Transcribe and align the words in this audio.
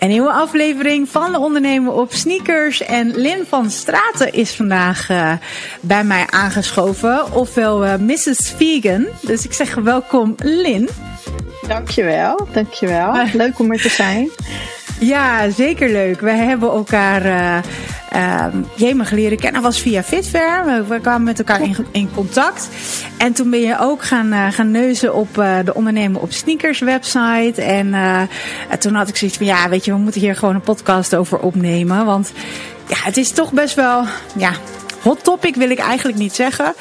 Een 0.00 0.08
nieuwe 0.08 0.32
aflevering 0.32 1.08
van 1.08 1.32
de 1.32 1.38
Ondernemen 1.38 1.94
op 1.94 2.12
Sneakers. 2.12 2.82
En 2.82 3.16
Lin 3.16 3.44
van 3.48 3.70
Straten 3.70 4.32
is 4.32 4.54
vandaag 4.54 5.10
uh, 5.10 5.32
bij 5.80 6.04
mij 6.04 6.26
aangeschoven. 6.30 7.32
Ofwel 7.32 7.84
uh, 7.84 7.94
Mrs. 7.96 8.52
Vegan. 8.56 9.06
Dus 9.20 9.44
ik 9.44 9.52
zeg 9.52 9.74
welkom 9.74 10.34
Lin. 10.36 10.88
Dankjewel, 11.68 12.48
dankjewel. 12.52 13.12
Leuk 13.32 13.58
om 13.58 13.72
er 13.72 13.80
te 13.80 13.88
zijn. 13.88 14.30
Ja, 15.00 15.50
zeker 15.50 15.90
leuk. 15.90 16.20
We 16.20 16.30
hebben 16.30 16.70
elkaar 16.70 17.26
uh, 17.26 17.58
jemig 18.74 19.10
leren 19.10 19.38
kennen. 19.38 19.62
was 19.62 19.80
via 19.80 20.02
Fitfair. 20.02 20.84
We, 20.88 21.00
kwamen 21.00 21.22
met 21.22 21.38
elkaar 21.38 21.60
in, 21.92 22.10
contact. 22.14 22.68
En 23.18 23.32
toen 23.32 23.50
ben 23.50 23.60
je 23.60 23.78
ook 23.78 24.02
gaan, 24.02 24.32
uh, 24.32 24.46
gaan 24.50 24.70
neuzen 24.70 25.14
op 25.14 25.38
uh, 25.38 25.58
de 25.64 25.74
ondernemen 25.74 26.20
op 26.20 26.32
sneakers 26.32 26.78
website. 26.78 27.62
En 27.62 27.94
toen 28.78 28.94
had 28.94 29.08
ik 29.08 29.16
zoiets 29.16 29.36
van, 29.36 29.46
ja, 29.46 29.68
weet 29.68 29.84
je, 29.84 29.92
we 29.92 29.98
moeten 29.98 30.20
hier 30.20 30.36
gewoon 30.36 30.54
een 30.54 30.60
podcast 30.60 31.14
over 31.14 31.38
opnemen. 31.38 32.04
Want 32.04 32.32
ja, 32.86 32.96
het 33.02 33.16
is 33.16 33.30
toch 33.30 33.52
best 33.52 33.74
wel, 33.74 34.04
ja, 34.36 34.52
hot 35.02 35.24
topic 35.24 35.54
wil 35.54 35.70
ik 35.70 35.78
eigenlijk 35.78 36.18
niet 36.18 36.34
zeggen. 36.34 36.74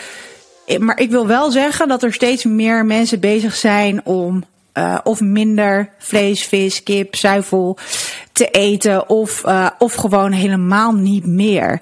Maar 0.77 0.99
ik 0.99 1.09
wil 1.09 1.27
wel 1.27 1.51
zeggen 1.51 1.87
dat 1.87 2.03
er 2.03 2.13
steeds 2.13 2.43
meer 2.43 2.85
mensen 2.85 3.19
bezig 3.19 3.55
zijn 3.55 4.05
om 4.05 4.43
of 5.03 5.21
minder 5.21 5.89
vlees, 5.97 6.43
vis, 6.43 6.83
kip, 6.83 7.15
zuivel 7.15 7.77
te 8.39 8.49
eten. 8.49 9.09
Of, 9.09 9.43
uh, 9.45 9.69
of 9.77 9.93
gewoon 9.93 10.31
helemaal 10.31 10.93
niet 10.93 11.25
meer. 11.25 11.81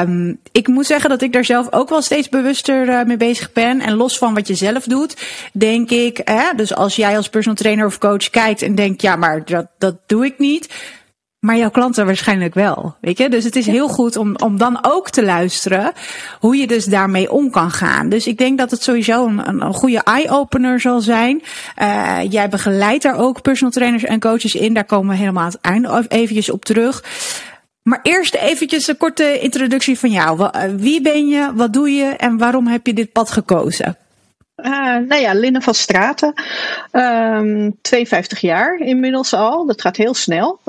Um, 0.00 0.38
ik 0.52 0.68
moet 0.68 0.86
zeggen 0.86 1.10
dat 1.10 1.22
ik 1.22 1.32
daar 1.32 1.44
zelf 1.44 1.72
ook 1.72 1.88
wel 1.88 2.02
steeds 2.02 2.28
bewuster 2.28 2.88
uh, 2.88 3.04
mee 3.04 3.16
bezig 3.16 3.52
ben. 3.52 3.80
En 3.80 3.94
los 3.94 4.18
van 4.18 4.34
wat 4.34 4.46
je 4.46 4.54
zelf 4.54 4.84
doet, 4.84 5.16
denk 5.52 5.90
ik. 5.90 6.20
Hè, 6.24 6.54
dus 6.56 6.74
als 6.74 6.96
jij 6.96 7.16
als 7.16 7.28
personal 7.28 7.56
trainer 7.56 7.86
of 7.86 7.98
coach 7.98 8.30
kijkt 8.30 8.62
en 8.62 8.74
denkt, 8.74 9.02
ja, 9.02 9.16
maar 9.16 9.44
dat, 9.44 9.66
dat 9.78 9.96
doe 10.06 10.24
ik 10.24 10.38
niet 10.38 10.68
maar 11.46 11.56
jouw 11.56 11.70
klanten 11.70 12.06
waarschijnlijk 12.06 12.54
wel. 12.54 12.96
Weet 13.00 13.18
je? 13.18 13.28
Dus 13.28 13.44
het 13.44 13.56
is 13.56 13.66
heel 13.66 13.88
goed 13.88 14.16
om, 14.16 14.36
om 14.36 14.58
dan 14.58 14.78
ook 14.82 15.10
te 15.10 15.24
luisteren 15.24 15.92
hoe 16.40 16.56
je 16.56 16.66
dus 16.66 16.84
daarmee 16.84 17.32
om 17.32 17.50
kan 17.50 17.70
gaan. 17.70 18.08
Dus 18.08 18.26
ik 18.26 18.38
denk 18.38 18.58
dat 18.58 18.70
het 18.70 18.82
sowieso 18.82 19.26
een, 19.26 19.62
een 19.62 19.74
goede 19.74 20.02
eye-opener 20.02 20.80
zal 20.80 21.00
zijn. 21.00 21.42
Uh, 21.82 22.18
jij 22.28 22.48
begeleidt 22.48 23.02
daar 23.02 23.18
ook 23.18 23.42
personal 23.42 23.72
trainers 23.72 24.04
en 24.04 24.20
coaches 24.20 24.54
in. 24.54 24.74
Daar 24.74 24.84
komen 24.84 25.10
we 25.10 25.16
helemaal 25.16 25.42
aan 25.42 25.50
het 25.50 25.60
einde 25.60 26.04
eventjes 26.08 26.50
op 26.50 26.64
terug. 26.64 27.04
Maar 27.82 28.00
eerst 28.02 28.34
eventjes 28.34 28.88
een 28.88 28.96
korte 28.96 29.40
introductie 29.40 29.98
van 29.98 30.10
jou. 30.10 30.50
Wie 30.76 31.00
ben 31.00 31.26
je, 31.26 31.52
wat 31.54 31.72
doe 31.72 31.90
je 31.90 32.04
en 32.04 32.38
waarom 32.38 32.66
heb 32.66 32.86
je 32.86 32.92
dit 32.92 33.12
pad 33.12 33.30
gekozen? 33.30 33.96
Uh, 34.56 34.96
nou 34.96 35.20
ja, 35.20 35.32
Linne 35.32 35.60
van 35.60 35.74
Straten. 35.74 36.32
Um, 36.92 37.78
52 37.80 38.40
jaar 38.40 38.78
inmiddels 38.78 39.34
al. 39.34 39.66
Dat 39.66 39.80
gaat 39.80 39.96
heel 39.96 40.14
snel. 40.14 40.60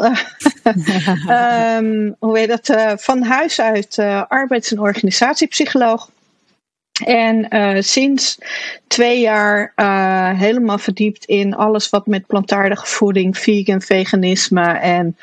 um, 1.29 2.15
hoe 2.19 2.37
heet 2.37 2.47
dat? 2.47 2.69
Uh, 2.69 2.91
van 2.95 3.23
huis 3.23 3.61
uit 3.61 3.97
uh, 3.97 4.23
arbeids- 4.27 4.71
en 4.71 4.79
organisatiepsycholoog. 4.79 6.09
En 7.05 7.47
uh, 7.49 7.81
sinds 7.81 8.37
twee 8.87 9.19
jaar 9.19 9.73
uh, 9.75 10.39
helemaal 10.39 10.77
verdiept 10.77 11.25
in 11.25 11.55
alles 11.55 11.89
wat 11.89 12.07
met 12.07 12.27
plantaardige 12.27 12.85
voeding, 12.85 13.37
vegan, 13.37 13.81
veganisme 13.81 14.67
en 14.67 15.17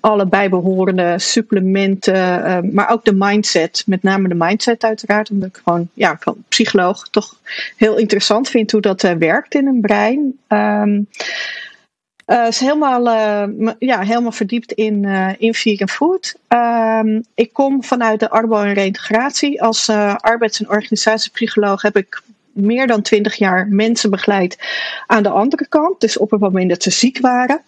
alle 0.00 0.26
bijbehorende 0.26 1.14
supplementen, 1.18 2.14
uh, 2.14 2.58
maar 2.72 2.90
ook 2.90 3.04
de 3.04 3.14
mindset, 3.14 3.82
met 3.86 4.02
name 4.02 4.28
de 4.28 4.34
mindset 4.34 4.84
uiteraard, 4.84 5.30
omdat 5.30 5.48
ik 5.48 5.60
gewoon 5.64 5.88
ja, 5.94 6.16
van 6.20 6.36
psycholoog 6.48 7.08
toch 7.08 7.36
heel 7.76 7.96
interessant 7.98 8.48
vind 8.48 8.70
hoe 8.70 8.80
dat 8.80 9.02
werkt 9.02 9.54
in 9.54 9.66
een 9.66 9.80
brein. 9.80 10.38
Um, 10.48 11.08
uh, 12.30 12.46
is 12.46 12.60
helemaal, 12.60 13.06
uh, 13.06 13.72
ja, 13.78 14.00
helemaal 14.00 14.32
verdiept 14.32 14.72
in, 14.72 15.02
uh, 15.02 15.30
in 15.38 15.54
vegan 15.54 15.88
food. 15.88 16.34
Um, 16.48 17.24
ik 17.34 17.52
kom 17.52 17.84
vanuit 17.84 18.20
de 18.20 18.30
arbo 18.30 18.60
en 18.62 18.72
reintegratie. 18.72 19.62
Als 19.62 19.88
arbeids- 20.16 20.60
en 20.60 20.68
organisatiepsycholoog 20.68 21.82
heb 21.82 21.96
ik 21.96 22.22
meer 22.52 22.86
dan 22.86 23.02
twintig 23.02 23.34
jaar 23.34 23.68
mensen 23.68 24.10
begeleid 24.10 24.58
aan 25.06 25.22
de 25.22 25.28
andere 25.28 25.68
kant. 25.68 26.00
Dus 26.00 26.18
op 26.18 26.30
het 26.30 26.40
moment 26.40 26.68
dat 26.68 26.82
ze 26.82 26.90
ziek 26.90 27.20
waren. 27.20 27.62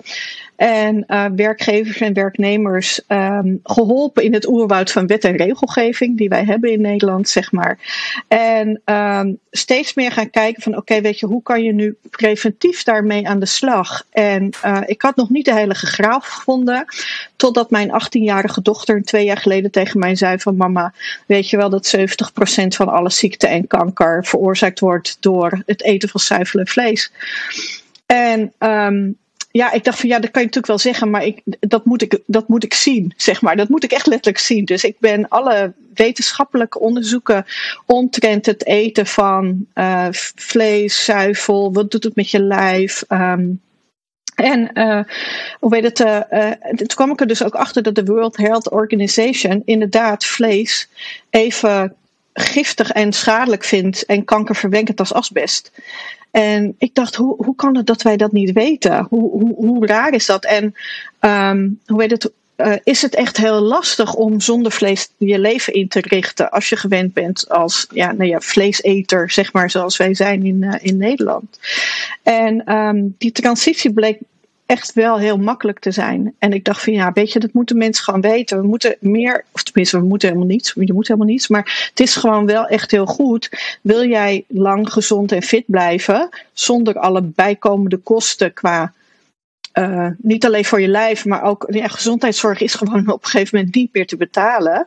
En 0.56 1.04
uh, 1.08 1.24
werkgevers 1.36 2.00
en 2.00 2.12
werknemers 2.12 3.00
um, 3.08 3.60
geholpen 3.62 4.22
in 4.22 4.34
het 4.34 4.48
oerwoud 4.48 4.90
van 4.90 5.06
wet 5.06 5.24
en 5.24 5.36
regelgeving 5.36 6.18
die 6.18 6.28
wij 6.28 6.44
hebben 6.44 6.72
in 6.72 6.80
Nederland, 6.80 7.28
zeg 7.28 7.52
maar. 7.52 7.78
En 8.28 8.82
um, 8.84 9.38
steeds 9.50 9.94
meer 9.94 10.12
gaan 10.12 10.30
kijken 10.30 10.62
van 10.62 10.76
oké, 10.76 11.00
weet 11.00 11.18
je, 11.18 11.26
hoe 11.26 11.42
kan 11.42 11.62
je 11.62 11.72
nu 11.72 11.96
preventief 12.10 12.82
daarmee 12.82 13.28
aan 13.28 13.38
de 13.38 13.46
slag? 13.46 14.06
En 14.10 14.50
uh, 14.64 14.80
ik 14.86 15.02
had 15.02 15.16
nog 15.16 15.30
niet 15.30 15.44
de 15.44 15.54
hele 15.54 15.74
graaf 15.74 16.26
gevonden, 16.26 16.84
totdat 17.36 17.70
mijn 17.70 17.88
18-jarige 17.88 18.62
dochter 18.62 19.02
twee 19.02 19.24
jaar 19.24 19.36
geleden 19.36 19.70
tegen 19.70 19.98
mij 19.98 20.14
zei 20.14 20.38
van 20.38 20.56
mama, 20.56 20.92
weet 21.26 21.50
je 21.50 21.56
wel 21.56 21.70
dat 21.70 21.96
70% 21.96 22.00
van 22.66 22.88
alle 22.88 23.10
ziekte 23.10 23.46
en 23.46 23.66
kanker 23.66 24.24
veroorzaakt 24.24 24.71
wordt 24.80 25.16
door 25.20 25.62
het 25.66 25.82
eten 25.82 26.08
van 26.08 26.20
zuivel 26.20 26.60
en 26.60 26.66
vlees. 26.66 27.12
En 28.06 28.52
um, 28.58 29.16
ja, 29.52 29.72
ik 29.72 29.84
dacht 29.84 30.00
van 30.00 30.08
ja, 30.08 30.18
dat 30.18 30.30
kan 30.30 30.40
je 30.40 30.46
natuurlijk 30.46 30.66
wel 30.66 30.92
zeggen, 30.92 31.10
maar 31.10 31.24
ik, 31.24 31.40
dat, 31.44 31.84
moet 31.84 32.02
ik, 32.02 32.18
dat 32.26 32.48
moet 32.48 32.64
ik 32.64 32.74
zien, 32.74 33.12
zeg 33.16 33.42
maar. 33.42 33.56
Dat 33.56 33.68
moet 33.68 33.84
ik 33.84 33.92
echt 33.92 34.06
letterlijk 34.06 34.38
zien. 34.38 34.64
Dus 34.64 34.84
ik 34.84 34.96
ben 34.98 35.28
alle 35.28 35.72
wetenschappelijke 35.94 36.80
onderzoeken 36.80 37.46
omtrent 37.86 38.46
het 38.46 38.66
eten 38.66 39.06
van 39.06 39.66
uh, 39.74 40.06
vlees, 40.34 41.04
zuivel, 41.04 41.72
wat 41.72 41.90
doet 41.90 42.04
het 42.04 42.16
met 42.16 42.30
je 42.30 42.40
lijf. 42.40 43.04
Um, 43.08 43.60
en 44.34 44.70
uh, 44.74 45.00
hoe 45.58 45.70
weet 45.70 45.84
het, 45.84 46.00
uh, 46.00 46.50
toen 46.74 46.86
kwam 46.86 47.10
ik 47.10 47.20
er 47.20 47.26
dus 47.26 47.42
ook 47.42 47.54
achter 47.54 47.82
dat 47.82 47.94
de 47.94 48.04
World 48.04 48.36
Health 48.36 48.70
Organization 48.70 49.62
inderdaad 49.64 50.24
vlees 50.24 50.88
even 51.30 51.96
giftig 52.32 52.90
en 52.90 53.12
schadelijk 53.12 53.64
vindt 53.64 54.04
en 54.04 54.24
kankerverwenkend 54.24 54.98
als 55.00 55.12
asbest. 55.12 55.72
En 56.30 56.74
ik 56.78 56.94
dacht, 56.94 57.14
hoe, 57.14 57.44
hoe 57.44 57.54
kan 57.54 57.76
het 57.76 57.86
dat 57.86 58.02
wij 58.02 58.16
dat 58.16 58.32
niet 58.32 58.52
weten? 58.52 59.06
Hoe, 59.10 59.30
hoe, 59.30 59.54
hoe 59.54 59.86
raar 59.86 60.12
is 60.14 60.26
dat? 60.26 60.44
En 60.44 60.74
um, 61.20 61.80
hoe 61.86 61.98
weet 61.98 62.10
het, 62.10 62.30
uh, 62.56 62.74
is 62.82 63.02
het 63.02 63.14
echt 63.14 63.36
heel 63.36 63.60
lastig 63.60 64.14
om 64.14 64.40
zonder 64.40 64.72
vlees 64.72 65.08
je 65.16 65.38
leven 65.38 65.72
in 65.72 65.88
te 65.88 66.00
richten 66.00 66.50
als 66.50 66.68
je 66.68 66.76
gewend 66.76 67.12
bent 67.12 67.48
als 67.48 67.86
ja, 67.90 68.12
nou 68.12 68.28
ja, 68.28 68.40
vleeseter, 68.40 69.30
zeg 69.30 69.52
maar, 69.52 69.70
zoals 69.70 69.96
wij 69.96 70.14
zijn 70.14 70.46
in, 70.46 70.62
uh, 70.62 70.74
in 70.80 70.96
Nederland. 70.96 71.58
En 72.22 72.74
um, 72.76 73.14
die 73.18 73.32
transitie 73.32 73.92
bleek 73.92 74.18
echt 74.72 74.92
wel 74.92 75.18
heel 75.18 75.38
makkelijk 75.38 75.78
te 75.78 75.90
zijn. 75.90 76.34
En 76.38 76.52
ik 76.52 76.64
dacht 76.64 76.82
van 76.82 76.92
ja, 76.92 77.12
weet 77.12 77.32
je, 77.32 77.38
dat 77.38 77.52
moeten 77.52 77.76
mensen 77.76 78.04
gewoon 78.04 78.20
weten. 78.20 78.60
We 78.60 78.66
moeten 78.66 78.96
meer, 79.00 79.44
of 79.52 79.62
tenminste, 79.62 79.98
we 79.98 80.04
moeten 80.04 80.28
helemaal 80.28 80.48
niets. 80.48 80.72
Je 80.74 80.92
moet 80.92 81.08
helemaal 81.08 81.28
niets. 81.28 81.48
Maar 81.48 81.88
het 81.88 82.00
is 82.00 82.16
gewoon 82.16 82.46
wel 82.46 82.66
echt 82.66 82.90
heel 82.90 83.06
goed. 83.06 83.50
Wil 83.82 84.04
jij 84.04 84.44
lang 84.48 84.92
gezond 84.92 85.32
en 85.32 85.42
fit 85.42 85.64
blijven, 85.66 86.28
zonder 86.52 86.98
alle 86.98 87.22
bijkomende 87.22 87.96
kosten 87.96 88.52
qua. 88.52 88.92
Uh, 89.78 90.08
niet 90.18 90.44
alleen 90.44 90.64
voor 90.64 90.80
je 90.80 90.88
lijf, 90.88 91.24
maar 91.24 91.42
ook 91.42 91.66
ja, 91.70 91.88
gezondheidszorg 91.88 92.60
is 92.60 92.74
gewoon 92.74 93.08
op 93.12 93.24
een 93.24 93.30
gegeven 93.30 93.58
moment 93.58 93.74
niet 93.74 93.92
meer 93.92 94.06
te 94.06 94.16
betalen. 94.16 94.84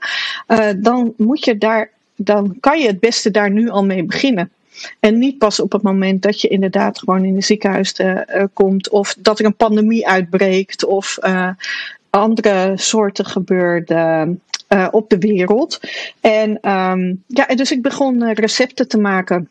Uh, 0.48 0.70
dan 0.78 1.14
moet 1.18 1.46
je 1.46 1.58
daar, 1.58 1.90
dan 2.16 2.58
kan 2.60 2.80
je 2.80 2.88
het 2.88 3.00
beste 3.00 3.32
daar 3.32 3.52
nu 3.52 3.70
al 3.70 3.86
mee 3.86 4.04
beginnen. 4.04 4.52
En 5.00 5.18
niet 5.18 5.38
pas 5.38 5.60
op 5.60 5.72
het 5.72 5.82
moment 5.82 6.22
dat 6.22 6.42
je 6.42 6.48
inderdaad 6.48 7.00
gewoon 7.00 7.26
in 7.26 7.36
een 7.36 7.44
ziekenhuis 7.44 8.00
uh, 8.00 8.22
komt. 8.54 8.90
Of 8.90 9.16
dat 9.20 9.40
er 9.40 9.46
een 9.46 9.56
pandemie 9.56 10.08
uitbreekt. 10.08 10.86
Of 10.86 11.18
uh, 11.22 11.50
andere 12.10 12.74
soorten 12.76 13.26
gebeurden 13.26 14.42
uh, 14.70 14.88
op 14.92 15.10
de 15.10 15.18
wereld. 15.18 15.80
En 16.22 16.70
um, 16.72 17.24
ja, 17.28 17.46
dus 17.46 17.72
ik 17.72 17.82
begon 17.82 18.34
recepten 18.34 18.88
te 18.88 18.98
maken. 18.98 19.50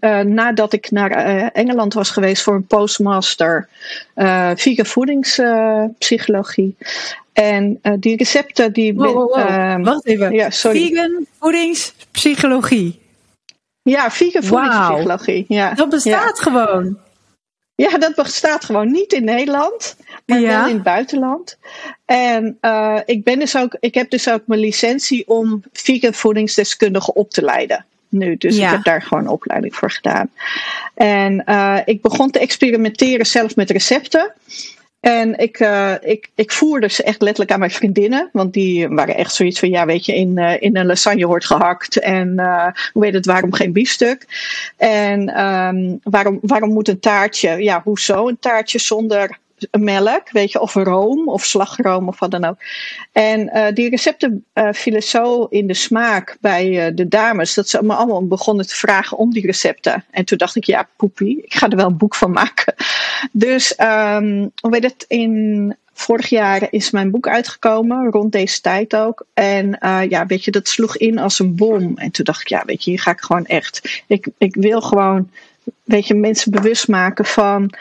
Uh, 0.00 0.20
nadat 0.20 0.72
ik 0.72 0.90
naar 0.90 1.10
uh, 1.10 1.48
Engeland 1.52 1.94
was 1.94 2.10
geweest 2.10 2.42
voor 2.42 2.54
een 2.54 2.66
postmaster 2.66 3.68
uh, 4.16 4.50
vegan 4.54 4.86
voedingspsychologie. 4.86 6.76
en 7.32 7.80
die 7.98 8.16
recepten 8.16 8.72
die. 8.72 8.94
Wow, 8.94 9.14
wow, 9.14 9.34
wow. 9.34 9.84
Wacht 9.84 10.06
even. 10.06 10.32
Ja, 10.32 10.50
sorry. 10.50 10.86
Vegan 10.86 11.26
voedingspsychologie. 11.38 12.98
Ja, 13.82 14.10
vegan 14.10 14.42
voedingspsychologie. 14.42 15.44
Wow. 15.48 15.58
Ja. 15.58 15.74
Dat 15.74 15.88
bestaat 15.88 16.36
ja. 16.36 16.42
gewoon. 16.42 16.98
Ja, 17.74 17.98
dat 17.98 18.14
bestaat 18.14 18.64
gewoon 18.64 18.90
niet 18.90 19.12
in 19.12 19.24
Nederland, 19.24 19.96
maar 20.26 20.40
ja. 20.40 20.48
wel 20.48 20.68
in 20.68 20.74
het 20.74 20.82
buitenland. 20.82 21.58
En 22.04 22.58
uh, 22.60 22.98
ik, 23.04 23.24
ben 23.24 23.38
dus 23.38 23.56
ook, 23.56 23.76
ik 23.80 23.94
heb 23.94 24.10
dus 24.10 24.30
ook 24.30 24.42
mijn 24.46 24.60
licentie 24.60 25.28
om 25.28 25.62
vegan 25.72 26.14
voedingsdeskundige 26.14 27.14
op 27.14 27.30
te 27.30 27.42
leiden. 27.42 27.84
Nu, 28.08 28.36
dus 28.36 28.56
ja. 28.56 28.64
ik 28.64 28.70
heb 28.70 28.84
daar 28.84 29.02
gewoon 29.02 29.24
een 29.24 29.30
opleiding 29.30 29.74
voor 29.74 29.90
gedaan. 29.90 30.30
En 30.94 31.42
uh, 31.46 31.78
ik 31.84 32.02
begon 32.02 32.30
te 32.30 32.38
experimenteren 32.38 33.26
zelf 33.26 33.56
met 33.56 33.70
recepten. 33.70 34.32
En 35.00 35.38
ik, 35.38 35.60
uh, 35.60 35.94
ik, 36.00 36.30
ik 36.34 36.52
voerde 36.52 36.88
ze 36.88 37.02
echt 37.02 37.22
letterlijk 37.22 37.52
aan 37.52 37.58
mijn 37.58 37.70
vriendinnen. 37.70 38.28
Want 38.32 38.52
die 38.52 38.88
waren 38.88 39.16
echt 39.16 39.34
zoiets 39.34 39.58
van: 39.58 39.68
ja, 39.68 39.86
weet 39.86 40.04
je, 40.04 40.14
in, 40.14 40.38
uh, 40.38 40.62
in 40.62 40.76
een 40.76 40.86
lasagne 40.86 41.26
wordt 41.26 41.46
gehakt. 41.46 41.98
En 41.98 42.28
uh, 42.36 42.66
hoe 42.92 43.02
weet 43.02 43.14
het, 43.14 43.26
waarom 43.26 43.52
geen 43.52 43.72
biefstuk? 43.72 44.26
En 44.76 45.44
um, 45.44 46.00
waarom, 46.02 46.38
waarom 46.42 46.72
moet 46.72 46.88
een 46.88 47.00
taartje, 47.00 47.62
ja, 47.62 47.80
hoezo 47.84 48.28
een 48.28 48.38
taartje 48.38 48.78
zonder 48.78 49.38
melk, 49.78 50.30
weet 50.30 50.52
je, 50.52 50.60
of 50.60 50.74
room 50.74 51.28
of 51.28 51.44
slagroom 51.44 52.08
of 52.08 52.18
wat 52.18 52.30
dan 52.30 52.44
ook. 52.44 52.56
En 53.12 53.72
die 53.74 53.90
recepten 53.90 54.44
vielen 54.54 55.02
zo 55.02 55.44
in 55.44 55.66
de 55.66 55.74
smaak 55.74 56.36
bij 56.40 56.94
de 56.94 57.08
dames 57.08 57.54
dat 57.54 57.68
ze 57.68 57.82
me 57.82 57.94
allemaal 57.94 58.26
begonnen 58.26 58.66
te 58.66 58.74
vragen 58.74 59.16
om 59.16 59.32
die 59.32 59.46
recepten. 59.46 60.04
En 60.10 60.24
toen 60.24 60.38
dacht 60.38 60.56
ik, 60.56 60.64
ja, 60.64 60.88
poepie, 60.96 61.42
ik 61.42 61.54
ga 61.54 61.68
er 61.68 61.76
wel 61.76 61.86
een 61.86 61.96
boek 61.96 62.14
van 62.14 62.30
maken. 62.30 62.74
Dus, 63.32 63.74
um, 63.78 64.50
hoe 64.60 64.70
weet 64.70 64.82
het, 64.82 65.04
in 65.08 65.76
vorig 65.92 66.28
jaar 66.28 66.66
is 66.70 66.90
mijn 66.90 67.10
boek 67.10 67.28
uitgekomen, 67.28 68.10
rond 68.10 68.32
deze 68.32 68.60
tijd 68.60 68.96
ook. 68.96 69.26
En 69.34 69.78
ja, 70.08 70.26
weet 70.26 70.44
je, 70.44 70.50
dat 70.50 70.68
sloeg 70.68 70.96
in 70.96 71.18
als 71.18 71.38
een 71.38 71.56
bom. 71.56 71.92
En 71.96 72.10
toen 72.10 72.24
dacht 72.24 72.40
ik, 72.40 72.48
ja, 72.48 72.62
weet 72.66 72.84
je, 72.84 72.90
hier 72.90 73.00
ga 73.00 73.10
ik 73.10 73.20
gewoon 73.20 73.46
echt. 73.46 74.02
Ik, 74.06 74.26
ik 74.38 74.54
wil 74.54 74.80
gewoon, 74.80 75.30
weet 75.84 76.06
je, 76.06 76.14
mensen 76.14 76.50
bewust 76.50 76.88
maken 76.88 77.24
van 77.24 77.74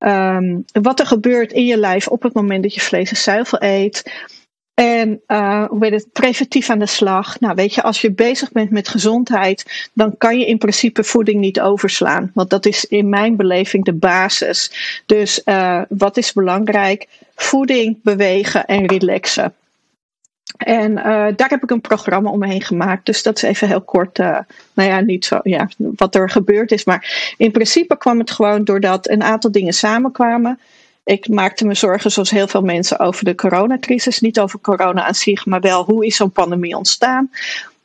um, 0.00 0.64
wat 0.72 1.00
er 1.00 1.06
gebeurt 1.06 1.52
in 1.52 1.64
je 1.64 1.76
lijf 1.76 2.08
op 2.08 2.22
het 2.22 2.34
moment 2.34 2.62
dat 2.62 2.74
je 2.74 2.80
vlees 2.80 3.10
en 3.10 3.16
zuivel 3.16 3.62
eet. 3.62 4.28
En 4.74 5.20
uh, 5.26 5.64
hoe 5.64 5.84
heet 5.84 5.92
het, 5.92 6.12
preventief 6.12 6.70
aan 6.70 6.78
de 6.78 6.86
slag. 6.86 7.40
Nou, 7.40 7.54
weet 7.54 7.74
je, 7.74 7.82
als 7.82 8.00
je 8.00 8.12
bezig 8.12 8.52
bent 8.52 8.70
met 8.70 8.88
gezondheid, 8.88 9.88
dan 9.94 10.16
kan 10.16 10.38
je 10.38 10.46
in 10.46 10.58
principe 10.58 11.04
voeding 11.04 11.40
niet 11.40 11.60
overslaan. 11.60 12.30
Want 12.34 12.50
dat 12.50 12.66
is 12.66 12.84
in 12.84 13.08
mijn 13.08 13.36
beleving 13.36 13.84
de 13.84 13.92
basis. 13.92 14.72
Dus 15.06 15.42
uh, 15.44 15.82
wat 15.88 16.16
is 16.16 16.32
belangrijk? 16.32 17.06
Voeding, 17.34 18.02
bewegen 18.02 18.64
en 18.66 18.86
relaxen. 18.86 19.54
En 20.56 20.90
uh, 20.90 21.04
daar 21.36 21.48
heb 21.48 21.62
ik 21.62 21.70
een 21.70 21.80
programma 21.80 22.30
omheen 22.30 22.62
gemaakt. 22.62 23.06
Dus 23.06 23.22
dat 23.22 23.36
is 23.36 23.42
even 23.42 23.68
heel 23.68 23.80
kort, 23.80 24.18
uh, 24.18 24.38
nou 24.74 24.88
ja, 24.88 25.00
niet 25.00 25.24
zo, 25.24 25.40
ja, 25.42 25.68
wat 25.76 26.14
er 26.14 26.30
gebeurd 26.30 26.72
is. 26.72 26.84
Maar 26.84 27.34
in 27.36 27.50
principe 27.50 27.96
kwam 27.96 28.18
het 28.18 28.30
gewoon 28.30 28.64
doordat 28.64 29.08
een 29.08 29.22
aantal 29.22 29.52
dingen 29.52 29.72
samenkwamen 29.72 30.58
ik 31.04 31.28
maakte 31.28 31.66
me 31.66 31.74
zorgen, 31.74 32.10
zoals 32.10 32.30
heel 32.30 32.48
veel 32.48 32.62
mensen, 32.62 32.98
over 32.98 33.24
de 33.24 33.34
coronacrisis. 33.34 34.20
Niet 34.20 34.40
over 34.40 34.60
corona 34.60 35.06
aan 35.06 35.14
zich, 35.14 35.46
maar 35.46 35.60
wel 35.60 35.84
hoe 35.84 36.06
is 36.06 36.16
zo'n 36.16 36.30
pandemie 36.30 36.76
ontstaan. 36.76 37.30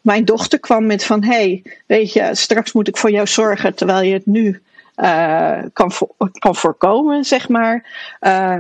Mijn 0.02 0.26
dochter 0.26 0.60
kwam 0.60 0.86
met 0.86 1.04
van, 1.04 1.24
hey, 1.24 1.64
weet 1.86 2.14
je, 2.14 2.30
straks 2.32 2.72
moet 2.72 2.88
ik 2.88 2.98
voor 2.98 3.12
jou 3.12 3.28
zorgen, 3.28 3.76
terwijl 3.76 4.02
je 4.02 4.14
het 4.14 4.26
nu 4.26 4.62
uh, 4.98 5.58
kan, 5.74 5.92
kan 6.40 6.56
voorkomen, 6.56 7.24
zeg 7.24 7.50
maar. 7.50 7.86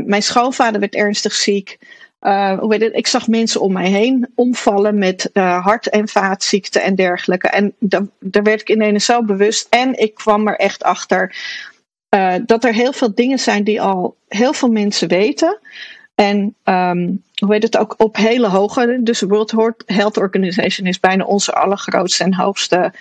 Mijn 0.06 0.24
schoonvader 0.24 0.80
werd 0.80 0.96
ernstig 0.96 1.34
ziek. 1.34 1.78
Uh, 2.26 2.60
hoe 2.60 2.70
weet 2.70 2.82
het, 2.82 2.96
ik 2.96 3.08
zag 3.08 3.28
mensen 3.28 3.62
om 3.62 3.74
mij 3.74 3.90
heen 3.90 4.32
omvallen 4.36 4.98
met 4.98 5.30
hart- 5.34 5.90
en 5.90 6.08
vaatziekten 6.08 6.84
en 6.84 6.96
dergelijke. 6.96 7.50
En 7.50 7.74
daar 8.20 8.44
werd 8.44 8.62
ik 8.62 8.70
ineens 8.70 9.06
zo 9.06 9.24
bewust. 9.24 9.68
En 9.70 10.00
ik 10.00 10.16
kwam 10.16 10.48
er 10.48 10.56
echt 10.56 10.84
achter 10.84 11.36
uh, 12.16 12.34
dat 12.46 12.64
er 12.64 12.74
heel 12.74 12.94
veel 12.94 13.16
dingen 13.16 13.40
zijn 13.40 13.64
die 13.64 13.82
al 13.82 14.16
heel 14.28 14.54
veel 14.54 14.70
mensen 14.70 15.08
weten. 15.08 15.60
En 16.16 16.56
um, 16.64 17.24
hoe 17.36 17.54
heet 17.54 17.64
het 17.64 17.78
ook 17.78 17.94
op 17.98 18.16
hele 18.16 18.48
hoge. 18.48 19.00
Dus 19.02 19.20
de 19.20 19.28
World 19.28 19.54
Health 19.86 20.18
Organization 20.18 20.88
is 20.88 21.00
bijna 21.00 21.24
onze 21.24 21.54
allergrootste 21.54 22.24
en 22.24 22.34
hoogste 22.34 22.94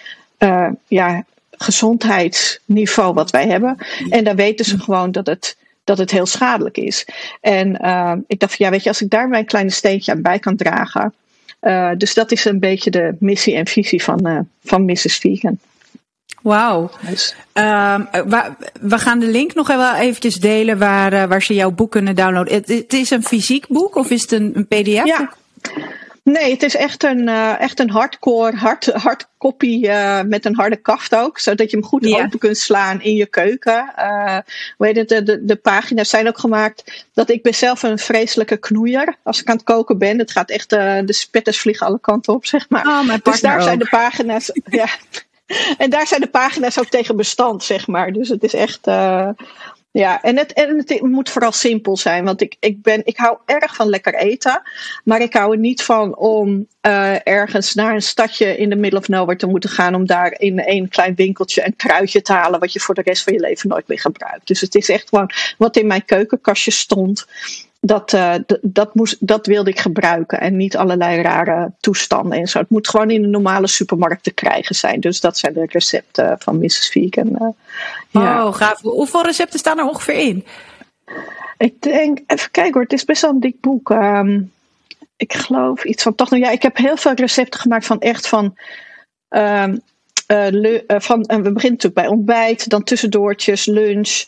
ja, 0.87 1.25
gezondheidsniveau 1.51 3.15
wat 3.15 3.31
wij 3.31 3.47
hebben. 3.47 3.77
En 4.11 4.25
daar 4.25 4.37
weten 4.37 4.65
ze 4.65 4.79
gewoon 4.79 5.13
dat 5.13 5.27
het, 5.27 5.57
dat 5.85 5.99
het 5.99 6.11
heel 6.11 6.27
schadelijk 6.27 6.77
is. 6.77 7.07
En 7.41 7.79
uh, 7.83 8.13
ik 8.27 8.41
dacht, 8.41 8.59
ja, 8.59 8.71
weet 8.71 8.83
je, 8.83 8.89
als 8.89 9.03
ik 9.03 9.11
daar 9.11 9.29
mijn 9.29 9.45
kleine 9.45 9.71
steentje 9.71 10.13
aan 10.13 10.23
bij 10.23 10.39
kan 10.39 10.57
dragen. 10.57 11.15
Uh, 11.61 11.91
dus 11.97 12.15
dat 12.15 12.33
is 12.33 12.45
een 12.45 12.61
beetje 12.61 12.91
de 12.91 13.17
missie 13.19 13.55
en 13.55 13.67
visie 13.67 14.03
van, 14.03 14.27
uh, 14.27 14.39
van 14.65 14.85
Mrs. 14.85 15.17
Vegan. 15.17 15.59
Wauw. 16.43 16.91
Um, 17.53 18.09
we 18.81 18.99
gaan 18.99 19.19
de 19.19 19.27
link 19.27 19.55
nog 19.55 19.67
wel 19.67 19.95
eventjes 19.95 20.37
delen 20.37 20.79
waar, 20.79 21.29
waar 21.29 21.43
ze 21.43 21.55
jouw 21.55 21.71
boek 21.71 21.91
kunnen 21.91 22.15
downloaden. 22.15 22.55
Het, 22.55 22.69
het, 22.69 22.93
is 22.93 23.11
een 23.11 23.25
fysiek 23.25 23.67
boek 23.69 23.95
of 23.95 24.11
is 24.11 24.23
het 24.23 24.33
een, 24.33 24.53
een 24.55 24.67
pdf? 24.67 25.05
Ja. 25.05 25.33
Nee, 26.25 26.53
het 26.53 26.63
is 26.63 26.77
echt 26.77 27.05
een, 27.05 27.29
uh, 27.29 27.61
echt 27.61 27.81
een 27.81 27.91
hardcore, 27.91 28.57
hard, 28.57 28.87
hard 28.87 29.29
copy 29.39 29.81
uh, 29.83 30.21
met 30.23 30.45
een 30.45 30.55
harde 30.55 30.77
kaft 30.77 31.15
ook. 31.15 31.39
Zodat 31.39 31.71
je 31.71 31.77
hem 31.77 31.87
goed 31.87 32.15
open 32.15 32.39
kunt 32.39 32.59
slaan 32.59 33.01
in 33.01 33.15
je 33.15 33.27
keuken. 33.27 33.93
Uh, 33.99 34.39
weet 34.79 34.97
het, 34.97 35.09
de, 35.09 35.23
de, 35.23 35.45
de, 35.45 35.57
pagina's 35.57 36.09
zijn 36.09 36.29
ook 36.29 36.39
gemaakt 36.39 37.07
dat 37.13 37.31
ik 37.31 37.43
ben 37.43 37.55
zelf 37.55 37.83
een 37.83 37.99
vreselijke 37.99 38.57
knoeier. 38.57 39.17
Als 39.23 39.41
ik 39.41 39.49
aan 39.49 39.57
het 39.57 39.65
koken 39.65 39.99
ben, 39.99 40.19
het 40.19 40.31
gaat 40.31 40.51
echt, 40.51 40.71
de 40.71 41.05
spetters 41.07 41.61
vliegen 41.61 41.87
alle 41.87 42.01
kanten 42.01 42.35
op, 42.35 42.47
zeg 42.47 42.69
maar. 42.69 42.87
Oh, 42.87 43.15
dus 43.23 43.41
daar 43.41 43.57
ook. 43.57 43.63
zijn 43.63 43.79
de 43.79 43.89
pagina's. 43.89 44.51
ja, 44.65 44.89
en 45.79 45.91
daar 45.91 46.07
zijn 46.07 46.21
de 46.21 46.29
pagina's 46.29 46.79
ook 46.79 46.89
tegen 46.89 47.17
bestand, 47.17 47.65
zeg 47.65 47.87
maar. 47.87 48.13
Dus 48.13 48.29
het 48.29 48.43
is 48.43 48.55
echt. 48.55 48.87
Uh, 48.87 49.29
ja, 49.97 50.23
en 50.23 50.37
het, 50.37 50.53
en 50.53 50.77
het 50.77 51.01
moet 51.03 51.31
vooral 51.31 51.53
simpel 51.53 51.97
zijn. 51.97 52.25
Want 52.25 52.41
ik, 52.41 52.57
ik, 52.61 52.83
ben, 52.83 53.01
ik 53.05 53.17
hou 53.17 53.39
erg 53.45 53.75
van 53.75 53.89
lekker 53.89 54.15
eten. 54.15 54.63
Maar 55.05 55.21
ik 55.21 55.33
hou 55.33 55.53
er 55.53 55.59
niet 55.59 55.83
van 55.83 56.17
om 56.17 56.67
uh, 56.83 57.27
ergens 57.27 57.75
naar 57.75 57.95
een 57.95 58.03
stadje 58.03 58.57
in 58.57 58.69
de 58.69 58.77
middle 58.77 58.99
of 58.99 59.09
nowhere 59.09 59.39
te 59.39 59.47
moeten 59.47 59.71
gaan. 59.71 59.95
Om 59.95 60.07
daar 60.07 60.35
in 60.39 60.59
één 60.59 60.89
klein 60.89 61.15
winkeltje 61.15 61.67
een 61.67 61.77
kruidje 61.77 62.23
te 62.23 62.33
halen. 62.33 62.61
Wat 62.61 62.73
je 62.73 62.81
voor 62.81 62.95
de 62.95 63.03
rest 63.03 63.23
van 63.23 63.33
je 63.33 63.41
leven 63.41 63.69
nooit 63.69 63.89
meer 63.89 64.01
gebruikt. 64.01 64.47
Dus 64.47 64.61
het 64.61 64.75
is 64.75 64.89
echt 64.89 65.09
gewoon 65.09 65.31
wat 65.59 65.77
in 65.77 65.87
mijn 65.87 66.05
keukenkastje 66.05 66.71
stond 66.71 67.27
dat, 67.87 68.13
uh, 68.13 68.35
dat, 68.61 68.95
moest, 68.95 69.17
dat 69.21 69.47
wilde 69.47 69.71
ik 69.71 69.81
gebruiken 69.81 70.41
en 70.41 70.57
niet 70.57 70.77
allerlei 70.77 71.23
rare 71.23 71.73
toestanden 71.81 72.39
en 72.39 72.47
zo. 72.47 72.59
Het 72.59 72.71
moet 72.71 72.89
gewoon 72.89 73.11
in 73.11 73.23
de 73.23 73.29
normale 73.29 73.69
supermarkt 73.69 74.23
te 74.23 74.33
krijgen 74.33 74.75
zijn. 74.75 75.01
Dus 75.01 75.21
dat 75.21 75.39
zijn 75.39 75.53
de 75.53 75.67
recepten 75.69 76.37
van 76.39 76.59
Mrs. 76.59 76.89
Vegan. 76.89 77.29
Uh, 77.29 77.49
ja. 78.11 78.47
Oh, 78.47 78.55
gaaf. 78.55 78.81
Hoeveel 78.81 79.23
recepten 79.23 79.59
staan 79.59 79.79
er 79.79 79.89
ongeveer 79.89 80.19
in? 80.19 80.47
Ik 81.59 81.83
denk, 81.83 82.19
even 82.27 82.51
kijken 82.51 82.73
hoor, 82.73 82.83
het 82.83 82.93
is 82.93 83.05
best 83.05 83.23
wel 83.23 83.31
een 83.31 83.41
dik 83.41 83.61
boek. 83.61 83.91
Um, 83.91 84.53
ik 85.17 85.33
geloof 85.33 85.85
iets 85.85 86.03
van 86.03 86.15
toch. 86.15 86.31
Nou 86.31 86.43
ja, 86.43 86.51
ik 86.51 86.63
heb 86.63 86.77
heel 86.77 86.97
veel 86.97 87.15
recepten 87.15 87.61
gemaakt 87.61 87.87
van 87.87 88.01
echt 88.01 88.29
van. 88.29 88.57
Um, 89.29 89.81
le, 90.27 90.85
uh, 90.87 91.01
van, 91.01 91.19
uh, 91.19 91.37
we 91.37 91.53
beginnen 91.53 91.61
natuurlijk 91.61 91.95
bij 91.95 92.07
ontbijt, 92.07 92.69
dan 92.69 92.85
tussendoortjes, 92.85 93.67
lunch, 93.67 94.25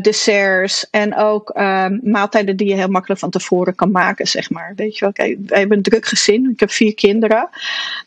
desserts 0.00 0.86
en 0.90 1.16
ook 1.16 1.54
maaltijden 2.02 2.56
die 2.56 2.68
je 2.68 2.74
heel 2.74 2.88
makkelijk 2.88 3.20
van 3.20 3.30
tevoren 3.30 3.74
kan 3.74 3.90
maken, 3.90 4.26
zeg 4.26 4.50
maar. 4.50 4.72
Weet 4.76 4.94
je 4.94 5.04
wel, 5.04 5.12
kijk, 5.12 5.38
wij 5.46 5.58
hebben 5.58 5.76
een 5.76 5.82
druk 5.82 6.06
gezin, 6.06 6.50
ik 6.52 6.60
heb 6.60 6.70
vier 6.70 6.94
kinderen, 6.94 7.48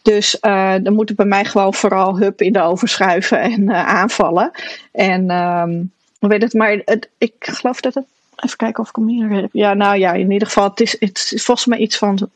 dus 0.01 0.37
dan 0.81 0.93
moet 0.93 1.07
het 1.07 1.17
bij 1.17 1.25
mij 1.25 1.45
gewoon 1.45 1.73
vooral 1.73 2.17
hup 2.19 2.41
in 2.41 2.53
de 2.53 2.61
oven 2.61 2.87
schuiven 2.87 3.39
en 3.39 3.71
aanvallen. 3.71 4.51
En 4.91 5.31
um, 5.31 5.91
weet 6.19 6.41
het, 6.41 6.53
maar 6.53 6.81
het, 6.85 7.09
ik 7.17 7.33
geloof 7.39 7.81
dat 7.81 7.93
het 7.93 8.05
Even 8.35 8.57
kijken 8.57 8.83
of 8.83 8.89
ik 8.89 8.95
hem 8.95 9.07
hier 9.07 9.29
heb. 9.29 9.49
Ja, 9.51 9.73
nou 9.73 9.97
ja, 9.97 10.13
in 10.13 10.31
ieder 10.31 10.47
geval, 10.47 10.69
het 10.69 10.79
is, 10.79 10.95
het 10.99 11.31
is 11.35 11.43
volgens 11.43 11.67
mij 11.67 11.77
iets 11.77 11.97
van 11.97 12.29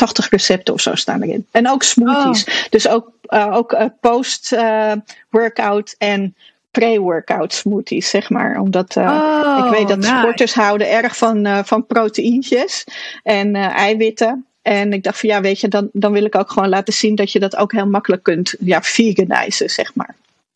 80 0.00 0.28
recepten 0.28 0.74
of 0.74 0.80
zo 0.80 0.94
staan 0.94 1.22
erin. 1.22 1.46
En 1.50 1.68
ook 1.68 1.82
smoothies. 1.82 2.44
Oh. 2.44 2.54
Dus 2.70 2.88
ook, 2.88 3.10
uh, 3.28 3.56
ook 3.56 3.72
uh, 3.72 3.84
post-workout 4.00 5.94
uh, 5.98 6.08
en 6.08 6.36
pre-workout 6.70 7.54
smoothies, 7.54 8.10
zeg 8.10 8.30
maar. 8.30 8.60
Omdat 8.60 8.96
oh, 8.96 9.62
ik 9.64 9.70
weet 9.70 9.88
dat 9.88 9.98
nice. 9.98 10.18
sporters 10.18 10.54
houden 10.54 10.90
erg 10.90 11.16
van, 11.16 11.64
van 11.64 11.86
proteïntjes 11.86 12.84
en 13.22 13.54
eiwitten. 13.54 14.46
En 14.62 14.92
ik 14.92 15.02
dacht 15.02 15.20
van 15.20 15.28
ja, 15.28 15.40
weet 15.40 15.60
je, 15.60 15.68
dan, 15.68 15.88
dan 15.92 16.12
wil 16.12 16.24
ik 16.24 16.34
ook 16.34 16.50
gewoon 16.50 16.68
laten 16.68 16.94
zien 16.94 17.14
dat 17.14 17.32
je 17.32 17.38
dat 17.38 17.56
ook 17.56 17.72
heel 17.72 17.86
makkelijk 17.86 18.22
kunt 18.22 18.54
ja, 18.60 18.82
veganizen, 18.82 19.70
zeg 19.70 19.94
maar. 19.94 20.14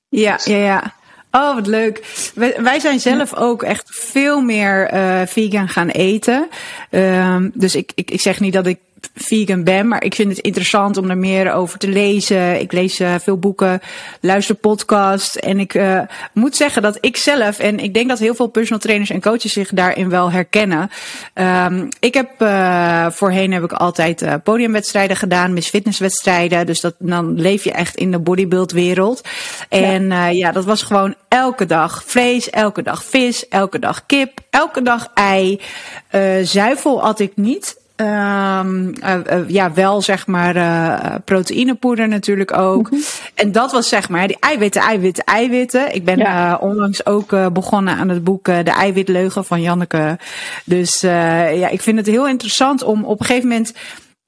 Ja, 0.09 0.39
ja, 0.45 0.57
ja. 0.57 0.95
Oh, 1.31 1.55
wat 1.55 1.67
leuk. 1.67 2.05
Wij, 2.35 2.63
wij 2.63 2.81
zijn 2.81 3.01
zelf 3.01 3.35
ook 3.35 3.63
echt 3.63 3.91
veel 3.93 4.41
meer 4.41 4.95
uh, 4.95 5.21
vegan 5.27 5.69
gaan 5.69 5.89
eten. 5.89 6.49
Um, 6.91 7.51
dus 7.55 7.75
ik, 7.75 7.93
ik, 7.95 8.11
ik 8.11 8.21
zeg 8.21 8.41
niet 8.41 8.53
dat 8.53 8.67
ik 8.67 8.79
vegan 9.15 9.65
ben, 9.65 9.89
maar 9.89 10.05
ik 10.05 10.15
vind 10.15 10.31
het 10.31 10.39
interessant 10.39 10.97
om 10.97 11.11
er 11.11 11.19
meer 11.19 11.53
over 11.53 11.79
te 11.79 11.89
lezen. 11.89 12.61
Ik 12.61 12.73
lees 12.73 13.01
uh, 13.01 13.15
veel 13.21 13.39
boeken, 13.39 13.81
luister 14.21 14.55
podcasts 14.55 15.39
en 15.39 15.59
ik 15.59 15.75
uh, 15.75 16.01
moet 16.33 16.57
zeggen 16.57 16.83
dat 16.83 16.99
ik 17.01 17.17
zelf 17.17 17.59
en 17.59 17.79
ik 17.79 17.95
denk 17.95 18.09
dat 18.09 18.19
heel 18.19 18.35
veel 18.35 18.47
personal 18.47 18.81
trainers 18.81 19.11
en 19.11 19.21
coaches 19.21 19.53
zich 19.53 19.71
daarin 19.71 20.09
wel 20.09 20.31
herkennen. 20.31 20.91
Um, 21.35 21.89
ik 22.01 22.15
heb 22.15 22.43
uh, 22.43 23.07
voorheen 23.11 23.53
heb 23.53 23.65
ik 23.65 23.73
altijd 23.73 24.43
podiumwedstrijden 24.43 25.17
gedaan, 25.17 25.53
mis 25.53 25.69
fitnesswedstrijden, 25.69 26.67
dus 26.67 26.81
dat 26.81 26.95
dan 26.99 27.41
leef 27.41 27.65
je 27.65 27.73
echt 27.73 27.97
in 27.97 28.11
de 28.11 28.19
bodybuild 28.19 28.73
wereld. 28.73 29.29
En 29.69 30.07
ja, 30.07 30.27
ja 30.27 30.53
dat 30.53 30.65
was 30.65 30.83
gewoon 30.83 31.15
elke 31.29 31.67
dag 31.67 32.03
vlees, 32.07 32.51
elke 32.51 32.83
dag 32.83 33.05
vis, 33.05 33.49
elke 33.49 33.79
dag 33.79 34.07
kip, 34.07 34.39
elke 34.51 34.83
dag 34.83 35.11
ei. 35.15 35.61
zuivel 36.43 37.03
at 37.03 37.21
ik 37.21 37.33
niet. 37.37 37.83
Um, 37.97 38.93
uh, 39.03 39.15
uh, 39.33 39.49
ja, 39.49 39.73
wel 39.73 40.03
zeg 40.03 40.27
maar 40.27 40.57
uh, 40.57 41.15
proteïnepoeder 41.25 42.09
natuurlijk 42.09 42.57
ook. 42.57 42.91
Mm 42.91 42.99
-hmm. 42.99 43.07
En 43.35 43.53
dat 43.53 43.73
was 43.73 43.89
zeg 43.89 44.09
maar 44.09 44.27
die 44.27 44.37
eiwitten, 44.41 44.83
eiwitten, 44.83 45.25
eiwitten. 45.25 45.95
Ik 45.95 46.05
ben 46.05 46.19
ja. 46.19 46.59
onlangs 46.61 47.07
ook 47.07 47.53
begonnen 47.53 47.97
aan 47.97 48.09
het 48.09 48.25
boek 48.25 48.45
De 48.45 48.75
Eiwitleugen 48.79 49.45
van 49.45 49.63
Janneke. 49.63 50.19
Dus 50.65 51.01
ja, 51.01 51.69
ik 51.69 51.81
vind 51.81 51.97
het 51.97 52.07
heel 52.07 52.29
interessant 52.29 52.83
om 52.83 53.05
op 53.05 53.21
een 53.21 53.27
gegeven 53.27 53.49
moment 53.49 53.73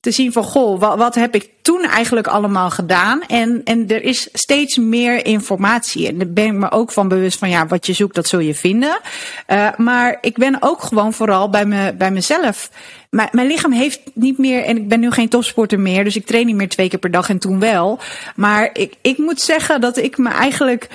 te 0.06 0.12
zien 0.12 0.32
van 0.32 0.44
goh, 0.44 0.80
wat, 0.80 0.98
wat 0.98 1.14
heb 1.14 1.34
ik 1.34 1.50
toen 1.62 1.82
eigenlijk 1.82 2.26
allemaal 2.26 2.70
gedaan? 2.70 3.22
En, 3.22 3.60
en 3.64 3.88
er 3.88 4.02
is 4.02 4.28
steeds 4.32 4.76
meer 4.76 5.26
informatie. 5.26 6.08
En 6.08 6.18
daar 6.18 6.30
ben 6.30 6.44
ik 6.44 6.52
me 6.52 6.70
ook 6.70 6.92
van 6.92 7.08
bewust 7.08 7.38
van 7.38 7.48
ja, 7.48 7.66
wat 7.66 7.86
je 7.86 7.92
zoekt, 7.92 8.14
dat 8.14 8.28
zul 8.28 8.38
je 8.38 8.54
vinden. 8.54 9.00
Uh, 9.48 9.68
maar 9.76 10.18
ik 10.20 10.36
ben 10.36 10.56
ook 10.60 10.82
gewoon 10.82 11.12
vooral 11.12 11.50
bij, 11.50 11.64
me, 11.64 11.94
bij 11.94 12.10
mezelf. 12.10 12.70
Mijn, 13.10 13.28
mijn 13.32 13.46
lichaam 13.46 13.72
heeft 13.72 14.00
niet 14.14 14.38
meer, 14.38 14.64
en 14.64 14.76
ik 14.76 14.88
ben 14.88 15.00
nu 15.00 15.10
geen 15.10 15.28
topsporter 15.28 15.80
meer, 15.80 16.04
dus 16.04 16.16
ik 16.16 16.26
train 16.26 16.46
niet 16.46 16.56
meer 16.56 16.68
twee 16.68 16.88
keer 16.88 16.98
per 16.98 17.10
dag 17.10 17.28
en 17.28 17.38
toen 17.38 17.60
wel. 17.60 17.98
Maar 18.36 18.70
ik, 18.72 18.94
ik 19.02 19.18
moet 19.18 19.40
zeggen 19.40 19.80
dat 19.80 19.96
ik 19.96 20.18
me 20.18 20.28
eigenlijk. 20.28 20.88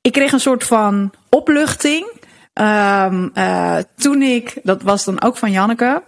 Ik 0.00 0.12
kreeg 0.12 0.32
een 0.32 0.40
soort 0.40 0.64
van 0.64 1.12
opluchting. 1.30 2.06
Um, 2.54 3.30
uh, 3.34 3.78
toen 3.96 4.22
ik, 4.22 4.58
dat 4.62 4.82
was 4.82 5.04
dan 5.04 5.22
ook 5.22 5.36
van 5.36 5.50
Janneke. 5.50 6.02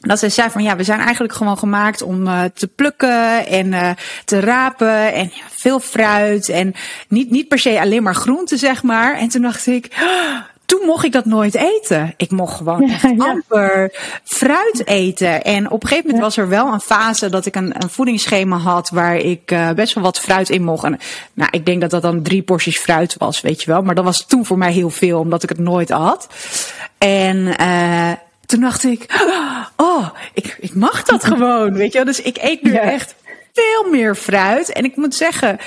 Dat 0.00 0.18
zij 0.18 0.28
zei 0.28 0.50
van 0.50 0.62
ja, 0.62 0.76
we 0.76 0.84
zijn 0.84 1.00
eigenlijk 1.00 1.34
gewoon 1.34 1.58
gemaakt 1.58 2.02
om 2.02 2.26
uh, 2.26 2.42
te 2.54 2.66
plukken 2.66 3.46
en 3.46 3.66
uh, 3.66 3.90
te 4.24 4.40
rapen 4.40 5.12
en 5.12 5.30
ja, 5.34 5.42
veel 5.50 5.80
fruit 5.80 6.48
en 6.48 6.74
niet, 7.08 7.30
niet 7.30 7.48
per 7.48 7.58
se 7.58 7.80
alleen 7.80 8.02
maar 8.02 8.14
groenten, 8.14 8.58
zeg 8.58 8.82
maar. 8.82 9.18
En 9.18 9.28
toen 9.28 9.42
dacht 9.42 9.66
ik, 9.66 9.88
oh, 10.00 10.40
toen 10.66 10.82
mocht 10.86 11.04
ik 11.04 11.12
dat 11.12 11.24
nooit 11.24 11.54
eten. 11.54 12.14
Ik 12.16 12.30
mocht 12.30 12.56
gewoon 12.56 12.90
echt 12.90 13.02
ja, 13.02 13.14
amper 13.16 13.92
fruit 14.24 14.86
eten. 14.86 15.42
En 15.42 15.70
op 15.70 15.82
een 15.82 15.88
gegeven 15.88 16.10
moment 16.10 16.24
was 16.24 16.36
er 16.36 16.48
wel 16.48 16.72
een 16.72 16.80
fase 16.80 17.28
dat 17.28 17.46
ik 17.46 17.56
een, 17.56 17.82
een 17.82 17.90
voedingsschema 17.90 18.56
had 18.56 18.90
waar 18.90 19.16
ik 19.16 19.50
uh, 19.50 19.70
best 19.70 19.94
wel 19.94 20.04
wat 20.04 20.20
fruit 20.20 20.50
in 20.50 20.64
mocht. 20.64 20.84
En 20.84 20.98
nou, 21.32 21.50
ik 21.52 21.66
denk 21.66 21.80
dat 21.80 21.90
dat 21.90 22.02
dan 22.02 22.22
drie 22.22 22.42
porties 22.42 22.78
fruit 22.78 23.14
was, 23.18 23.40
weet 23.40 23.62
je 23.62 23.70
wel. 23.70 23.82
Maar 23.82 23.94
dat 23.94 24.04
was 24.04 24.26
toen 24.26 24.46
voor 24.46 24.58
mij 24.58 24.72
heel 24.72 24.90
veel, 24.90 25.18
omdat 25.18 25.42
ik 25.42 25.48
het 25.48 25.58
nooit 25.58 25.90
had. 25.90 26.28
En 26.98 27.56
toen 28.46 28.60
dacht 28.60 28.84
ik, 28.84 29.06
oh, 29.76 30.08
ik, 30.34 30.56
ik 30.60 30.74
mag 30.74 31.02
dat 31.02 31.24
gewoon, 31.32 31.72
weet 31.72 31.92
je 31.92 31.98
wel. 31.98 32.06
Dus 32.06 32.22
ik 32.22 32.36
eet 32.40 32.62
nu 32.62 32.72
ja. 32.72 32.80
echt 32.80 33.14
veel 33.52 33.90
meer 33.90 34.14
fruit. 34.14 34.72
En 34.72 34.84
ik 34.84 34.96
moet 34.96 35.14
zeggen, 35.14 35.58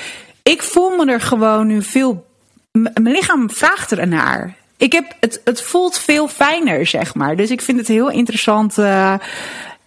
ik 0.42 0.62
voel 0.62 0.96
me 0.96 1.12
er 1.12 1.20
gewoon 1.20 1.66
nu 1.66 1.82
veel... 1.82 2.28
Mijn 2.72 3.02
lichaam 3.02 3.50
vraagt 3.50 3.90
er 3.90 4.08
naar. 4.08 4.54
Ik 4.76 4.92
heb, 4.92 5.14
het, 5.20 5.40
het 5.44 5.62
voelt 5.62 5.98
veel 5.98 6.28
fijner, 6.28 6.86
zeg 6.86 7.14
maar. 7.14 7.36
Dus 7.36 7.50
ik 7.50 7.60
vind 7.60 7.78
het 7.78 7.88
heel 7.88 8.10
interessant... 8.10 8.78
Uh, 8.78 9.14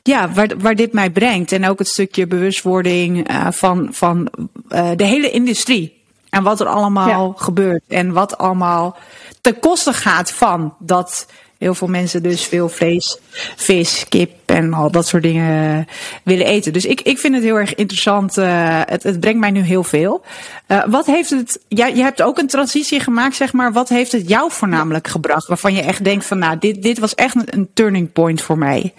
ja, 0.03 0.31
waar, 0.31 0.50
waar 0.57 0.75
dit 0.75 0.93
mij 0.93 1.09
brengt. 1.09 1.51
En 1.51 1.69
ook 1.69 1.79
het 1.79 1.88
stukje 1.88 2.27
bewustwording 2.27 3.31
uh, 3.31 3.47
van, 3.51 3.88
van 3.91 4.29
uh, 4.69 4.89
de 4.95 5.03
hele 5.03 5.31
industrie. 5.31 6.01
En 6.29 6.43
wat 6.43 6.59
er 6.59 6.67
allemaal 6.67 7.33
ja. 7.38 7.43
gebeurt. 7.43 7.83
En 7.88 8.13
wat 8.13 8.38
allemaal 8.38 8.97
ten 9.41 9.59
koste 9.59 9.93
gaat 9.93 10.31
van 10.31 10.75
dat 10.79 11.27
heel 11.63 11.75
veel 11.75 11.88
mensen 11.88 12.24
dus 12.24 12.46
veel 12.46 12.70
vlees, 12.70 13.17
vis, 13.55 14.05
kip 14.10 14.32
en 14.46 14.74
al 14.74 14.91
dat 14.91 15.08
soort 15.08 15.24
dingen 15.24 15.88
willen 16.24 16.46
eten. 16.46 16.74
Dus 16.74 16.86
ik, 16.86 17.01
ik 17.01 17.17
vind 17.17 17.34
het 17.34 17.43
heel 17.43 17.60
erg 17.60 17.75
interessant. 17.75 18.38
Uh, 18.38 18.82
het, 18.86 19.03
het 19.03 19.20
brengt 19.20 19.39
mij 19.39 19.51
nu 19.51 19.62
heel 19.62 19.84
veel. 19.84 20.24
Uh, 20.67 20.84
wat 20.88 21.05
heeft 21.05 21.29
het, 21.29 21.60
ja, 21.67 21.86
je 21.86 22.01
hebt 22.01 22.22
ook 22.22 22.38
een 22.38 22.48
transitie 22.48 23.00
gemaakt, 23.00 23.36
zeg 23.36 23.53
maar. 23.53 23.72
Wat 23.72 23.89
heeft 23.89 24.12
het 24.12 24.29
jou 24.29 24.51
voornamelijk 24.51 25.08
gebracht? 25.08 25.48
Waarvan 25.48 25.74
je 25.74 25.82
echt 25.82 26.03
denkt 26.03 26.25
van 26.25 26.38
nou, 26.38 26.58
dit, 26.58 26.84
dit 26.84 27.00
was 27.00 27.15
echt 27.15 27.36
een, 27.53 27.70
turning 27.74 28.12
point 28.12 28.41
voor 28.41 28.58
mij. 28.58 28.93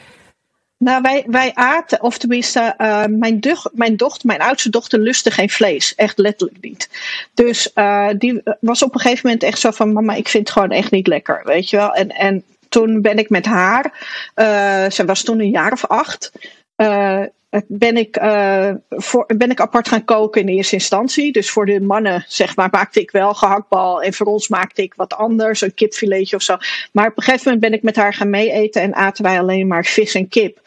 Nou, 0.79 1.03
wij, 1.03 1.25
wij 1.27 1.51
aten, 1.55 2.03
of 2.03 2.19
tenminste, 2.19 2.75
mijn, 3.11 3.41
doch, 3.41 3.71
mijn 3.73 3.97
dochter, 3.97 4.27
mijn 4.27 4.41
oudste 4.41 4.71
dochter 4.71 4.99
lustte 4.99 5.31
geen 5.31 5.51
vlees. 5.51 5.95
Echt 5.95 6.19
letterlijk 6.19 6.59
niet. 6.61 6.89
Dus 7.35 7.73
die 8.19 8.43
was 8.61 8.83
op 8.83 8.95
een 8.95 9.01
gegeven 9.01 9.23
moment 9.25 9.43
echt 9.43 9.61
zo 9.61 9.71
van: 9.71 9.93
Mama, 9.93 10.15
ik 10.15 10.29
vind 10.29 10.49
het 10.49 10.57
gewoon 10.57 10.71
echt 10.71 10.91
niet 10.91 11.07
lekker. 11.07 11.41
Weet 11.45 11.71
je 11.71 11.77
wel? 11.77 11.93
En, 11.93 12.09
en 12.09 12.45
toen 12.75 13.01
ben 13.01 13.19
ik 13.19 13.31
met 13.31 13.47
haar, 13.47 13.85
uh, 14.37 14.91
ze 14.91 15.05
was 15.05 15.23
toen 15.23 15.41
een 15.41 15.51
jaar 15.51 15.73
of 15.73 15.87
acht, 15.87 16.33
uh, 16.77 17.23
ben, 17.67 17.97
ik, 17.97 18.23
uh, 18.23 18.71
voor, 18.89 19.31
ben 19.37 19.51
ik 19.51 19.61
apart 19.61 19.89
gaan 19.89 20.05
koken 20.05 20.41
in 20.41 20.49
eerste 20.49 20.75
instantie. 20.75 21.33
Dus 21.33 21.51
voor 21.51 21.67
de 21.67 21.81
mannen, 21.81 22.25
zeg 22.29 22.57
maar, 22.57 22.69
maakte 22.71 23.01
ik 23.01 23.11
wel 23.11 23.35
gehaktbal. 23.35 24.03
En 24.03 24.15
voor 24.15 24.27
ons 24.27 24.49
maakte 24.49 24.83
ik 24.83 24.95
wat 24.95 25.15
anders, 25.15 25.61
een 25.61 25.75
kipfiletje 25.75 26.37
of 26.37 26.43
zo. 26.43 26.57
Maar 26.93 27.07
op 27.07 27.17
een 27.17 27.23
gegeven 27.23 27.45
moment 27.45 27.71
ben 27.71 27.79
ik 27.79 27.83
met 27.83 27.97
haar 27.97 28.15
gaan 28.15 28.31
meeeten 28.31 28.83
en 28.83 28.95
aten 28.95 29.25
wij 29.25 29.39
alleen 29.39 29.67
maar 29.67 29.85
vis 29.85 30.15
en 30.15 30.29
kip. 30.29 30.61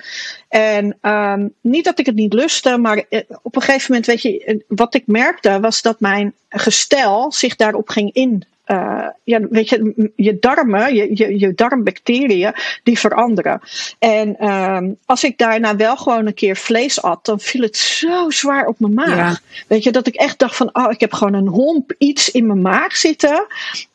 En 0.49 0.97
um, 1.01 1.53
niet 1.61 1.85
dat 1.85 1.99
ik 1.99 2.05
het 2.05 2.15
niet 2.15 2.33
lustte, 2.33 2.77
maar 2.77 3.03
op 3.41 3.55
een 3.55 3.61
gegeven 3.61 3.85
moment, 3.87 4.05
weet 4.05 4.21
je, 4.21 4.63
wat 4.67 4.95
ik 4.95 5.03
merkte 5.05 5.59
was 5.59 5.81
dat 5.81 5.99
mijn 5.99 6.33
gestel 6.49 7.31
zich 7.31 7.55
daarop 7.55 7.89
ging 7.89 8.13
in 8.13 8.43
uh, 8.67 9.07
ja, 9.23 9.39
weet 9.49 9.69
je, 9.69 10.11
je 10.15 10.39
darmen, 10.39 10.95
je, 10.95 11.09
je, 11.13 11.39
je 11.39 11.53
darmbacteriën, 11.53 12.53
die 12.83 12.99
veranderen. 12.99 13.61
En 13.99 14.49
um, 14.49 14.97
als 15.05 15.23
ik 15.23 15.37
daarna 15.37 15.75
wel 15.75 15.97
gewoon 15.97 16.25
een 16.25 16.33
keer 16.33 16.55
vlees 16.55 17.01
at, 17.01 17.25
dan 17.25 17.39
viel 17.39 17.61
het 17.61 17.77
zo 17.77 18.29
zwaar 18.29 18.65
op 18.65 18.79
mijn 18.79 18.93
maag. 18.93 19.41
Ja. 19.41 19.63
Weet 19.67 19.83
je, 19.83 19.91
dat 19.91 20.07
ik 20.07 20.15
echt 20.15 20.39
dacht 20.39 20.55
van, 20.55 20.69
oh, 20.73 20.91
ik 20.91 20.99
heb 20.99 21.13
gewoon 21.13 21.33
een 21.33 21.47
homp 21.47 21.93
iets 21.97 22.31
in 22.31 22.45
mijn 22.45 22.61
maag 22.61 22.95
zitten. 22.95 23.45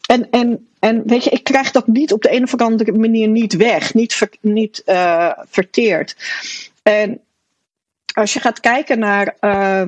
En, 0.06 0.30
en, 0.30 0.68
en 0.78 1.02
weet 1.06 1.24
je, 1.24 1.30
ik 1.30 1.44
krijg 1.44 1.70
dat 1.70 1.86
niet 1.86 2.12
op 2.12 2.22
de 2.22 2.32
een 2.32 2.42
of 2.42 2.56
andere 2.56 2.92
manier 2.92 3.28
niet 3.28 3.56
weg, 3.56 3.94
niet, 3.94 4.14
ver, 4.14 4.30
niet 4.40 4.82
uh, 4.86 5.32
verteerd. 5.48 6.16
En 6.82 7.20
als 8.14 8.32
je 8.32 8.40
gaat 8.40 8.60
kijken 8.60 8.98
naar 8.98 9.36
uh, 9.40 9.82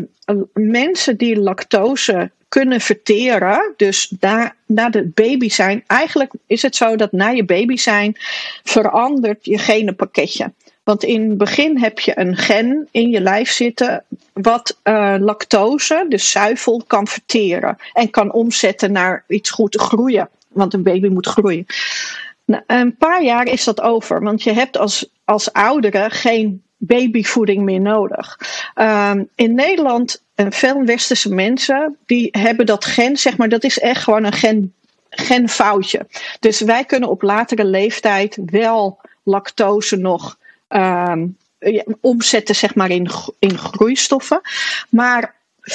mensen 0.52 1.16
die 1.16 1.40
lactose 1.40 2.30
kunnen 2.54 2.80
verteren, 2.80 3.74
dus 3.76 4.14
na, 4.20 4.54
na 4.66 4.90
de 4.90 5.10
baby 5.14 5.48
zijn, 5.48 5.84
eigenlijk 5.86 6.32
is 6.46 6.62
het 6.62 6.76
zo 6.76 6.96
dat 6.96 7.12
na 7.12 7.28
je 7.28 7.44
baby 7.44 7.76
zijn 7.76 8.16
verandert 8.62 9.44
je 9.44 9.58
genenpakketje. 9.58 10.52
Want 10.82 11.04
in 11.04 11.28
het 11.28 11.38
begin 11.38 11.78
heb 11.78 11.98
je 11.98 12.18
een 12.18 12.36
gen 12.36 12.88
in 12.90 13.10
je 13.10 13.20
lijf 13.20 13.50
zitten 13.50 14.04
wat 14.32 14.78
uh, 14.84 15.14
lactose, 15.18 16.06
dus 16.08 16.30
zuivel, 16.30 16.82
kan 16.86 17.06
verteren 17.06 17.76
en 17.92 18.10
kan 18.10 18.32
omzetten 18.32 18.92
naar 18.92 19.24
iets 19.28 19.50
goed 19.50 19.80
groeien. 19.80 20.28
Want 20.48 20.74
een 20.74 20.82
baby 20.82 21.08
moet 21.08 21.26
groeien. 21.26 21.66
Na 22.44 22.64
een 22.66 22.96
paar 22.96 23.22
jaar 23.22 23.46
is 23.46 23.64
dat 23.64 23.80
over, 23.80 24.22
want 24.22 24.42
je 24.42 24.52
hebt 24.52 24.78
als, 24.78 25.10
als 25.24 25.52
oudere 25.52 26.10
geen 26.10 26.62
babyvoeding 26.86 27.62
meer 27.62 27.80
nodig. 27.80 28.38
Um, 28.74 29.28
in 29.34 29.54
Nederland 29.54 30.22
en 30.34 30.52
veel 30.52 30.84
westerse 30.84 31.34
mensen 31.34 31.96
die 32.06 32.28
hebben 32.30 32.66
dat 32.66 32.84
gen, 32.84 33.16
zeg 33.16 33.36
maar, 33.36 33.48
dat 33.48 33.64
is 33.64 33.78
echt 33.78 34.02
gewoon 34.02 34.24
een 34.24 34.32
gen, 34.32 34.74
genfoutje. 35.10 36.06
Dus 36.40 36.60
wij 36.60 36.84
kunnen 36.84 37.08
op 37.08 37.22
latere 37.22 37.64
leeftijd 37.64 38.38
wel 38.46 38.98
lactose 39.22 39.96
nog 39.96 40.38
um, 40.68 41.36
omzetten, 42.00 42.54
zeg 42.54 42.74
maar, 42.74 42.90
in, 42.90 43.10
in 43.38 43.58
groeistoffen. 43.58 44.40
Maar 44.88 45.34
95% 45.60 45.74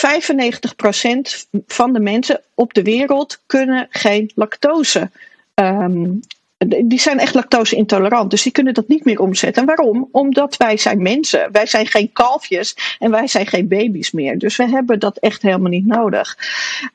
van 1.67 1.93
de 1.93 1.99
mensen 1.99 2.41
op 2.53 2.73
de 2.73 2.83
wereld 2.83 3.41
kunnen 3.45 3.87
geen 3.89 4.31
lactose 4.35 5.09
um, 5.55 6.19
die 6.67 6.99
zijn 6.99 7.19
echt 7.19 7.33
lactose 7.33 7.75
intolerant. 7.75 8.29
Dus 8.29 8.43
die 8.43 8.51
kunnen 8.51 8.73
dat 8.73 8.87
niet 8.87 9.05
meer 9.05 9.19
omzetten. 9.19 9.61
En 9.61 9.75
waarom? 9.75 10.09
Omdat 10.11 10.57
wij 10.57 10.77
zijn 10.77 11.01
mensen. 11.01 11.51
Wij 11.51 11.65
zijn 11.65 11.87
geen 11.87 12.11
kalfjes 12.11 12.95
en 12.99 13.11
wij 13.11 13.27
zijn 13.27 13.47
geen 13.47 13.67
baby's 13.67 14.11
meer. 14.11 14.37
Dus 14.37 14.55
we 14.55 14.69
hebben 14.69 14.99
dat 14.99 15.17
echt 15.17 15.41
helemaal 15.41 15.69
niet 15.69 15.85
nodig. 15.85 16.37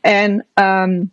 En 0.01 0.47
um, 0.55 1.13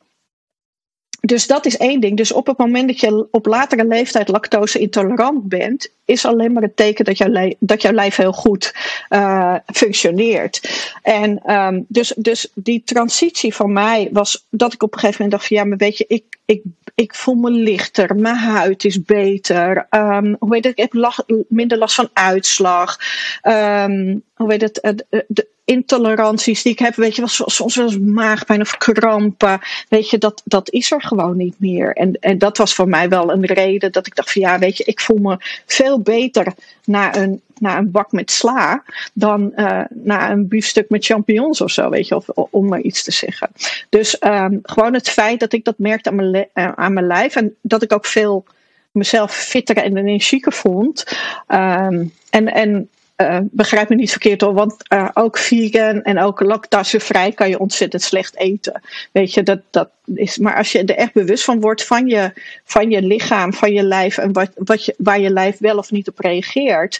dus 1.21 1.47
dat 1.47 1.65
is 1.65 1.77
één 1.77 1.99
ding. 1.99 2.17
Dus 2.17 2.31
op 2.31 2.47
het 2.47 2.57
moment 2.57 2.87
dat 2.87 2.99
je 2.99 3.27
op 3.31 3.45
latere 3.45 3.85
leeftijd 3.85 4.27
lactose 4.27 4.79
intolerant 4.79 5.47
bent, 5.47 5.91
is 6.11 6.25
alleen 6.25 6.51
maar 6.51 6.61
het 6.61 6.75
teken 6.75 7.05
dat 7.05 7.17
jouw, 7.17 7.53
dat 7.59 7.81
jouw 7.81 7.91
lijf 7.91 8.15
heel 8.15 8.31
goed 8.33 8.73
uh, 9.09 9.55
functioneert. 9.65 10.61
En 11.01 11.53
um, 11.53 11.85
dus, 11.87 12.13
dus 12.17 12.51
die 12.53 12.81
transitie 12.85 13.55
van 13.55 13.73
mij 13.73 14.09
was 14.11 14.45
dat 14.49 14.73
ik 14.73 14.83
op 14.83 14.93
een 14.93 14.99
gegeven 14.99 15.23
moment 15.23 15.39
dacht 15.39 15.47
van 15.47 15.57
ja, 15.57 15.63
maar 15.63 15.77
weet 15.77 15.97
je, 15.97 16.05
ik, 16.07 16.23
ik, 16.45 16.61
ik 16.95 17.15
voel 17.15 17.35
me 17.35 17.49
lichter, 17.49 18.15
mijn 18.15 18.35
huid 18.35 18.85
is 18.85 19.03
beter. 19.03 19.87
Um, 19.89 20.35
hoe 20.39 20.49
weet 20.49 20.63
het, 20.63 20.79
ik 20.79 20.91
heb 20.91 21.25
minder 21.47 21.77
last 21.77 21.95
van 21.95 22.09
uitslag. 22.13 22.97
Um, 23.43 24.23
hoe 24.35 24.47
weet 24.47 24.61
het, 24.61 25.03
de, 25.27 25.47
intoleranties 25.71 26.61
die 26.61 26.71
ik 26.71 26.79
heb, 26.79 26.95
weet 26.95 27.15
je, 27.15 27.21
was 27.21 27.41
soms 27.45 27.75
wel 27.75 27.99
maagpijn 27.99 28.61
of 28.61 28.77
krampen, 28.77 29.59
weet 29.89 30.09
je, 30.09 30.17
dat, 30.17 30.41
dat 30.45 30.71
is 30.71 30.91
er 30.91 31.01
gewoon 31.01 31.37
niet 31.37 31.55
meer. 31.59 31.93
En, 31.93 32.13
en 32.19 32.37
dat 32.37 32.57
was 32.57 32.73
voor 32.73 32.87
mij 32.87 33.09
wel 33.09 33.31
een 33.31 33.45
reden 33.45 33.91
dat 33.91 34.07
ik 34.07 34.15
dacht 34.15 34.31
van 34.31 34.41
ja, 34.41 34.59
weet 34.59 34.77
je, 34.77 34.83
ik 34.83 34.99
voel 34.99 35.17
me 35.17 35.37
veel 35.65 36.00
beter 36.03 36.53
na 36.85 37.15
een, 37.15 37.41
na 37.59 37.77
een 37.77 37.91
bak 37.91 38.11
met 38.11 38.31
sla 38.31 38.83
dan 39.13 39.51
uh, 39.55 39.81
na 39.89 40.31
een 40.31 40.47
biefstuk 40.47 40.89
met 40.89 41.05
champignons 41.05 41.61
of 41.61 41.71
zo, 41.71 41.89
weet 41.89 42.07
je, 42.07 42.15
of, 42.15 42.27
om 42.29 42.67
maar 42.67 42.81
iets 42.81 43.03
te 43.03 43.11
zeggen. 43.11 43.49
Dus 43.89 44.23
um, 44.23 44.59
gewoon 44.63 44.93
het 44.93 45.09
feit 45.09 45.39
dat 45.39 45.53
ik 45.53 45.65
dat 45.65 45.77
merkte 45.77 46.09
aan 46.09 46.15
mijn, 46.15 46.47
uh, 46.53 46.71
aan 46.75 46.93
mijn 46.93 47.07
lijf 47.07 47.35
en 47.35 47.55
dat 47.61 47.83
ik 47.83 47.93
ook 47.93 48.05
veel 48.05 48.45
mezelf 48.91 49.31
fitter 49.35 49.77
en 49.77 49.97
energieker 49.97 50.53
vond. 50.53 51.03
Um, 51.47 52.13
en, 52.29 52.53
en 52.53 52.89
uh, 53.21 53.37
begrijp 53.43 53.89
me 53.89 53.95
niet 53.95 54.11
verkeerd 54.11 54.41
hoor, 54.41 54.53
want 54.53 54.75
uh, 54.93 55.09
ook 55.13 55.37
vegan 55.37 56.01
en 56.01 56.19
ook 56.19 56.39
lactasevrij 56.39 57.31
kan 57.31 57.49
je 57.49 57.59
ontzettend 57.59 58.01
slecht 58.01 58.37
eten. 58.37 58.81
Weet 59.11 59.33
je, 59.33 59.43
dat, 59.43 59.59
dat 59.69 59.89
is, 60.05 60.37
maar 60.37 60.55
als 60.55 60.71
je 60.71 60.83
er 60.83 60.95
echt 60.95 61.13
bewust 61.13 61.43
van 61.43 61.59
wordt 61.59 61.85
van 61.85 62.07
je, 62.07 62.33
van 62.63 62.89
je 62.89 63.01
lichaam, 63.01 63.53
van 63.53 63.73
je 63.73 63.83
lijf 63.83 64.17
en 64.17 64.33
wat, 64.33 64.49
wat 64.55 64.85
je, 64.85 64.95
waar 64.97 65.19
je 65.19 65.29
lijf 65.29 65.57
wel 65.57 65.77
of 65.77 65.91
niet 65.91 66.09
op 66.09 66.19
reageert, 66.19 66.99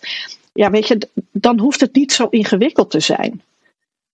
ja, 0.54 0.70
weet 0.72 0.88
je, 0.88 1.08
dan 1.32 1.60
hoeft 1.60 1.82
het 1.82 1.96
niet 1.96 2.12
zo 2.12 2.28
ingewikkeld 2.30 2.92
te 2.92 3.00
zijn. 3.00 3.42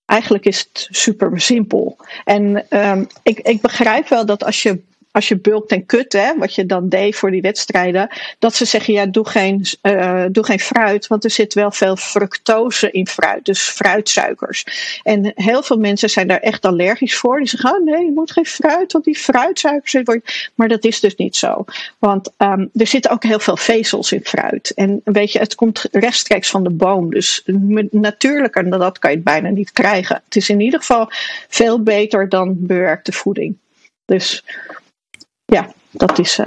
Eigenlijk 0.05 0.45
is 0.45 0.59
het 0.59 0.87
super 0.91 1.41
simpel. 1.41 1.97
En 2.23 2.65
um, 2.69 3.07
ik, 3.23 3.39
ik 3.39 3.61
begrijp 3.61 4.07
wel 4.07 4.25
dat 4.25 4.43
als 4.43 4.61
je 4.61 4.81
als 5.17 5.27
je 5.27 5.37
bulkt 5.37 5.71
en 5.71 5.85
kut, 5.85 6.13
hè, 6.13 6.37
wat 6.37 6.55
je 6.55 6.65
dan 6.65 6.89
deed 6.89 7.15
voor 7.15 7.31
die 7.31 7.41
wedstrijden, 7.41 8.09
dat 8.39 8.55
ze 8.55 8.65
zeggen: 8.65 8.93
ja, 8.93 9.05
doe 9.05 9.29
geen, 9.29 9.65
uh, 9.81 10.25
doe 10.31 10.43
geen 10.43 10.59
fruit, 10.59 11.07
want 11.07 11.23
er 11.23 11.29
zit 11.29 11.53
wel 11.53 11.71
veel 11.71 11.95
fructose 11.95 12.91
in 12.91 13.07
fruit, 13.07 13.45
dus 13.45 13.61
fruitsuikers. 13.61 14.65
En 15.03 15.31
heel 15.35 15.63
veel 15.63 15.77
mensen 15.77 16.09
zijn 16.09 16.27
daar 16.27 16.39
echt 16.39 16.65
allergisch 16.65 17.17
voor. 17.17 17.37
Die 17.37 17.47
zeggen: 17.47 17.75
oh 17.75 17.85
nee, 17.85 18.05
je 18.05 18.11
moet 18.11 18.31
geen 18.31 18.45
fruit, 18.45 18.91
want 18.91 19.05
die 19.05 19.17
fruitsuikers. 19.17 19.95
Maar 20.55 20.67
dat 20.67 20.85
is 20.85 20.99
dus 20.99 21.15
niet 21.15 21.35
zo. 21.35 21.65
Want 21.99 22.29
um, 22.37 22.69
er 22.73 22.87
zitten 22.87 23.11
ook 23.11 23.23
heel 23.23 23.39
veel 23.39 23.57
vezels 23.57 24.11
in 24.11 24.23
fruit. 24.23 24.73
En 24.73 25.01
weet 25.03 25.31
je, 25.31 25.39
het 25.39 25.55
komt 25.55 25.87
rechtstreeks 25.91 26.49
van 26.49 26.63
de 26.63 26.69
boom. 26.69 27.09
Dus 27.09 27.43
natuurlijker 27.91 28.69
dan 28.69 28.79
dat 28.79 28.99
kan 28.99 29.09
je 29.09 29.15
het 29.15 29.25
bijna 29.25 29.49
niet 29.49 29.71
krijgen. 29.71 30.21
Het 30.25 30.35
is 30.35 30.49
in 30.49 30.59
ieder 30.59 30.79
geval 30.79 31.09
veel 31.47 31.83
beter 31.83 32.29
dan 32.29 32.55
bewerkte 32.57 33.11
voeding. 33.11 33.57
Dus 34.05 34.43
ja, 35.47 35.71
dat 35.91 36.19
is. 36.19 36.39
Uh... 36.39 36.45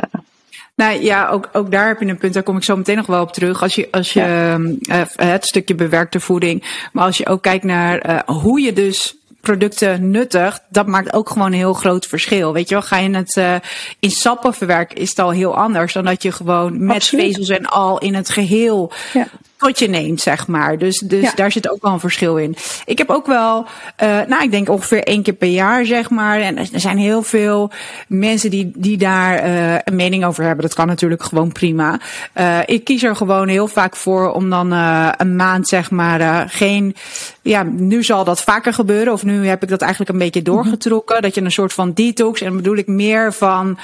Nou 0.74 1.02
ja, 1.02 1.28
ook, 1.28 1.48
ook 1.52 1.70
daar 1.70 1.86
heb 1.86 2.00
je 2.00 2.06
een 2.06 2.18
punt, 2.18 2.34
daar 2.34 2.42
kom 2.42 2.56
ik 2.56 2.62
zo 2.62 2.76
meteen 2.76 2.96
nog 2.96 3.06
wel 3.06 3.22
op 3.22 3.32
terug. 3.32 3.62
Als 3.62 3.74
je, 3.74 3.88
als 3.90 4.12
je 4.12 4.56
uh, 4.80 5.02
het 5.16 5.44
stukje 5.44 5.74
bewerkte 5.74 6.20
voeding, 6.20 6.88
maar 6.92 7.04
als 7.04 7.16
je 7.16 7.26
ook 7.26 7.42
kijkt 7.42 7.64
naar 7.64 8.10
uh, 8.10 8.18
hoe 8.26 8.60
je 8.60 8.72
dus 8.72 9.16
producten 9.40 10.10
nuttigt, 10.10 10.62
dat 10.68 10.86
maakt 10.86 11.12
ook 11.12 11.30
gewoon 11.30 11.46
een 11.46 11.52
heel 11.52 11.72
groot 11.72 12.06
verschil. 12.06 12.52
Weet 12.52 12.68
je 12.68 12.74
wel, 12.74 12.84
ga 12.84 12.96
je 12.96 13.10
het 13.10 13.36
uh, 13.36 13.54
in 13.98 14.10
sappen 14.10 14.54
verwerken, 14.54 14.96
is 14.96 15.08
het 15.08 15.18
al 15.18 15.30
heel 15.30 15.56
anders 15.56 15.92
dan 15.92 16.04
dat 16.04 16.22
je 16.22 16.32
gewoon 16.32 16.84
met 16.84 16.96
Absoluut. 16.96 17.24
vezels 17.24 17.48
en 17.48 17.66
al 17.66 17.98
in 17.98 18.14
het 18.14 18.30
geheel 18.30 18.92
ja 19.12 19.26
tot 19.60 19.78
je 19.78 19.88
neemt, 19.88 20.20
zeg 20.20 20.46
maar. 20.46 20.78
Dus, 20.78 20.98
dus 20.98 21.34
daar 21.34 21.52
zit 21.52 21.70
ook 21.70 21.82
wel 21.82 21.92
een 21.92 22.00
verschil 22.00 22.36
in. 22.36 22.56
Ik 22.84 22.98
heb 22.98 23.10
ook 23.10 23.26
wel, 23.26 23.66
uh, 24.02 24.20
nou, 24.26 24.42
ik 24.42 24.50
denk 24.50 24.68
ongeveer 24.68 25.02
één 25.02 25.22
keer 25.22 25.34
per 25.34 25.48
jaar, 25.48 25.84
zeg 25.84 26.10
maar. 26.10 26.40
En 26.40 26.58
er 26.58 26.66
zijn 26.72 26.98
heel 26.98 27.22
veel 27.22 27.70
mensen 28.08 28.50
die, 28.50 28.72
die 28.74 28.96
daar 28.96 29.46
uh, 29.46 29.74
een 29.84 29.96
mening 29.96 30.24
over 30.24 30.44
hebben. 30.44 30.64
Dat 30.64 30.74
kan 30.74 30.86
natuurlijk 30.86 31.22
gewoon 31.22 31.52
prima. 31.52 32.00
Uh, 32.34 32.58
ik 32.64 32.84
kies 32.84 33.02
er 33.02 33.16
gewoon 33.16 33.48
heel 33.48 33.68
vaak 33.68 33.96
voor 33.96 34.32
om 34.32 34.50
dan 34.50 34.70
een 34.70 35.36
maand, 35.36 35.68
zeg 35.68 35.90
maar, 35.90 36.48
geen. 36.48 36.96
Ja, 37.42 37.62
nu 37.62 38.02
zal 38.02 38.24
dat 38.24 38.42
vaker 38.42 38.72
gebeuren. 38.72 39.12
Of 39.12 39.24
nu 39.24 39.46
heb 39.46 39.62
ik 39.62 39.68
dat 39.68 39.80
eigenlijk 39.80 40.10
een 40.12 40.18
beetje 40.18 40.40
mhm. 40.40 40.50
doorgetrokken. 40.50 41.16
Mm 41.16 41.22
-hmm. 41.22 41.30
Dat 41.30 41.34
je 41.34 41.44
een 41.44 41.52
soort 41.52 41.72
van 41.72 41.92
detox. 41.92 42.40
En 42.40 42.46
dan 42.46 42.56
bedoel 42.56 42.76
ik 42.76 42.86
meer 42.86 43.32
van. 43.32 43.78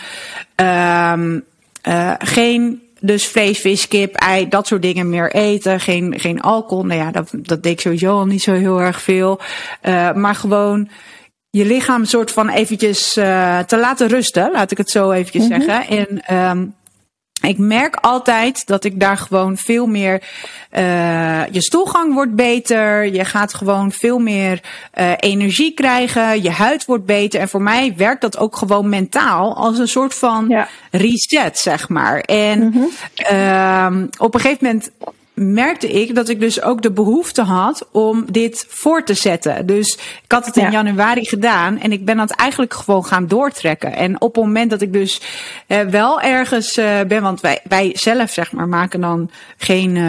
Um, 0.56 1.44
geen 2.18 2.85
dus 3.00 3.26
vlees, 3.26 3.58
vis, 3.58 3.88
kip, 3.88 4.14
ei, 4.14 4.48
dat 4.48 4.66
soort 4.66 4.82
dingen 4.82 5.08
meer 5.08 5.32
eten. 5.32 5.80
Geen, 5.80 6.18
geen 6.18 6.40
alcohol. 6.40 6.84
Nou 6.84 7.00
ja, 7.00 7.10
dat, 7.10 7.30
dat 7.32 7.62
deed 7.62 7.72
ik 7.72 7.80
sowieso 7.80 8.18
al 8.18 8.26
niet 8.26 8.42
zo 8.42 8.52
heel 8.52 8.80
erg 8.80 9.02
veel. 9.02 9.40
Uh, 9.82 10.12
maar 10.12 10.34
gewoon 10.34 10.88
je 11.50 11.64
lichaam 11.64 12.04
soort 12.04 12.30
van 12.30 12.48
eventjes 12.48 13.16
uh, 13.16 13.58
te 13.58 13.78
laten 13.78 14.08
rusten, 14.08 14.50
laat 14.52 14.70
ik 14.70 14.78
het 14.78 14.90
zo 14.90 15.10
eventjes 15.10 15.48
mm 15.48 15.52
-hmm. 15.52 15.62
zeggen. 15.62 16.08
En 16.28 16.36
um, 16.50 16.74
ik 17.42 17.58
merk 17.58 17.96
altijd 17.96 18.66
dat 18.66 18.84
ik 18.84 19.00
daar 19.00 19.16
gewoon 19.16 19.56
veel 19.56 19.86
meer. 19.86 20.22
Uh, 20.72 21.46
je 21.50 21.62
stoelgang 21.62 22.14
wordt 22.14 22.34
beter. 22.34 23.12
Je 23.12 23.24
gaat 23.24 23.54
gewoon 23.54 23.92
veel 23.92 24.18
meer 24.18 24.60
uh, 24.94 25.12
energie 25.16 25.74
krijgen. 25.74 26.42
Je 26.42 26.50
huid 26.50 26.84
wordt 26.84 27.04
beter. 27.04 27.40
En 27.40 27.48
voor 27.48 27.62
mij 27.62 27.94
werkt 27.96 28.20
dat 28.20 28.38
ook 28.38 28.56
gewoon 28.56 28.88
mentaal 28.88 29.56
als 29.56 29.78
een 29.78 29.88
soort 29.88 30.14
van 30.14 30.48
ja. 30.48 30.68
reset, 30.90 31.58
zeg 31.58 31.88
maar. 31.88 32.20
En 32.20 32.58
mm 32.58 32.72
-hmm. 32.72 32.88
uh, 33.32 34.08
op 34.18 34.34
een 34.34 34.40
gegeven 34.40 34.66
moment 34.66 34.90
merkte 35.36 35.88
ik 35.88 36.14
dat 36.14 36.28
ik 36.28 36.40
dus 36.40 36.62
ook 36.62 36.82
de 36.82 36.90
behoefte 36.90 37.42
had 37.42 37.88
om 37.92 38.24
dit 38.30 38.66
voor 38.68 39.04
te 39.04 39.14
zetten. 39.14 39.66
Dus 39.66 39.98
ik 40.22 40.32
had 40.32 40.46
het 40.46 40.56
in 40.56 40.62
ja. 40.62 40.70
januari 40.70 41.24
gedaan 41.24 41.78
en 41.78 41.92
ik 41.92 42.04
ben 42.04 42.16
dat 42.16 42.30
eigenlijk 42.30 42.74
gewoon 42.74 43.04
gaan 43.04 43.26
doortrekken. 43.26 43.92
En 43.92 44.20
op 44.20 44.34
het 44.34 44.44
moment 44.44 44.70
dat 44.70 44.80
ik 44.80 44.92
dus 44.92 45.20
uh, 45.68 45.80
wel 45.80 46.20
ergens 46.20 46.78
uh, 46.78 47.00
ben, 47.08 47.22
want 47.22 47.40
wij, 47.40 47.60
wij 47.64 47.90
zelf 47.94 48.30
zeg 48.30 48.52
maar 48.52 48.68
maken 48.68 49.00
dan 49.00 49.30
geen, 49.56 49.94
uh, 49.96 50.02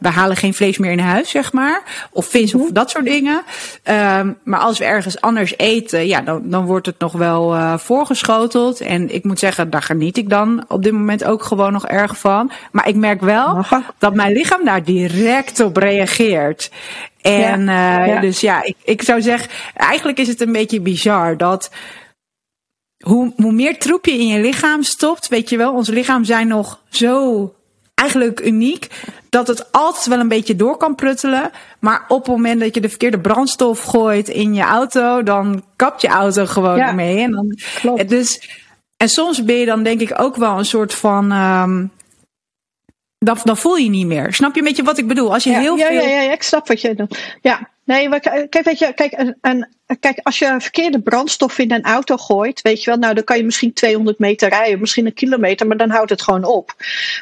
we 0.00 0.08
halen 0.08 0.36
geen 0.36 0.54
vlees 0.54 0.78
meer 0.78 0.92
in 0.92 0.98
huis 0.98 1.30
zeg 1.30 1.52
maar. 1.52 2.08
Of 2.10 2.26
vis 2.26 2.54
of 2.54 2.70
dat 2.70 2.90
soort 2.90 3.04
dingen. 3.04 3.42
Um, 4.18 4.38
maar 4.44 4.60
als 4.60 4.78
we 4.78 4.84
ergens 4.84 5.20
anders 5.20 5.54
eten, 5.56 6.06
ja, 6.06 6.20
dan, 6.20 6.42
dan 6.44 6.64
wordt 6.64 6.86
het 6.86 6.98
nog 6.98 7.12
wel 7.12 7.54
uh, 7.54 7.78
voorgeschoteld. 7.78 8.80
En 8.80 9.14
ik 9.14 9.24
moet 9.24 9.38
zeggen, 9.38 9.70
daar 9.70 9.82
geniet 9.82 10.16
ik 10.16 10.28
dan 10.30 10.64
op 10.68 10.82
dit 10.82 10.92
moment 10.92 11.24
ook 11.24 11.42
gewoon 11.42 11.72
nog 11.72 11.86
erg 11.86 12.18
van. 12.18 12.50
Maar 12.72 12.88
ik 12.88 12.96
merk 12.96 13.20
wel 13.20 13.64
dat 13.98 14.14
mijn 14.14 14.32
lichaam 14.32 14.64
daar 14.70 14.84
direct 14.84 15.60
op 15.60 15.76
reageert. 15.76 16.70
En 17.20 17.64
ja, 17.64 18.00
uh, 18.00 18.14
ja. 18.14 18.20
dus 18.20 18.40
ja, 18.40 18.62
ik, 18.62 18.76
ik 18.84 19.02
zou 19.02 19.22
zeggen, 19.22 19.50
eigenlijk 19.74 20.18
is 20.18 20.28
het 20.28 20.40
een 20.40 20.52
beetje 20.52 20.80
bizar 20.80 21.36
dat 21.36 21.70
hoe, 23.04 23.32
hoe 23.36 23.52
meer 23.52 23.78
troep 23.78 24.04
je 24.04 24.18
in 24.18 24.26
je 24.26 24.40
lichaam 24.40 24.82
stopt, 24.82 25.28
weet 25.28 25.48
je 25.48 25.56
wel, 25.56 25.72
ons 25.72 25.88
lichaam 25.88 26.24
zijn 26.24 26.48
nog 26.48 26.80
zo 26.88 27.54
eigenlijk 27.94 28.40
uniek 28.40 28.86
dat 29.28 29.46
het 29.46 29.72
altijd 29.72 30.06
wel 30.06 30.20
een 30.20 30.28
beetje 30.28 30.56
door 30.56 30.76
kan 30.76 30.94
pruttelen. 30.94 31.50
Maar 31.78 32.04
op 32.08 32.18
het 32.18 32.36
moment 32.36 32.60
dat 32.60 32.74
je 32.74 32.80
de 32.80 32.88
verkeerde 32.88 33.20
brandstof 33.20 33.82
gooit 33.82 34.28
in 34.28 34.54
je 34.54 34.62
auto, 34.62 35.22
dan 35.22 35.64
kapt 35.76 36.00
je 36.00 36.08
auto 36.08 36.46
gewoon 36.46 36.76
ja, 36.76 36.92
mee. 36.92 37.18
En 37.18 37.30
dan, 37.30 37.58
klopt. 37.80 38.08
Dus, 38.08 38.50
en 38.96 39.08
soms 39.08 39.44
ben 39.44 39.56
je 39.56 39.66
dan 39.66 39.82
denk 39.82 40.00
ik 40.00 40.20
ook 40.20 40.36
wel 40.36 40.58
een 40.58 40.64
soort 40.64 40.94
van. 40.94 41.32
Um, 41.32 41.90
dan, 43.24 43.38
dan 43.44 43.56
voel 43.56 43.76
je 43.76 43.88
niet 43.88 44.06
meer. 44.06 44.32
Snap 44.32 44.54
je 44.54 44.60
een 44.60 44.66
beetje 44.66 44.82
wat 44.82 44.98
ik 44.98 45.06
bedoel? 45.06 45.32
Als 45.32 45.44
je 45.44 45.50
ja, 45.50 45.60
heel 45.60 45.76
ja, 45.76 45.86
veel... 45.86 46.00
ja, 46.02 46.20
ja, 46.20 46.32
ik 46.32 46.42
snap 46.42 46.68
wat 46.68 46.80
je 46.80 46.94
doet. 46.94 47.36
Ja, 47.40 47.68
nee, 47.84 48.08
maar 48.08 48.20
kijk, 48.20 48.64
weet 48.64 48.78
je, 48.78 48.92
kijk, 48.94 49.12
en, 49.12 49.38
en, 49.40 49.68
kijk, 50.00 50.20
als 50.22 50.38
je 50.38 50.56
verkeerde 50.58 51.00
brandstof 51.00 51.58
in 51.58 51.72
een 51.72 51.84
auto 51.84 52.16
gooit, 52.16 52.62
weet 52.62 52.84
je 52.84 52.90
wel, 52.90 52.98
nou 52.98 53.14
dan 53.14 53.24
kan 53.24 53.36
je 53.36 53.44
misschien 53.44 53.72
200 53.72 54.18
meter 54.18 54.48
rijden, 54.48 54.80
misschien 54.80 55.06
een 55.06 55.14
kilometer, 55.14 55.66
maar 55.66 55.76
dan 55.76 55.90
houdt 55.90 56.10
het 56.10 56.22
gewoon 56.22 56.44
op. 56.44 56.74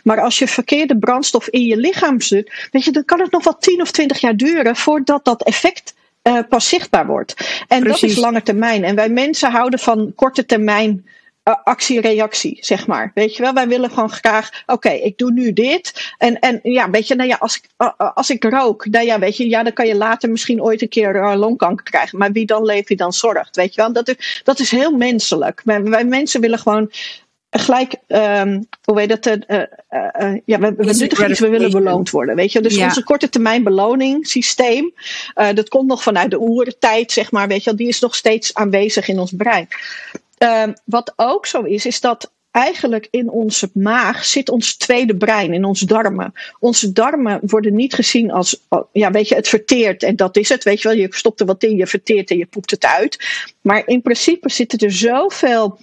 Maar 0.02 0.20
als 0.20 0.38
je 0.38 0.48
verkeerde 0.48 0.98
brandstof 0.98 1.48
in 1.48 1.66
je 1.66 1.76
lichaam 1.76 2.20
zit, 2.20 2.68
weet 2.70 2.84
je, 2.84 2.90
dan 2.90 3.04
kan 3.04 3.20
het 3.20 3.30
nog 3.30 3.44
wel 3.44 3.56
10 3.58 3.80
of 3.80 3.90
20 3.90 4.20
jaar 4.20 4.36
duren 4.36 4.76
voordat 4.76 5.24
dat 5.24 5.42
effect 5.42 5.94
uh, 6.22 6.38
pas 6.48 6.68
zichtbaar 6.68 7.06
wordt. 7.06 7.34
En 7.68 7.80
Precies. 7.80 8.00
dat 8.00 8.10
is 8.10 8.16
lange 8.16 8.42
termijn. 8.42 8.84
En 8.84 8.94
wij 8.94 9.08
mensen 9.08 9.50
houden 9.50 9.78
van 9.78 10.12
korte 10.14 10.46
termijn 10.46 11.06
actie-reactie, 11.50 12.58
zeg 12.60 12.86
maar. 12.86 13.10
Weet 13.14 13.36
je 13.36 13.42
wel, 13.42 13.52
wij 13.52 13.68
willen 13.68 13.90
gewoon 13.90 14.10
graag, 14.10 14.48
oké, 14.66 14.72
okay, 14.72 14.98
ik 14.98 15.18
doe 15.18 15.32
nu 15.32 15.52
dit. 15.52 16.12
En, 16.18 16.38
en 16.38 16.60
ja, 16.62 16.90
weet 16.90 17.08
je, 17.08 17.14
nou 17.14 17.28
ja, 17.28 17.36
als 17.40 17.56
ik, 17.56 17.86
als 18.14 18.30
ik 18.30 18.44
rook, 18.44 18.86
nou 18.86 19.06
ja, 19.06 19.18
weet 19.18 19.36
je, 19.36 19.48
ja, 19.48 19.62
dan 19.62 19.72
kan 19.72 19.86
je 19.86 19.96
later 19.96 20.30
misschien 20.30 20.62
ooit 20.62 20.82
een 20.82 20.88
keer 20.88 21.36
longkanker 21.36 21.84
krijgen. 21.84 22.18
Maar 22.18 22.32
wie 22.32 22.46
dan 22.46 22.64
leeft, 22.64 22.88
wie 22.88 22.96
dan 22.96 23.12
zorgt, 23.12 23.56
weet 23.56 23.74
je 23.74 23.80
wel. 23.80 23.92
Dat 23.92 24.08
is, 24.08 24.40
dat 24.44 24.58
is 24.58 24.70
heel 24.70 24.96
menselijk. 24.96 25.60
Wij, 25.64 25.82
wij 25.82 26.04
mensen 26.04 26.40
willen 26.40 26.58
gewoon 26.58 26.90
gelijk, 27.50 27.94
um, 28.06 28.68
hoe 28.84 28.94
weet 28.94 29.08
dat, 29.08 29.26
uh, 29.26 29.34
uh, 29.48 29.62
uh, 30.20 30.38
ja, 30.44 30.58
we, 30.58 30.74
we 30.76 30.84
nuttigen 30.84 31.30
iets, 31.30 31.40
we 31.40 31.48
willen 31.48 31.70
beloond 31.70 32.10
worden, 32.10 32.36
weet 32.36 32.52
je. 32.52 32.60
Dus 32.60 32.74
ja. 32.74 32.84
onze 32.84 33.04
korte 33.04 33.28
termijn 33.28 33.62
beloningssysteem, 33.62 34.92
dat 35.54 35.68
komt 35.68 35.88
nog 35.88 36.02
vanuit 36.02 36.30
de 36.30 36.40
oertijd, 36.40 37.12
zeg 37.12 37.30
maar, 37.30 37.48
weet 37.48 37.64
je, 37.64 37.74
die 37.74 37.88
is 37.88 38.00
nog 38.00 38.14
steeds 38.14 38.54
aanwezig 38.54 39.08
in 39.08 39.18
ons 39.18 39.32
brein. 39.36 39.68
Uh, 40.38 40.62
wat 40.84 41.12
ook 41.16 41.46
zo 41.46 41.62
is, 41.62 41.86
is 41.86 42.00
dat 42.00 42.32
eigenlijk 42.50 43.08
in 43.10 43.30
onze 43.30 43.70
maag 43.74 44.24
zit 44.24 44.48
ons 44.48 44.76
tweede 44.76 45.16
brein, 45.16 45.52
in 45.52 45.64
onze 45.64 45.86
darmen. 45.86 46.32
Onze 46.58 46.92
darmen 46.92 47.40
worden 47.42 47.74
niet 47.74 47.94
gezien 47.94 48.30
als, 48.30 48.66
ja, 48.92 49.10
weet 49.10 49.28
je, 49.28 49.34
het 49.34 49.48
verteert 49.48 50.02
en 50.02 50.16
dat 50.16 50.36
is 50.36 50.48
het. 50.48 50.64
Weet 50.64 50.82
je 50.82 50.88
wel, 50.88 50.96
je 50.96 51.06
stopt 51.10 51.40
er 51.40 51.46
wat 51.46 51.62
in, 51.62 51.76
je 51.76 51.86
verteert 51.86 52.30
en 52.30 52.38
je 52.38 52.46
poept 52.46 52.70
het 52.70 52.84
uit. 52.84 53.18
Maar 53.60 53.82
in 53.86 54.02
principe 54.02 54.50
zitten 54.50 54.78
er 54.78 54.92
zoveel. 54.92 55.78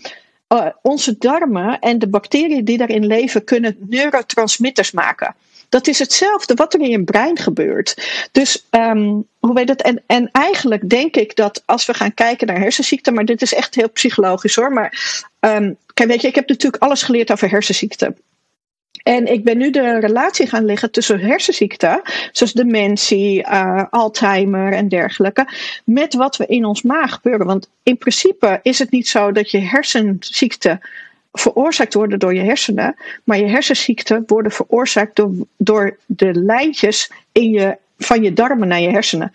Uh, 0.53 0.67
onze 0.81 1.17
darmen 1.17 1.79
en 1.79 1.99
de 1.99 2.07
bacteriën 2.07 2.65
die 2.65 2.77
daarin 2.77 3.05
leven 3.05 3.43
kunnen 3.43 3.77
neurotransmitters 3.79 4.91
maken. 4.91 5.35
Dat 5.69 5.87
is 5.87 5.99
hetzelfde 5.99 6.53
wat 6.53 6.73
er 6.73 6.79
in 6.79 6.89
je 6.89 7.03
brein 7.03 7.37
gebeurt. 7.37 7.95
Dus 8.31 8.65
um, 8.71 9.27
hoe 9.39 9.53
weet 9.53 9.69
het? 9.69 9.81
En, 9.81 10.03
en 10.05 10.29
eigenlijk 10.31 10.89
denk 10.89 11.15
ik 11.15 11.35
dat 11.35 11.63
als 11.65 11.85
we 11.85 11.93
gaan 11.93 12.13
kijken 12.13 12.47
naar 12.47 12.59
hersenziekten, 12.59 13.13
maar 13.13 13.25
dit 13.25 13.41
is 13.41 13.53
echt 13.53 13.75
heel 13.75 13.89
psychologisch 13.89 14.55
hoor. 14.55 14.73
Maar 14.73 15.21
um, 15.39 15.77
kijk, 15.93 16.09
weet 16.09 16.21
je, 16.21 16.27
ik 16.27 16.35
heb 16.35 16.49
natuurlijk 16.49 16.83
alles 16.83 17.03
geleerd 17.03 17.31
over 17.31 17.49
hersenziekten. 17.49 18.17
En 19.03 19.25
ik 19.25 19.43
ben 19.43 19.57
nu 19.57 19.69
de 19.69 19.99
relatie 19.99 20.47
gaan 20.47 20.65
leggen 20.65 20.91
tussen 20.91 21.19
hersenziekten, 21.19 22.01
zoals 22.31 22.53
dementie, 22.53 23.39
uh, 23.39 23.83
Alzheimer 23.89 24.73
en 24.73 24.87
dergelijke, 24.87 25.47
met 25.83 26.13
wat 26.13 26.37
we 26.37 26.45
in 26.45 26.65
ons 26.65 26.81
maag 26.81 27.13
gebeuren. 27.13 27.45
Want 27.45 27.69
in 27.83 27.97
principe 27.97 28.59
is 28.61 28.79
het 28.79 28.91
niet 28.91 29.07
zo 29.07 29.31
dat 29.31 29.51
je 29.51 29.59
hersenziekte 29.59 30.79
veroorzaakt 31.39 31.93
worden 31.93 32.19
door 32.19 32.33
je 32.33 32.41
hersenen, 32.41 32.95
maar 33.23 33.37
je 33.37 33.47
hersenziekten 33.47 34.23
worden 34.27 34.51
veroorzaakt 34.51 35.15
door, 35.15 35.31
door 35.57 35.97
de 36.05 36.33
lijntjes 36.33 37.11
in 37.31 37.51
je, 37.51 37.77
van 37.97 38.23
je 38.23 38.33
darmen 38.33 38.67
naar 38.67 38.81
je 38.81 38.89
hersenen. 38.89 39.33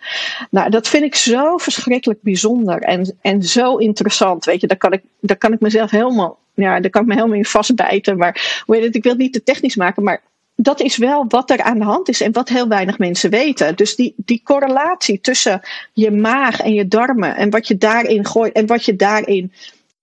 Nou, 0.49 0.69
dat 0.69 0.87
vind 0.87 1.03
ik 1.03 1.15
zo 1.15 1.57
verschrikkelijk 1.57 2.21
bijzonder 2.21 2.81
en, 2.81 3.17
en 3.21 3.43
zo 3.43 3.77
interessant. 3.77 4.45
Weet 4.45 4.61
je, 4.61 4.67
daar 4.67 4.77
kan 4.77 4.93
ik, 4.93 5.01
daar 5.19 5.37
kan 5.37 5.53
ik 5.53 5.59
mezelf 5.59 5.91
helemaal, 5.91 6.37
ja, 6.53 6.79
daar 6.79 6.91
kan 6.91 7.01
ik 7.01 7.07
me 7.07 7.13
helemaal 7.13 7.37
in 7.37 7.45
vastbijten. 7.45 8.17
Maar 8.17 8.63
heet 8.65 8.83
het, 8.83 8.95
ik 8.95 9.03
wil 9.03 9.11
het 9.11 9.21
niet 9.21 9.33
te 9.33 9.43
technisch 9.43 9.75
maken, 9.75 10.03
maar 10.03 10.21
dat 10.55 10.79
is 10.79 10.97
wel 10.97 11.25
wat 11.27 11.49
er 11.49 11.61
aan 11.61 11.79
de 11.79 11.85
hand 11.85 12.09
is 12.09 12.21
en 12.21 12.31
wat 12.31 12.49
heel 12.49 12.67
weinig 12.67 12.97
mensen 12.97 13.29
weten. 13.29 13.75
Dus 13.75 13.95
die, 13.95 14.13
die 14.17 14.41
correlatie 14.43 15.21
tussen 15.21 15.61
je 15.93 16.11
maag 16.11 16.59
en 16.59 16.73
je 16.73 16.87
darmen 16.87 17.35
en 17.35 17.49
wat 17.49 17.67
je 17.67 17.77
daarin 17.77 18.25
gooit 18.25 18.53
en 18.53 18.65
wat 18.65 18.85
je 18.85 18.95
daarin 18.95 19.51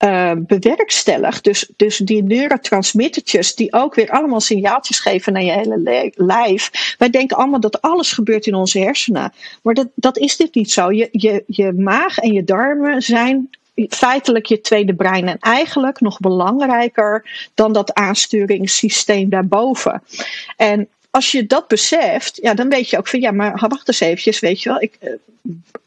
uh, 0.03 0.31
bewerkstelligt. 0.37 1.43
Dus, 1.43 1.71
dus 1.75 1.97
die 1.97 2.23
neurotransmittertjes 2.23 3.55
die 3.55 3.73
ook 3.73 3.95
weer 3.95 4.09
allemaal 4.09 4.39
signaaltjes 4.39 4.99
geven 4.99 5.33
naar 5.33 5.43
je 5.43 5.51
hele 5.51 6.11
lijf. 6.15 6.95
Wij 6.97 7.09
denken 7.09 7.37
allemaal 7.37 7.59
dat 7.59 7.81
alles 7.81 8.11
gebeurt 8.11 8.47
in 8.47 8.55
onze 8.55 8.79
hersenen. 8.79 9.33
Maar 9.61 9.73
dat, 9.73 9.87
dat 9.95 10.17
is 10.17 10.37
dit 10.37 10.55
niet 10.55 10.71
zo. 10.71 10.91
Je, 10.91 11.09
je, 11.11 11.43
je 11.47 11.73
maag 11.73 12.17
en 12.17 12.33
je 12.33 12.43
darmen 12.43 13.01
zijn 13.01 13.49
feitelijk 13.89 14.45
je 14.45 14.61
tweede 14.61 14.93
brein. 14.93 15.27
En 15.27 15.37
eigenlijk 15.39 15.99
nog 15.99 16.19
belangrijker 16.19 17.25
dan 17.53 17.73
dat 17.73 17.93
aansturingssysteem 17.93 19.29
daarboven. 19.29 20.03
En 20.57 20.87
als 21.09 21.31
je 21.31 21.45
dat 21.45 21.67
beseft, 21.67 22.39
ja, 22.41 22.53
dan 22.53 22.69
weet 22.69 22.89
je 22.89 22.97
ook 22.97 23.07
van 23.07 23.21
ja, 23.21 23.31
maar 23.31 23.65
wacht 23.67 23.87
eens 23.87 23.99
eventjes, 23.99 24.39
weet 24.39 24.61
je 24.61 24.69
wel, 24.69 24.81
ik, 24.81 24.97
uh, 25.01 25.11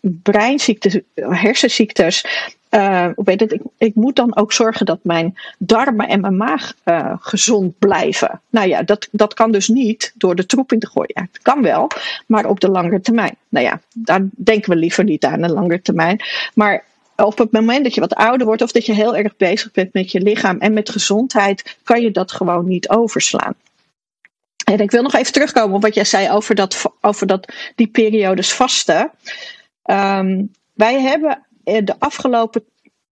breinziektes, 0.01 0.99
hersenziektes, 1.15 2.25
uh, 2.75 3.09
weet 3.17 3.59
ik, 3.79 3.95
moet 3.95 4.17
dan 4.17 4.37
ook 4.37 4.53
zorgen 4.53 4.87
dat 4.87 4.99
mijn 5.03 5.39
darmen 5.59 6.09
en 6.09 6.21
mijn 6.21 6.37
maag 6.37 6.73
uh, 6.85 7.15
gezond 7.21 7.79
blijven. 7.79 8.41
Nou 8.51 8.69
ja, 8.69 8.83
dat, 8.83 9.09
dat 9.11 9.35
kan 9.35 9.53
dus 9.53 9.69
niet 9.69 10.13
door 10.15 10.35
de 10.35 10.47
troep 10.47 10.73
in 10.73 10.79
te 10.79 10.87
gooien. 10.87 11.11
Ja, 11.15 11.23
het 11.33 11.43
kan 11.43 11.63
wel, 11.63 11.91
maar 12.27 12.47
op 12.47 12.61
de 12.61 12.71
langere 12.71 13.01
termijn. 13.01 13.37
Nou 13.49 13.67
ja, 13.67 13.81
daar 13.95 14.29
denken 14.37 14.71
we 14.71 14.77
liever 14.77 15.05
niet 15.05 15.25
aan, 15.25 15.41
de 15.41 15.53
langere 15.53 15.83
termijn. 15.83 16.23
Maar 16.55 16.85
op 17.17 17.39
het 17.39 17.53
moment 17.53 17.85
dat 17.85 17.95
je 17.95 18.01
wat 18.01 18.15
ouder 18.15 18.47
wordt 18.47 18.63
of 18.63 18.73
dat 18.73 18.87
je 18.87 18.93
heel 18.93 19.17
erg 19.17 19.37
bezig 19.37 19.73
bent 19.73 19.93
met 19.93 20.13
je 20.13 20.21
lichaam 20.21 20.59
en 20.59 20.73
met 20.73 20.91
gezondheid, 20.91 21.77
kan 21.83 22.03
je 22.03 22.11
dat 22.11 22.33
gewoon 22.33 22.67
niet 22.67 22.89
overslaan. 22.89 23.55
En 24.65 24.79
ik 24.79 24.91
wil 24.91 25.03
nog 25.03 25.15
even 25.15 25.33
terugkomen 25.33 25.77
op 25.77 25.83
wat 25.83 25.95
jij 25.95 26.05
zei 26.05 26.31
over, 26.31 26.55
dat, 26.55 26.85
over 27.01 27.27
dat, 27.27 27.53
die 27.75 27.87
periodes 27.87 28.53
vasten. 28.53 29.11
Um, 29.85 30.51
wij 30.73 31.01
hebben 31.01 31.47
de 31.65 31.95
afgelopen 31.99 32.65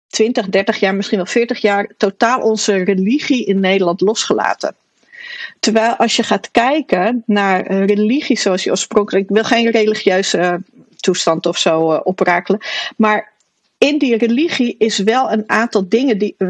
20, 0.07 0.49
30 0.49 0.79
jaar, 0.79 0.95
misschien 0.95 1.17
wel 1.17 1.25
40 1.25 1.61
jaar, 1.61 1.89
totaal 1.97 2.41
onze 2.41 2.73
religie 2.73 3.45
in 3.45 3.59
Nederland 3.59 4.01
losgelaten. 4.01 4.75
Terwijl 5.59 5.95
als 5.95 6.15
je 6.15 6.23
gaat 6.23 6.51
kijken 6.51 7.23
naar 7.25 7.71
religie 7.71 8.39
zoals 8.39 8.63
je 8.63 8.69
oorspronkelijk. 8.69 9.29
Ik 9.29 9.35
wil 9.35 9.43
geen 9.43 9.71
religieuze 9.71 10.61
toestand 10.99 11.45
of 11.45 11.57
zo 11.57 11.81
oprakelen. 11.91 12.59
Maar 12.97 13.31
in 13.77 13.97
die 13.97 14.17
religie 14.17 14.75
is 14.77 14.97
wel 14.97 15.31
een 15.31 15.43
aantal 15.47 15.89
dingen 15.89 16.17
die, 16.17 16.35
eh, 16.37 16.47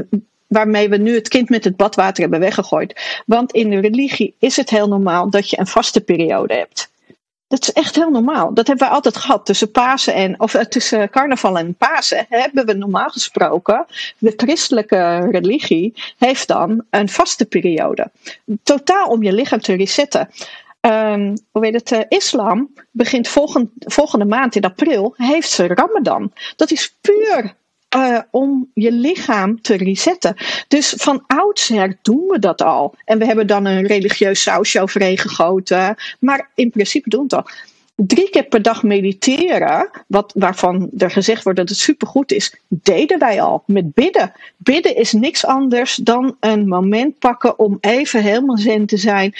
waarmee 0.47 0.89
we 0.89 0.97
nu 0.97 1.15
het 1.15 1.27
kind 1.27 1.49
met 1.49 1.63
het 1.63 1.75
badwater 1.75 2.21
hebben 2.21 2.39
weggegooid. 2.39 3.21
Want 3.25 3.51
in 3.51 3.69
de 3.69 3.79
religie 3.79 4.35
is 4.39 4.55
het 4.55 4.69
heel 4.69 4.87
normaal 4.87 5.29
dat 5.29 5.49
je 5.49 5.59
een 5.59 5.67
vaste 5.67 6.01
periode 6.01 6.53
hebt. 6.53 6.88
Dat 7.49 7.61
is 7.61 7.71
echt 7.71 7.95
heel 7.95 8.09
normaal. 8.09 8.53
Dat 8.53 8.67
hebben 8.67 8.87
we 8.87 8.93
altijd 8.93 9.17
gehad 9.17 9.45
tussen 9.45 9.71
Pasen 9.71 10.13
en 10.13 10.39
of 10.39 10.53
eh, 10.53 10.65
tussen 10.65 11.09
carnaval 11.09 11.57
en 11.57 11.75
Pasen. 11.75 12.25
Hebben 12.29 12.65
we 12.65 12.73
normaal 12.73 13.09
gesproken. 13.09 13.85
De 14.17 14.33
christelijke 14.35 15.27
religie 15.31 15.93
heeft 16.17 16.47
dan 16.47 16.85
een 16.89 17.09
vaste 17.09 17.45
periode. 17.45 18.11
Totaal 18.63 19.07
om 19.07 19.23
je 19.23 19.33
lichaam 19.33 19.59
te 19.59 19.73
resetten. 19.73 20.29
Um, 20.81 21.37
hoe 21.51 21.61
weet 21.61 21.73
het, 21.73 21.91
uh, 21.91 21.99
islam 22.07 22.73
begint 22.91 23.27
volgend, 23.27 23.69
volgende 23.79 24.25
maand 24.25 24.55
in 24.55 24.63
april, 24.63 25.13
heeft 25.17 25.49
ze 25.49 25.67
Ramadan. 25.67 26.31
Dat 26.55 26.71
is 26.71 26.95
puur 27.01 27.53
uh, 27.95 28.19
om 28.31 28.71
je 28.73 28.91
lichaam 28.91 29.61
te 29.61 29.77
resetten. 29.77 30.35
Dus 30.67 30.93
van 30.97 31.23
oudsher 31.27 31.97
doen 32.01 32.27
we 32.27 32.39
dat 32.39 32.61
al. 32.61 32.95
En 33.05 33.19
we 33.19 33.25
hebben 33.25 33.47
dan 33.47 33.65
een 33.65 33.85
religieus 33.87 34.41
sausje 34.41 34.81
overheen 34.81 35.17
gegoten. 35.17 35.95
Maar 36.19 36.49
in 36.55 36.69
principe 36.69 37.09
doen 37.09 37.27
we 37.27 37.35
het 37.35 37.45
al. 37.45 37.51
Drie 37.95 38.29
keer 38.29 38.43
per 38.43 38.61
dag 38.61 38.83
mediteren, 38.83 39.89
wat, 40.07 40.33
waarvan 40.35 40.89
er 40.97 41.11
gezegd 41.11 41.43
wordt 41.43 41.59
dat 41.59 41.69
het 41.69 41.77
supergoed 41.77 42.31
is, 42.31 42.55
deden 42.67 43.19
wij 43.19 43.41
al 43.41 43.63
met 43.65 43.93
bidden. 43.93 44.31
Bidden 44.57 44.95
is 44.95 45.13
niks 45.13 45.45
anders 45.45 45.95
dan 45.95 46.37
een 46.39 46.67
moment 46.67 47.19
pakken 47.19 47.59
om 47.59 47.77
even 47.81 48.23
helemaal 48.23 48.57
zen 48.57 48.85
te 48.85 48.97
zijn, 48.97 49.35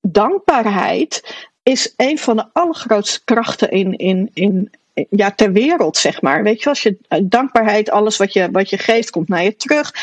dankbaarheid 0.00 1.34
is 1.62 1.94
een 1.96 2.18
van 2.18 2.36
de 2.36 2.44
allergrootste 2.52 3.20
krachten 3.24 3.70
in, 3.70 3.96
in, 3.96 4.30
in, 4.34 4.70
ja, 5.10 5.30
ter 5.30 5.52
wereld, 5.52 5.96
zeg 5.96 6.22
maar. 6.22 6.42
Weet 6.42 6.62
je, 6.62 6.68
als 6.68 6.82
je 6.82 6.96
eh, 7.08 7.18
dankbaarheid, 7.22 7.90
alles 7.90 8.16
wat 8.16 8.32
je, 8.32 8.50
wat 8.50 8.70
je 8.70 8.78
geeft, 8.78 9.10
komt 9.10 9.28
naar 9.28 9.42
je 9.42 9.56
terug. 9.56 9.94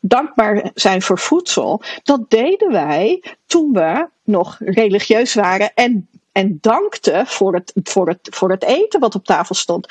Dankbaar 0.00 0.70
zijn 0.74 1.02
voor 1.02 1.18
voedsel, 1.18 1.82
dat 2.02 2.30
deden 2.30 2.72
wij 2.72 3.22
toen 3.46 3.72
we 3.72 4.08
nog 4.24 4.56
religieus 4.58 5.34
waren 5.34 5.74
en, 5.74 6.08
en 6.32 6.58
dankten 6.60 7.26
voor 7.26 7.54
het, 7.54 7.72
voor, 7.82 8.08
het, 8.08 8.28
voor 8.30 8.50
het 8.50 8.64
eten 8.64 9.00
wat 9.00 9.14
op 9.14 9.24
tafel 9.24 9.54
stond. 9.54 9.86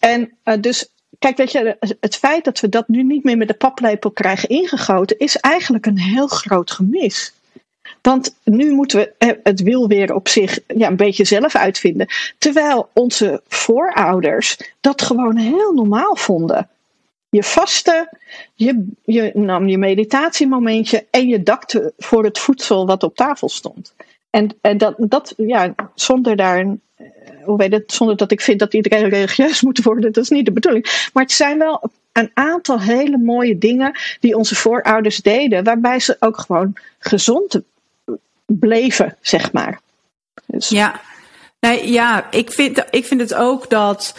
En 0.00 0.32
uh, 0.44 0.54
dus 0.60 0.90
Kijk, 1.18 1.36
weet 1.36 1.52
je, 1.52 1.96
het 2.00 2.16
feit 2.16 2.44
dat 2.44 2.60
we 2.60 2.68
dat 2.68 2.88
nu 2.88 3.02
niet 3.02 3.24
meer 3.24 3.36
met 3.36 3.48
de 3.48 3.54
paplepel 3.54 4.10
krijgen 4.10 4.48
ingegoten, 4.48 5.18
is 5.18 5.36
eigenlijk 5.36 5.86
een 5.86 5.98
heel 5.98 6.26
groot 6.26 6.70
gemis. 6.70 7.32
Want 8.06 8.36
nu 8.44 8.72
moeten 8.72 8.98
we 8.98 9.12
eh, 9.18 9.30
het 9.42 9.62
wiel 9.62 9.88
weer 9.88 10.14
op 10.14 10.28
zich 10.28 10.58
ja, 10.66 10.88
een 10.88 10.96
beetje 10.96 11.24
zelf 11.24 11.54
uitvinden. 11.54 12.06
Terwijl 12.38 12.88
onze 12.92 13.40
voorouders 13.48 14.56
dat 14.80 15.02
gewoon 15.02 15.36
heel 15.36 15.72
normaal 15.72 16.16
vonden. 16.16 16.68
Je 17.28 17.42
vaste, 17.42 18.08
je, 18.54 18.88
je 19.04 19.30
nam 19.34 19.68
je 19.68 19.78
meditatiemomentje 19.78 21.06
en 21.10 21.28
je 21.28 21.42
dakte 21.42 21.92
voor 21.98 22.24
het 22.24 22.38
voedsel 22.38 22.86
wat 22.86 23.02
op 23.02 23.16
tafel 23.16 23.48
stond. 23.48 23.94
En, 24.30 24.56
en 24.60 24.78
dat, 24.78 24.94
dat, 24.98 25.34
ja, 25.36 25.74
zonder 25.94 26.36
daar, 26.36 26.58
eh, 26.58 27.06
hoe 27.44 27.56
weet 27.56 27.72
het, 27.72 27.92
zonder 27.92 28.16
dat 28.16 28.30
ik 28.30 28.40
vind 28.40 28.58
dat 28.58 28.74
iedereen 28.74 29.08
religieus 29.08 29.62
moet 29.62 29.82
worden, 29.82 30.12
dat 30.12 30.22
is 30.22 30.30
niet 30.30 30.46
de 30.46 30.52
bedoeling. 30.52 31.10
Maar 31.12 31.22
het 31.22 31.32
zijn 31.32 31.58
wel 31.58 31.90
een 32.12 32.30
aantal 32.34 32.80
hele 32.80 33.18
mooie 33.18 33.58
dingen 33.58 33.98
die 34.20 34.36
onze 34.36 34.54
voorouders 34.54 35.16
deden, 35.16 35.64
waarbij 35.64 36.00
ze 36.00 36.16
ook 36.20 36.38
gewoon 36.38 36.72
gezond 36.98 37.62
bleven, 38.46 39.16
zeg 39.20 39.52
maar. 39.52 39.80
Dus. 40.46 40.68
Ja. 40.68 41.00
Nee, 41.60 41.92
ja, 41.92 42.30
ik 42.30 42.52
vind, 42.52 42.84
ik 42.90 43.04
vind 43.04 43.20
het 43.20 43.34
ook 43.34 43.70
dat 43.70 44.14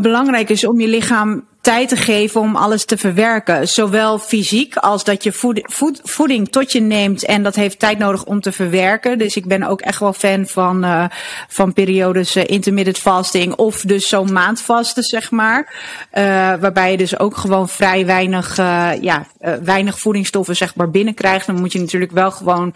belangrijk 0.00 0.48
is 0.48 0.66
om 0.66 0.80
je 0.80 0.88
lichaam 0.88 1.44
tijd 1.60 1.88
te 1.88 1.96
geven 1.96 2.40
om 2.40 2.56
alles 2.56 2.84
te 2.84 2.96
verwerken. 2.96 3.68
Zowel 3.68 4.18
fysiek 4.18 4.76
als 4.76 5.04
dat 5.04 5.22
je 5.22 5.32
voed, 5.32 6.00
voeding 6.02 6.48
tot 6.48 6.72
je 6.72 6.80
neemt 6.80 7.24
en 7.24 7.42
dat 7.42 7.54
heeft 7.54 7.78
tijd 7.78 7.98
nodig 7.98 8.24
om 8.24 8.40
te 8.40 8.52
verwerken. 8.52 9.18
Dus 9.18 9.36
ik 9.36 9.46
ben 9.46 9.62
ook 9.62 9.80
echt 9.80 10.00
wel 10.00 10.12
fan 10.12 10.46
van, 10.46 10.84
uh, 10.84 11.04
van 11.48 11.72
periodes 11.72 12.36
uh, 12.36 12.42
intermittent 12.46 12.98
fasting 12.98 13.54
of 13.54 13.80
dus 13.80 14.08
zo'n 14.08 14.32
maandvasten, 14.32 15.02
zeg 15.02 15.30
maar. 15.30 15.74
Uh, 16.12 16.22
waarbij 16.60 16.90
je 16.90 16.96
dus 16.96 17.18
ook 17.18 17.36
gewoon 17.36 17.68
vrij 17.68 18.06
weinig, 18.06 18.56
ja, 19.00 19.26
weinig 19.62 19.98
voedingsstoffen 19.98 20.56
zeg 20.56 20.74
maar 20.74 20.90
binnenkrijgt. 20.90 21.46
Dan 21.46 21.60
moet 21.60 21.72
je 21.72 21.80
natuurlijk 21.80 22.12
wel 22.12 22.30
gewoon 22.30 22.74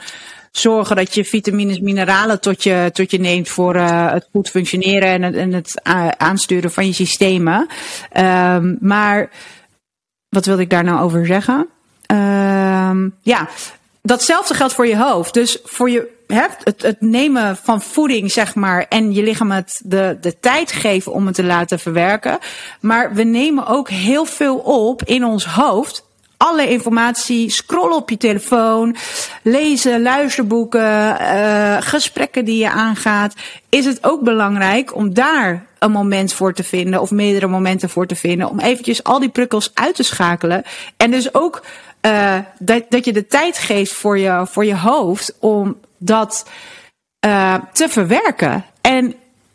zorgen 0.50 0.96
dat 0.96 1.14
je 1.14 1.24
vitamines, 1.24 1.80
mineralen 1.80 2.40
tot 2.40 2.62
je, 2.62 2.90
tot 2.92 3.10
je 3.10 3.20
neemt 3.20 3.48
voor 3.48 3.76
uh, 3.76 4.12
het 4.12 4.28
goed 4.32 4.50
functioneren 4.50 5.08
en 5.08 5.22
het, 5.22 5.34
en 5.34 5.52
het 5.52 5.80
aansturen 6.18 6.72
van 6.72 6.86
je 6.86 6.92
systemen. 6.92 7.68
Um, 8.16 8.76
maar 8.80 9.30
wat 10.28 10.46
wilde 10.46 10.62
ik 10.62 10.70
daar 10.70 10.84
nou 10.84 11.00
over 11.00 11.26
zeggen? 11.26 11.68
Um, 12.12 13.14
ja, 13.22 13.48
datzelfde 14.02 14.54
geldt 14.54 14.72
voor 14.72 14.86
je 14.86 14.96
hoofd. 14.96 15.34
Dus 15.34 15.58
voor 15.64 15.90
je 15.90 16.18
het, 16.26 16.82
het 16.82 17.00
nemen 17.00 17.56
van 17.56 17.82
voeding, 17.82 18.32
zeg 18.32 18.54
maar, 18.54 18.86
en 18.88 19.12
je 19.12 19.22
lichaam 19.22 19.50
het 19.50 19.80
de, 19.84 20.18
de 20.20 20.38
tijd 20.40 20.72
geven 20.72 21.12
om 21.12 21.26
het 21.26 21.34
te 21.34 21.44
laten 21.44 21.78
verwerken. 21.78 22.38
Maar 22.80 23.14
we 23.14 23.22
nemen 23.22 23.66
ook 23.66 23.88
heel 23.88 24.24
veel 24.24 24.56
op 24.56 25.02
in 25.04 25.24
ons 25.24 25.44
hoofd 25.44 26.08
alle 26.42 26.68
informatie, 26.68 27.50
scrollen 27.50 27.96
op 27.96 28.10
je 28.10 28.16
telefoon, 28.16 28.96
lezen, 29.42 30.02
luisterboeken, 30.02 31.16
uh, 31.20 31.76
gesprekken 31.80 32.44
die 32.44 32.58
je 32.58 32.70
aangaat, 32.70 33.34
is 33.68 33.84
het 33.84 34.04
ook 34.04 34.22
belangrijk 34.22 34.94
om 34.94 35.14
daar 35.14 35.66
een 35.78 35.90
moment 35.90 36.32
voor 36.32 36.54
te 36.54 36.64
vinden 36.64 37.00
of 37.00 37.10
meerdere 37.10 37.46
momenten 37.46 37.90
voor 37.90 38.06
te 38.06 38.16
vinden 38.16 38.48
om 38.48 38.60
eventjes 38.60 39.04
al 39.04 39.18
die 39.18 39.28
prikkels 39.28 39.70
uit 39.74 39.94
te 39.94 40.02
schakelen 40.02 40.62
en 40.96 41.10
dus 41.10 41.34
ook 41.34 41.62
uh, 42.06 42.38
dat, 42.58 42.84
dat 42.88 43.04
je 43.04 43.12
de 43.12 43.26
tijd 43.26 43.58
geeft 43.58 43.92
voor 43.92 44.18
je, 44.18 44.46
voor 44.50 44.64
je 44.64 44.76
hoofd 44.76 45.34
om 45.38 45.76
dat 45.98 46.48
uh, 47.26 47.54
te 47.72 47.88
verwerken. 47.88 48.64
En 48.80 49.14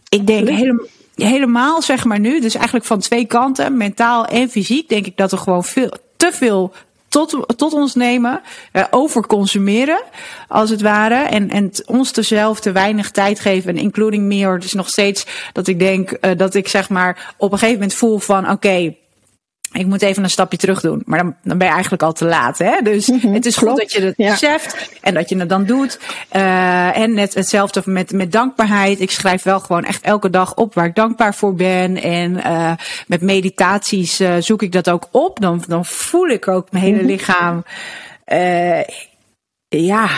ik 0.09 0.27
denk 0.27 0.49
helemaal 0.49 0.85
helemaal 1.15 1.81
zeg 1.81 2.05
maar 2.05 2.19
nu, 2.19 2.39
dus 2.39 2.55
eigenlijk 2.55 2.85
van 2.85 2.99
twee 2.99 3.25
kanten, 3.25 3.77
mentaal 3.77 4.25
en 4.25 4.49
fysiek, 4.49 4.89
denk 4.89 5.05
ik 5.05 5.17
dat 5.17 5.31
er 5.31 5.37
gewoon 5.37 5.63
veel 5.63 5.91
te 6.29 6.37
veel 6.37 6.73
tot, 7.07 7.57
tot 7.57 7.73
ons 7.73 7.95
nemen, 7.95 8.41
uh, 8.73 8.83
overconsumeren, 8.89 10.01
als 10.47 10.69
het 10.69 10.81
ware. 10.81 11.15
En, 11.15 11.49
en 11.49 11.71
ons 11.85 12.11
zelf 12.11 12.59
te 12.59 12.71
weinig 12.71 13.11
tijd 13.11 13.39
geven. 13.39 13.69
En 13.69 13.81
including 13.81 14.23
me, 14.23 14.45
hoor. 14.45 14.59
Dus 14.59 14.73
nog 14.73 14.89
steeds 14.89 15.25
dat 15.53 15.67
ik 15.67 15.79
denk 15.79 16.17
uh, 16.21 16.31
dat 16.37 16.53
ik 16.53 16.67
zeg 16.67 16.89
maar 16.89 17.33
op 17.37 17.51
een 17.51 17.57
gegeven 17.57 17.79
moment 17.79 17.97
voel 17.97 18.19
van 18.19 18.49
oké. 18.49 18.95
Ik 19.79 19.85
moet 19.85 20.01
even 20.01 20.23
een 20.23 20.29
stapje 20.29 20.57
terug 20.57 20.81
doen. 20.81 21.01
Maar 21.05 21.19
dan, 21.19 21.35
dan 21.43 21.57
ben 21.57 21.67
je 21.67 21.73
eigenlijk 21.73 22.03
al 22.03 22.13
te 22.13 22.25
laat. 22.25 22.57
Hè? 22.57 22.81
Dus 22.83 23.07
Mhm, 23.07 23.33
het 23.33 23.45
is 23.45 23.55
klopt, 23.55 23.71
goed 23.71 23.81
dat 23.81 23.91
je 23.91 24.01
het 24.01 24.13
ja. 24.17 24.31
beseft 24.31 24.89
en 25.01 25.13
dat 25.13 25.29
je 25.29 25.37
het 25.37 25.49
dan 25.49 25.65
doet. 25.65 25.99
Eh, 26.29 26.97
en 26.97 27.13
net 27.13 27.33
hetzelfde 27.33 27.81
met, 27.85 28.11
met 28.11 28.31
dankbaarheid. 28.31 28.99
Ik 28.99 29.11
schrijf 29.11 29.43
wel 29.43 29.59
gewoon 29.59 29.83
echt 29.83 30.03
elke 30.03 30.29
dag 30.29 30.55
op 30.55 30.73
waar 30.73 30.85
ik 30.85 30.95
dankbaar 30.95 31.35
voor 31.35 31.53
ben. 31.55 32.01
En 32.01 32.43
eh, 32.43 32.71
met 33.07 33.21
meditaties 33.21 34.19
eh, 34.19 34.33
zoek 34.39 34.61
ik 34.61 34.71
dat 34.71 34.89
ook 34.89 35.07
op. 35.11 35.39
Dan, 35.39 35.63
dan 35.67 35.85
voel 35.85 36.27
ik 36.27 36.47
ook 36.47 36.71
mijn 36.71 36.83
hele 36.83 36.97
Mhm. 36.97 37.05
lichaam. 37.05 37.63
ja, 39.67 40.09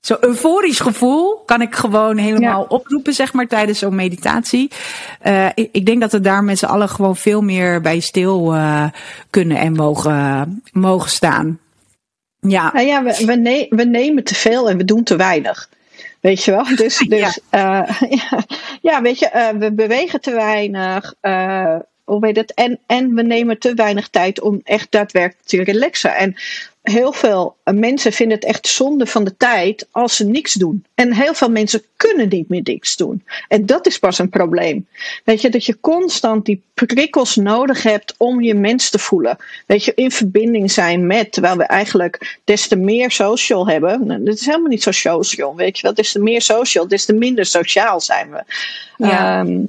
zo'n 0.00 0.16
euforisch 0.20 0.80
gevoel 0.80 1.42
kan 1.46 1.60
ik 1.60 1.74
gewoon 1.74 2.16
helemaal 2.16 2.62
oproepen, 2.68 3.12
zeg 3.12 3.32
maar, 3.32 3.46
tijdens 3.46 3.78
zo'n 3.78 3.94
meditatie. 3.94 4.70
Eh, 5.20 5.46
ik, 5.54 5.68
ik 5.72 5.86
denk 5.86 6.00
dat 6.00 6.12
we 6.12 6.20
daar 6.20 6.44
met 6.44 6.58
z'n 6.58 6.64
allen 6.66 6.88
gewoon 6.88 7.16
veel 7.16 7.40
meer 7.42 7.80
bij 7.80 8.00
stil 8.00 8.54
eh, 8.54 8.84
kunnen 9.30 9.56
en 9.56 9.72
mogen, 9.72 10.62
mogen 10.72 11.10
staan. 11.10 11.58
Ja, 12.40 12.70
Nou 12.74 12.86
ja, 12.86 13.02
we, 13.02 13.22
we, 13.26 13.34
ne- 13.36 13.66
we 13.70 13.84
nemen 13.84 14.24
te 14.24 14.34
veel 14.34 14.70
en 14.70 14.76
we 14.76 14.84
doen 14.84 15.02
te 15.02 15.16
weinig. 15.16 15.68
Weet 16.20 16.44
je 16.44 16.50
wel? 16.50 16.64
Dus, 16.76 16.98
dus 17.08 17.40
ja. 17.50 17.86
ja, 18.08 18.44
ja, 18.82 19.02
weet 19.02 19.18
je, 19.18 19.28
eh, 19.28 19.48
we 19.58 19.72
bewegen 19.72 20.20
te 20.20 20.30
weinig. 20.34 21.14
eh, 21.20 21.76
hoe 22.10 22.20
weet 22.20 22.36
het? 22.36 22.54
En, 22.54 22.78
en 22.86 23.14
we 23.14 23.22
nemen 23.22 23.58
te 23.58 23.74
weinig 23.74 24.08
tijd 24.08 24.40
om 24.40 24.60
echt 24.64 24.86
daadwerkelijk 24.90 25.46
te 25.46 25.62
relaxen. 25.62 26.16
En 26.16 26.36
heel 26.82 27.12
veel 27.12 27.56
mensen 27.64 28.12
vinden 28.12 28.36
het 28.36 28.46
echt 28.46 28.66
zonde 28.66 29.06
van 29.06 29.24
de 29.24 29.36
tijd 29.36 29.86
als 29.90 30.16
ze 30.16 30.24
niks 30.24 30.52
doen. 30.52 30.84
En 30.94 31.12
heel 31.12 31.34
veel 31.34 31.50
mensen 31.50 31.82
kunnen 31.96 32.28
niet 32.28 32.48
meer 32.48 32.60
niks 32.64 32.96
doen. 32.96 33.24
En 33.48 33.66
dat 33.66 33.86
is 33.86 33.98
pas 33.98 34.18
een 34.18 34.28
probleem. 34.28 34.86
Weet 35.24 35.40
je, 35.40 35.50
dat 35.50 35.64
je 35.64 35.80
constant 35.80 36.44
die 36.44 36.62
prikkels 36.74 37.36
nodig 37.36 37.82
hebt 37.82 38.14
om 38.16 38.40
je 38.40 38.54
mens 38.54 38.90
te 38.90 38.98
voelen. 38.98 39.36
Weet 39.66 39.84
je, 39.84 39.92
in 39.94 40.10
verbinding 40.10 40.70
zijn 40.70 41.06
met, 41.06 41.32
terwijl 41.32 41.56
we 41.56 41.64
eigenlijk 41.64 42.38
des 42.44 42.68
te 42.68 42.76
meer 42.76 43.10
social 43.10 43.68
hebben. 43.68 44.06
Nou, 44.06 44.22
Dat 44.22 44.34
is 44.34 44.46
helemaal 44.46 44.68
niet 44.68 44.82
zo 44.82 44.90
social, 44.90 45.56
weet 45.56 45.76
je 45.76 45.82
wel. 45.82 45.94
Des 45.94 46.12
te 46.12 46.20
meer 46.20 46.42
social, 46.42 46.88
des 46.88 47.04
te 47.04 47.12
minder 47.12 47.46
sociaal 47.46 48.00
zijn 48.00 48.30
we. 48.30 48.42
Ja. 48.96 49.40
Ehm, 49.40 49.62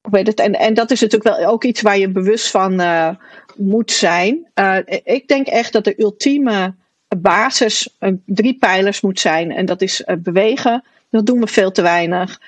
weet 0.00 0.26
het, 0.26 0.40
en, 0.40 0.74
dat 0.74 0.90
is 0.90 1.00
natuurlijk 1.00 1.36
wel 1.36 1.48
ook 1.48 1.64
iets 1.64 1.80
waar 1.80 1.98
je 1.98 2.08
bewust 2.08 2.50
van 2.50 2.80
uh, 2.80 3.08
moet 3.56 3.90
zijn. 3.90 4.46
Uh, 4.54 4.76
ik 5.04 5.28
denk 5.28 5.46
echt 5.46 5.72
dat 5.72 5.84
de 5.84 6.00
ultieme 6.00 6.74
basis 7.16 7.96
drie 8.26 8.56
pijlers 8.58 9.00
moet 9.00 9.20
zijn. 9.20 9.52
En 9.52 9.66
dat 9.66 9.82
is 9.82 10.04
bewegen, 10.18 10.84
dat 11.10 11.26
doen 11.26 11.40
we 11.40 11.46
veel 11.46 11.70
te 11.70 11.82
weinig. 11.82 12.40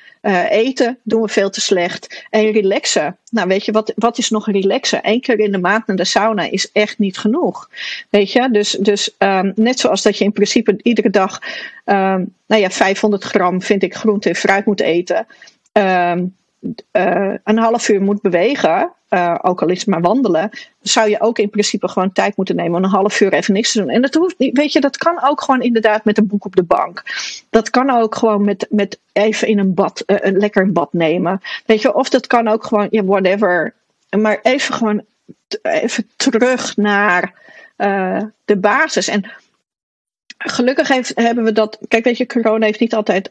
eten 0.48 0.98
doen 1.02 1.22
we 1.22 1.28
veel 1.28 1.50
te 1.50 1.60
slecht. 1.60 2.24
En 2.30 2.50
relaxen. 2.50 3.16
Nou, 3.30 3.48
weet 3.48 3.64
je, 3.64 3.72
wat, 3.72 3.92
wat 3.96 4.18
is 4.18 4.30
nog 4.30 4.50
relaxen? 4.50 5.00
Eén 5.02 5.20
keer 5.20 5.38
in 5.38 5.52
de 5.52 5.58
maand 5.58 5.86
naar 5.86 5.96
de 5.96 6.04
sauna 6.04 6.50
is 6.50 6.72
echt 6.72 6.98
niet 6.98 7.18
genoeg. 7.18 7.70
Weet 8.10 8.32
je, 8.32 8.50
dus, 8.50 8.70
dus 8.70 9.14
um, 9.18 9.52
net 9.54 9.80
zoals 9.80 10.02
dat 10.02 10.18
je 10.18 10.24
in 10.24 10.32
principe 10.32 10.80
iedere 10.82 11.10
dag, 11.10 11.38
um, 11.84 12.34
nou 12.46 12.60
ja, 12.60 12.70
500 12.70 13.24
gram 13.24 13.62
vind 13.62 13.82
ik 13.82 13.94
groente 13.94 14.28
en 14.28 14.34
fruit 14.34 14.66
moet 14.66 14.80
eten. 14.80 15.26
Um, 15.72 16.34
uh, 16.92 17.34
een 17.44 17.58
half 17.58 17.88
uur 17.88 18.02
moet 18.02 18.20
bewegen, 18.20 18.92
uh, 19.10 19.38
ook 19.42 19.62
al 19.62 19.68
is 19.68 19.78
het 19.78 19.86
maar 19.86 20.00
wandelen, 20.00 20.50
zou 20.80 21.10
je 21.10 21.20
ook 21.20 21.38
in 21.38 21.50
principe 21.50 21.88
gewoon 21.88 22.12
tijd 22.12 22.36
moeten 22.36 22.56
nemen 22.56 22.76
om 22.76 22.84
een 22.84 22.90
half 22.90 23.20
uur 23.20 23.32
even 23.32 23.54
niks 23.54 23.72
te 23.72 23.78
doen. 23.78 23.88
En 23.88 24.02
dat 24.02 24.14
hoeft 24.14 24.38
niet, 24.38 24.56
weet 24.56 24.72
je, 24.72 24.80
dat 24.80 24.96
kan 24.96 25.22
ook 25.22 25.40
gewoon 25.40 25.62
inderdaad 25.62 26.04
met 26.04 26.18
een 26.18 26.26
boek 26.26 26.44
op 26.44 26.56
de 26.56 26.62
bank. 26.62 27.02
Dat 27.50 27.70
kan 27.70 27.90
ook 27.90 28.14
gewoon 28.14 28.44
met, 28.44 28.66
met 28.70 28.98
even 29.12 29.48
in 29.48 29.58
een 29.58 29.74
bad, 29.74 30.02
uh, 30.06 30.16
een 30.20 30.36
lekker 30.36 30.62
een 30.62 30.72
bad 30.72 30.92
nemen. 30.92 31.40
Weet 31.66 31.82
je, 31.82 31.94
of 31.94 32.08
dat 32.08 32.26
kan 32.26 32.48
ook 32.48 32.64
gewoon, 32.64 32.86
ja, 32.90 33.04
whatever. 33.04 33.74
Maar 34.10 34.38
even 34.42 34.74
gewoon 34.74 35.04
even 35.62 36.10
terug 36.16 36.76
naar 36.76 37.34
de 38.44 38.56
basis. 38.56 39.08
En 39.08 39.30
gelukkig 40.38 40.88
hebben 41.14 41.44
we 41.44 41.52
dat. 41.52 41.78
Kijk, 41.88 42.04
weet 42.04 42.16
je, 42.16 42.26
corona 42.26 42.66
heeft 42.66 42.80
niet 42.80 42.94
altijd 42.94 43.28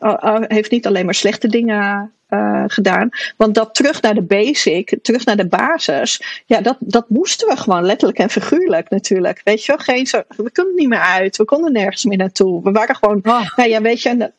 heeft 0.48 0.72
niet 0.72 0.88
alleen 0.88 1.06
maar 1.06 1.15
slechte 1.15 1.48
dingen 1.48 2.12
uh, 2.34 2.63
gedaan. 2.67 3.10
Want 3.38 3.56
dat 3.56 3.76
terug 3.76 4.02
naar 4.02 4.13
de 4.13 4.22
basic, 4.22 4.98
terug 5.02 5.26
naar 5.26 5.38
de 5.38 5.48
basis, 5.48 6.41
ja, 6.46 6.62
dat, 6.62 6.76
dat 6.80 7.10
moesten 7.10 7.48
we 7.48 7.58
gewoon 7.58 7.86
letterlijk 7.86 8.20
en 8.20 8.30
figuurlijk 8.30 8.89
natuurlijk. 8.89 9.41
Weet 9.44 9.65
je 9.65 9.72
wel, 9.72 9.86
geen 9.86 10.08
zo, 10.08 10.22
we 10.28 10.52
konden 10.52 10.76
niet 10.76 10.88
meer 10.88 11.00
uit, 11.00 11.38
we 11.38 11.46
konden 11.46 11.72
nergens 11.72 12.04
meer 12.04 12.17
naartoe. 12.17 12.63
We 12.63 12.72
waren 12.72 12.96
gewoon, 12.96 13.20
oh. 13.24 13.56
nou 13.56 13.70
ja, 13.70 13.82
weet 13.82 14.02
je, 14.02 14.32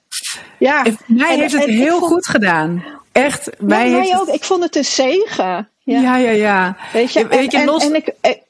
ja. 0.59 0.85
En 0.85 0.99
mij 1.07 1.37
heeft 1.37 1.53
het 1.53 1.65
en, 1.65 1.71
heel 1.71 1.99
vond, 1.99 2.13
goed 2.13 2.27
gedaan. 2.27 2.85
Echt, 3.13 3.51
mij, 3.59 3.91
mij 3.91 4.17
ook. 4.17 4.27
Het... 4.27 4.35
Ik 4.35 4.45
vond 4.45 4.63
het 4.63 4.77
een 4.77 4.85
zegen. 4.85 5.69
Ja, 5.85 6.01
ja, 6.01 6.17
ja. 6.17 6.31
ja. 6.31 6.77
Weet 6.93 7.13
je, 7.13 7.27
weet 7.27 7.53
je 7.53 7.59
en, 7.59 7.65
los... 7.65 7.85
en 7.85 7.95
ik, 7.95 8.15
ik, 8.21 8.41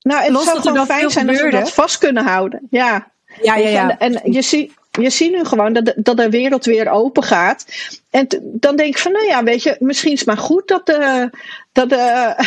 nou, 0.00 0.22
het 0.22 0.32
los 0.32 0.44
zou 0.44 0.60
gewoon 0.60 0.86
fijn 0.86 1.10
zijn 1.10 1.28
als 1.28 1.40
we 1.40 1.50
dat 1.50 1.72
vast 1.72 1.98
kunnen 1.98 2.24
houden. 2.24 2.66
Ja. 2.70 3.10
Ja, 3.42 3.56
ja, 3.56 3.68
ja. 3.68 3.98
En, 3.98 4.22
en 4.22 4.32
je 4.32 4.42
ziet 4.42 4.72
je 5.00 5.10
ziet 5.10 5.32
nu 5.32 5.44
gewoon 5.44 5.72
dat 5.96 6.16
de, 6.16 6.30
wereld 6.30 6.64
weer 6.64 6.90
open 6.90 7.22
gaat. 7.22 7.66
En 8.10 8.26
dan 8.42 8.76
denk 8.76 8.88
ik 8.88 8.98
van, 8.98 9.12
nou 9.12 9.24
ja, 9.24 9.44
weet 9.44 9.62
je, 9.62 9.76
misschien 9.78 10.12
is 10.12 10.18
het 10.18 10.28
maar 10.28 10.36
goed 10.36 10.68
dat 10.68 10.86
de. 10.86 11.30
Dat 11.72 11.88
de 11.88 11.96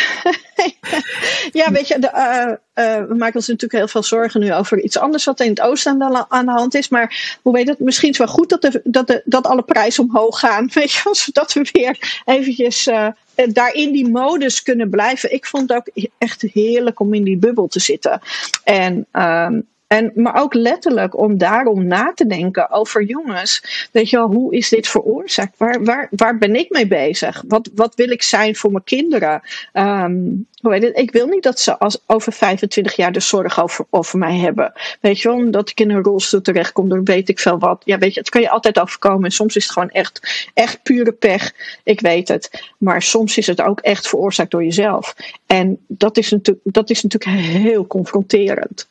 ja, 1.60 1.72
weet 1.72 1.88
je, 1.88 1.98
de, 1.98 2.10
uh, 2.14 2.84
uh, 2.84 3.08
we 3.08 3.14
maken 3.14 3.34
ons 3.34 3.46
natuurlijk 3.46 3.72
heel 3.72 3.88
veel 3.88 4.02
zorgen 4.02 4.40
nu 4.40 4.54
over 4.54 4.80
iets 4.80 4.98
anders 4.98 5.24
wat 5.24 5.40
in 5.40 5.48
het 5.48 5.60
oosten 5.60 6.02
aan 6.02 6.12
de, 6.12 6.24
aan 6.28 6.46
de 6.46 6.52
hand 6.52 6.74
is. 6.74 6.88
Maar 6.88 7.38
hoe 7.42 7.52
weet 7.52 7.68
het, 7.68 7.78
misschien 7.78 8.10
is 8.10 8.18
het 8.18 8.26
wel 8.26 8.36
goed 8.36 8.48
dat, 8.48 8.62
de, 8.62 8.80
dat, 8.84 9.06
de, 9.06 9.22
dat 9.24 9.46
alle 9.46 9.62
prijzen 9.62 10.04
omhoog 10.04 10.38
gaan. 10.38 10.70
Weet 10.74 10.92
je, 10.92 11.08
zodat 11.12 11.52
we 11.52 11.68
weer 11.72 12.22
eventjes 12.24 12.86
uh, 12.86 13.08
daar 13.48 13.74
in 13.74 13.92
die 13.92 14.08
modus 14.08 14.62
kunnen 14.62 14.90
blijven. 14.90 15.32
Ik 15.32 15.46
vond 15.46 15.68
het 15.68 15.78
ook 15.78 16.08
echt 16.18 16.42
heerlijk 16.42 17.00
om 17.00 17.14
in 17.14 17.24
die 17.24 17.36
bubbel 17.36 17.66
te 17.66 17.80
zitten. 17.80 18.20
En. 18.64 19.06
Um, 19.12 19.66
en, 19.86 20.12
maar 20.14 20.40
ook 20.42 20.54
letterlijk 20.54 21.18
om 21.18 21.38
daarom 21.38 21.86
na 21.86 22.12
te 22.14 22.26
denken 22.26 22.70
over 22.70 23.02
jongens. 23.02 23.88
Weet 23.92 24.10
je 24.10 24.16
wel, 24.16 24.30
hoe 24.32 24.54
is 24.54 24.68
dit 24.68 24.88
veroorzaakt? 24.88 25.58
Waar, 25.58 25.84
waar, 25.84 26.08
waar 26.10 26.38
ben 26.38 26.54
ik 26.54 26.70
mee 26.70 26.86
bezig? 26.86 27.44
Wat, 27.48 27.70
wat 27.74 27.94
wil 27.94 28.10
ik 28.10 28.22
zijn 28.22 28.56
voor 28.56 28.72
mijn 28.72 28.84
kinderen? 28.84 29.40
Um, 29.72 30.46
hoe 30.60 30.70
weet? 30.70 30.98
Ik 30.98 31.10
wil 31.10 31.26
niet 31.26 31.42
dat 31.42 31.60
ze 31.60 31.78
als, 31.78 31.98
over 32.06 32.32
25 32.32 32.96
jaar 32.96 33.12
de 33.12 33.20
zorg 33.20 33.62
over, 33.62 33.86
over 33.90 34.18
mij 34.18 34.36
hebben. 34.36 34.72
Weet 35.00 35.20
je 35.20 35.28
wel, 35.28 35.36
omdat 35.36 35.70
ik 35.70 35.80
in 35.80 35.90
een 35.90 36.02
rolstoel 36.02 36.40
terechtkom, 36.40 36.88
dan 36.88 37.04
weet 37.04 37.28
ik 37.28 37.38
veel 37.38 37.58
wat. 37.58 37.82
Ja, 37.84 37.98
weet 37.98 38.14
je, 38.14 38.20
het 38.20 38.28
kan 38.28 38.40
je 38.40 38.50
altijd 38.50 38.80
overkomen. 38.80 39.24
En 39.24 39.30
soms 39.30 39.56
is 39.56 39.64
het 39.64 39.72
gewoon 39.72 39.90
echt, 39.90 40.48
echt 40.54 40.82
pure 40.82 41.12
pech. 41.12 41.52
Ik 41.84 42.00
weet 42.00 42.28
het. 42.28 42.70
Maar 42.78 43.02
soms 43.02 43.38
is 43.38 43.46
het 43.46 43.62
ook 43.62 43.80
echt 43.80 44.08
veroorzaakt 44.08 44.50
door 44.50 44.64
jezelf. 44.64 45.16
En 45.46 45.78
dat 45.86 46.16
is 46.16 46.30
natuurlijk, 46.30 46.66
dat 46.74 46.90
is 46.90 47.02
natuurlijk 47.02 47.40
heel 47.40 47.86
confronterend. 47.86 48.88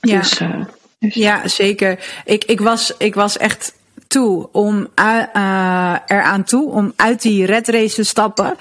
Ja, 0.00 0.18
dus, 0.18 0.40
uh, 0.40 0.64
dus. 0.98 1.14
ja 1.14 1.48
zeker. 1.48 1.98
Ik, 2.24 2.44
ik, 2.44 2.60
was, 2.60 2.92
ik 2.98 3.14
was 3.14 3.36
echt 3.36 3.74
toe 4.06 4.48
om 4.52 4.88
uh, 5.00 5.94
eraan 6.06 6.44
toe 6.44 6.70
om 6.70 6.92
uit 6.96 7.22
die 7.22 7.46
red 7.46 7.68
race 7.68 7.94
te 7.94 8.04
stappen. 8.04 8.56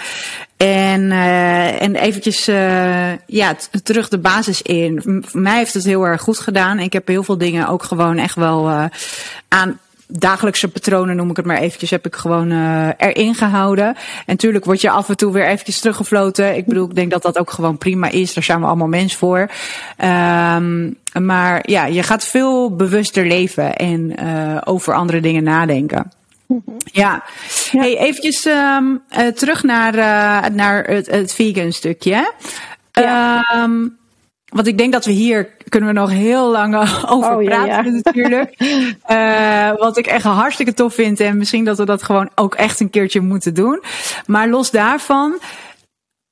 En, 0.57 1.01
uh, 1.01 1.81
en 1.81 1.95
eventjes 1.95 2.49
uh, 2.49 3.17
ja, 3.25 3.55
terug 3.83 4.09
de 4.09 4.17
basis 4.17 4.61
in. 4.61 5.23
Voor 5.25 5.41
mij 5.41 5.57
heeft 5.57 5.73
het 5.73 5.83
heel 5.83 6.03
erg 6.03 6.21
goed 6.21 6.39
gedaan. 6.39 6.79
Ik 6.79 6.93
heb 6.93 7.07
heel 7.07 7.23
veel 7.23 7.37
dingen 7.37 7.67
ook 7.67 7.83
gewoon 7.83 8.17
echt 8.17 8.35
wel 8.35 8.89
aan 9.47 9.79
dagelijkse 10.07 10.67
patronen, 10.67 11.15
noem 11.15 11.29
ik 11.29 11.35
het 11.37 11.45
maar 11.45 11.57
eventjes, 11.57 11.89
heb 11.89 12.05
ik 12.05 12.15
gewoon 12.15 12.51
uh, 12.51 12.89
erin 12.97 13.35
gehouden. 13.35 13.85
En 13.85 13.95
natuurlijk 14.25 14.65
word 14.65 14.81
je 14.81 14.89
af 14.89 15.09
en 15.09 15.17
toe 15.17 15.31
weer 15.31 15.47
eventjes 15.47 15.79
teruggefloten. 15.79 16.55
Ik 16.55 16.65
bedoel, 16.65 16.89
ik 16.89 16.95
denk 16.95 17.11
dat 17.11 17.21
dat 17.21 17.37
ook 17.37 17.51
gewoon 17.51 17.77
prima 17.77 18.09
is. 18.09 18.33
Daar 18.33 18.43
zijn 18.43 18.59
we 18.59 18.65
allemaal 18.65 18.87
mens 18.87 19.15
voor. 19.15 19.39
Um, 19.39 20.97
maar 21.21 21.69
ja, 21.69 21.85
je 21.85 22.03
gaat 22.03 22.25
veel 22.25 22.75
bewuster 22.75 23.25
leven 23.25 23.75
en 23.75 24.15
uh, 24.23 24.57
over 24.63 24.93
andere 24.93 25.19
dingen 25.19 25.43
nadenken. 25.43 26.11
Ja, 26.47 27.23
ja. 27.71 27.79
Hey, 27.79 27.97
eventjes 27.97 28.45
um, 28.45 29.01
uh, 29.17 29.27
terug 29.27 29.63
naar, 29.63 29.93
naar 30.51 30.83
het, 30.83 31.07
het 31.07 31.33
vegan 31.33 31.71
stukje. 31.71 32.33
Ja. 32.91 33.63
Um, 33.63 33.97
want 34.55 34.67
ik 34.67 34.77
denk 34.77 34.93
dat 34.93 35.05
we 35.05 35.11
hier 35.11 35.49
kunnen 35.69 35.89
we 35.89 35.99
nog 35.99 36.09
heel 36.09 36.51
lang 36.51 36.75
over 37.15 37.37
oh, 37.37 37.43
praten 37.43 37.67
ja, 37.67 37.83
ja. 37.83 38.01
natuurlijk. 38.03 38.55
uh, 39.09 39.79
wat 39.85 39.97
ik 39.97 40.07
echt 40.07 40.23
hartstikke 40.23 40.73
tof 40.73 40.93
vind. 40.93 41.19
En 41.19 41.37
misschien 41.37 41.65
dat 41.65 41.77
we 41.77 41.85
dat 41.85 42.03
gewoon 42.03 42.29
ook 42.35 42.55
echt 42.55 42.79
een 42.79 42.89
keertje 42.89 43.21
moeten 43.21 43.53
doen. 43.53 43.83
Maar 44.25 44.49
los 44.49 44.71
daarvan. 44.71 45.39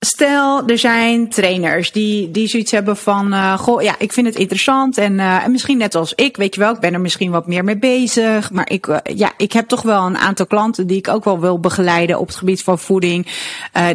Stel, 0.06 0.68
er 0.68 0.78
zijn 0.78 1.30
trainers 1.30 1.92
die, 1.92 2.32
die 2.32 2.48
zoiets 2.48 2.72
hebben 2.72 2.98
van, 2.98 3.34
uh, 3.34 3.58
goh, 3.58 3.82
ja, 3.82 3.96
ik 3.98 4.14
vind 4.14 4.28
het 4.28 4.36
interessant 4.36 4.98
en, 4.98 5.14
uh, 5.14 5.44
en 5.44 5.52
misschien 5.52 5.78
net 5.78 5.96
als 5.96 6.14
ik, 6.16 6.38
weet 6.38 6.56
je 6.56 6.62
wel, 6.62 6.74
ik 6.74 6.80
ben 6.80 6.94
er 6.94 7.02
misschien 7.02 7.32
wat 7.32 7.48
meer 7.48 7.64
mee 7.64 7.78
bezig, 7.78 8.52
maar 8.52 8.70
ik, 8.70 8.88
uh, 8.88 8.98
ja, 9.04 9.32
ik 9.38 9.52
heb 9.54 9.68
toch 9.68 9.82
wel 9.82 10.06
een 10.06 10.18
aantal 10.18 10.46
klanten 10.46 10.88
die 10.88 10.98
ik 10.98 11.08
ook 11.08 11.24
wel 11.24 11.40
wil 11.40 11.60
begeleiden 11.60 12.20
op 12.20 12.28
het 12.28 12.36
gebied 12.36 12.64
van 12.64 12.80
voeding, 12.80 13.28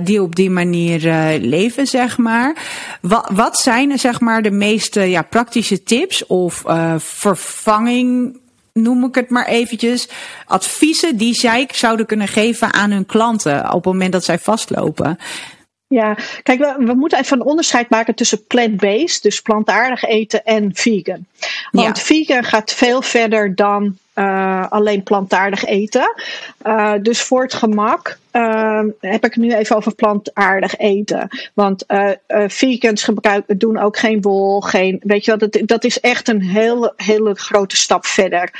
die 0.02 0.22
op 0.22 0.34
die 0.34 0.50
manier 0.50 1.00
leven, 1.40 1.86
zeg 1.86 2.18
maar. 2.18 2.56
Wat, 3.00 3.28
wat 3.32 3.58
zijn, 3.58 3.98
zeg 3.98 4.20
maar, 4.20 4.42
de 4.42 4.50
meeste 4.50 5.00
ja, 5.00 5.22
praktische 5.22 5.82
tips 5.82 6.26
of 6.26 6.64
vervanging 6.98 8.38
noem 8.72 9.04
ik 9.04 9.14
het 9.14 9.30
maar 9.30 9.46
eventjes, 9.46 10.08
adviezen 10.46 11.16
die 11.16 11.34
zij 11.34 11.68
zouden 11.72 12.06
kunnen 12.06 12.28
geven 12.28 12.72
aan 12.72 12.90
hun 12.90 13.06
klanten 13.06 13.64
op 13.66 13.84
het 13.84 13.92
moment 13.92 14.12
dat 14.12 14.24
zij 14.24 14.38
vastlopen? 14.38 15.18
Ja, 15.88 16.16
kijk, 16.42 16.58
we, 16.58 16.74
we, 16.78 16.94
moeten 16.94 17.18
even 17.18 17.40
een 17.40 17.46
onderscheid 17.46 17.90
maken 17.90 18.14
tussen 18.14 18.46
plant-based, 18.46 19.22
dus 19.22 19.40
plantaardig 19.40 20.04
eten, 20.04 20.44
en 20.44 20.70
vegan. 20.74 21.26
Want 21.70 22.00
vegan 22.00 22.44
gaat 22.44 22.72
veel 22.72 23.02
verder 23.02 23.54
dan 23.54 23.98
uh, 24.14 24.66
alleen 24.68 25.02
plantaardig 25.02 25.64
eten. 25.64 26.14
Uh, 26.66 26.92
dus 27.02 27.22
voor 27.22 27.42
het 27.42 27.54
gemak 27.54 28.18
uh, 28.32 28.82
heb 29.00 29.24
ik 29.24 29.34
het 29.34 29.36
nu 29.36 29.54
even 29.54 29.76
over 29.76 29.94
plantaardig 29.94 30.76
eten. 30.76 31.28
Want 31.54 31.84
vegans 32.46 33.02
gebruiken, 33.02 33.58
doen 33.58 33.78
ook 33.78 33.98
geen 33.98 34.20
wol, 34.20 34.60
geen, 34.60 35.00
weet 35.02 35.24
je 35.24 35.36
wat, 35.36 35.52
dat, 35.52 35.68
dat 35.68 35.84
is 35.84 36.00
echt 36.00 36.28
een 36.28 36.42
hele, 36.42 36.92
hele 36.96 37.34
grote 37.34 37.76
stap 37.76 38.06
verder 38.06 38.50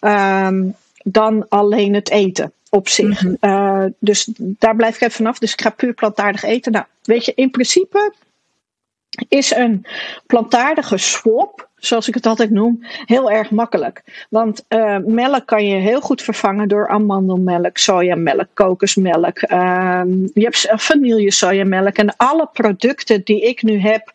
um, 0.00 0.74
dan 1.02 1.46
alleen 1.48 1.94
het 1.94 2.10
eten 2.10 2.52
op 2.70 2.88
zich. 2.88 3.22
Mm 3.22 3.36
-hmm. 3.40 3.94
dus 3.98 4.28
daar 4.36 4.76
blijf 4.76 4.94
ik 4.94 5.00
even 5.00 5.12
vanaf. 5.12 5.38
Dus 5.38 5.52
ik 5.52 5.60
ga 5.60 5.70
puur 5.70 5.92
plantaardig 5.92 6.42
eten. 6.42 6.72
Nou, 6.72 6.84
weet 7.02 7.24
je, 7.24 7.32
in 7.34 7.50
principe 7.50 8.12
is 9.28 9.54
een 9.54 9.86
plantaardige 10.26 10.96
swap, 10.96 11.68
zoals 11.76 12.08
ik 12.08 12.14
het 12.14 12.26
altijd 12.26 12.50
noem, 12.50 12.78
heel 13.04 13.30
erg 13.30 13.50
makkelijk. 13.50 14.26
Want 14.30 14.64
uh, 14.68 14.96
melk 15.06 15.46
kan 15.46 15.66
je 15.66 15.76
heel 15.76 16.00
goed 16.00 16.22
vervangen 16.22 16.68
door 16.68 16.88
amandelmelk, 16.88 17.78
sojamelk, 17.78 18.48
kokosmelk. 18.54 19.42
Uh, 19.42 20.02
je 20.34 20.42
hebt 20.42 20.68
vanille 20.70 21.32
sojamelk 21.32 21.96
en 21.96 22.16
alle 22.16 22.48
producten 22.52 23.24
die 23.24 23.40
ik 23.40 23.62
nu 23.62 23.80
heb. 23.80 24.12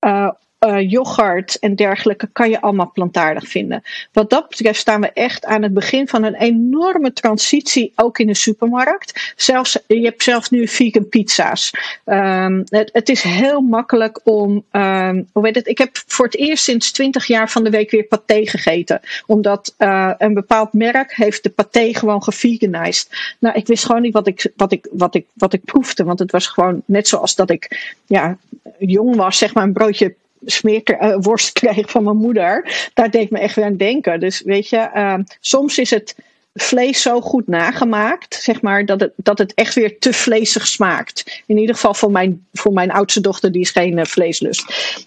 Uh, 0.00 0.30
uh, 0.64 0.90
yoghurt 0.90 1.58
en 1.58 1.74
dergelijke 1.74 2.28
kan 2.32 2.50
je 2.50 2.60
allemaal 2.60 2.90
plantaardig 2.92 3.48
vinden. 3.48 3.82
Wat 4.12 4.30
dat 4.30 4.48
betreft 4.48 4.80
staan 4.80 5.00
we 5.00 5.12
echt 5.12 5.44
aan 5.44 5.62
het 5.62 5.74
begin 5.74 6.08
van 6.08 6.22
een 6.22 6.34
enorme 6.34 7.12
transitie, 7.12 7.92
ook 7.96 8.18
in 8.18 8.26
de 8.26 8.34
supermarkt. 8.34 9.32
Zelfs, 9.36 9.78
je 9.86 10.00
hebt 10.00 10.22
zelfs 10.22 10.50
nu 10.50 10.68
vegan 10.68 11.08
pizza's. 11.08 11.70
Um, 12.04 12.62
het, 12.68 12.90
het, 12.92 13.08
is 13.08 13.22
heel 13.22 13.60
makkelijk 13.60 14.20
om, 14.24 14.64
um, 14.72 15.28
hoe 15.32 15.42
weet 15.42 15.54
het, 15.54 15.68
ik 15.68 15.78
heb 15.78 16.02
voor 16.06 16.24
het 16.24 16.36
eerst 16.36 16.64
sinds 16.64 16.92
20 16.92 17.26
jaar 17.26 17.50
van 17.50 17.64
de 17.64 17.70
week 17.70 17.90
weer 17.90 18.04
paté 18.04 18.46
gegeten. 18.46 19.00
Omdat 19.26 19.74
uh, 19.78 20.10
een 20.18 20.34
bepaald 20.34 20.72
merk 20.72 21.14
heeft 21.14 21.42
de 21.42 21.50
paté 21.50 21.94
gewoon 21.94 22.22
geveganized. 22.22 23.08
Nou, 23.38 23.56
ik 23.56 23.66
wist 23.66 23.84
gewoon 23.84 24.02
niet 24.02 24.12
wat 24.12 24.26
ik, 24.26 24.52
wat 24.56 24.72
ik, 24.72 24.88
wat 24.90 25.14
ik, 25.14 25.26
wat 25.32 25.52
ik 25.52 25.64
proefde, 25.64 26.04
want 26.04 26.18
het 26.18 26.30
was 26.30 26.46
gewoon 26.46 26.82
net 26.84 27.08
zoals 27.08 27.34
dat 27.34 27.50
ik 27.50 27.92
ja, 28.06 28.36
jong 28.78 29.16
was, 29.16 29.38
zeg 29.38 29.54
maar 29.54 29.64
een 29.64 29.72
broodje 29.72 30.14
smeerworst 30.44 31.52
kreeg 31.60 31.90
van 31.90 32.04
mijn 32.04 32.16
moeder. 32.16 32.88
Daar 32.94 33.10
deed 33.10 33.30
me 33.30 33.38
echt 33.38 33.56
weer 33.56 33.64
aan 33.64 33.76
denken. 33.76 34.20
Dus 34.20 34.42
weet 34.42 34.68
je, 34.68 34.90
uh, 34.94 35.18
soms 35.40 35.78
is 35.78 35.90
het 35.90 36.14
vlees 36.54 37.02
zo 37.02 37.20
goed 37.20 37.48
nagemaakt, 37.48 38.34
zeg 38.34 38.62
maar, 38.62 38.86
dat 38.86 39.00
het, 39.00 39.12
dat 39.16 39.38
het 39.38 39.54
echt 39.54 39.74
weer 39.74 39.98
te 39.98 40.12
vleesig 40.12 40.66
smaakt. 40.66 41.42
In 41.46 41.58
ieder 41.58 41.74
geval 41.74 41.94
voor 41.94 42.10
mijn, 42.10 42.46
voor 42.52 42.72
mijn 42.72 42.90
oudste 42.90 43.20
dochter, 43.20 43.52
die 43.52 43.60
is 43.60 43.70
geen 43.70 43.98
uh, 43.98 44.04
vleeslust. 44.04 44.64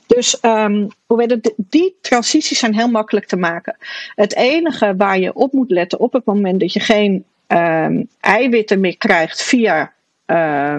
Dus 0.08 0.38
um, 0.41 0.88
het, 1.08 1.54
die 1.58 1.95
transities 2.02 2.60
zijn 2.60 2.76
heel 2.76 2.89
makkelijk 2.89 3.26
te 3.26 3.36
maken. 3.36 3.76
Het 4.15 4.36
enige 4.36 4.93
waar 4.97 5.19
je 5.19 5.34
op 5.34 5.54
moet 5.54 5.71
letten 5.71 6.00
op 6.00 6.13
het 6.13 6.26
moment 6.26 6.60
dat 6.60 6.73
je 6.73 6.80
geen 6.80 7.26
um, 7.47 8.08
eiwitten 8.19 8.80
meer 8.80 8.97
krijgt 8.97 9.43
via 9.43 9.95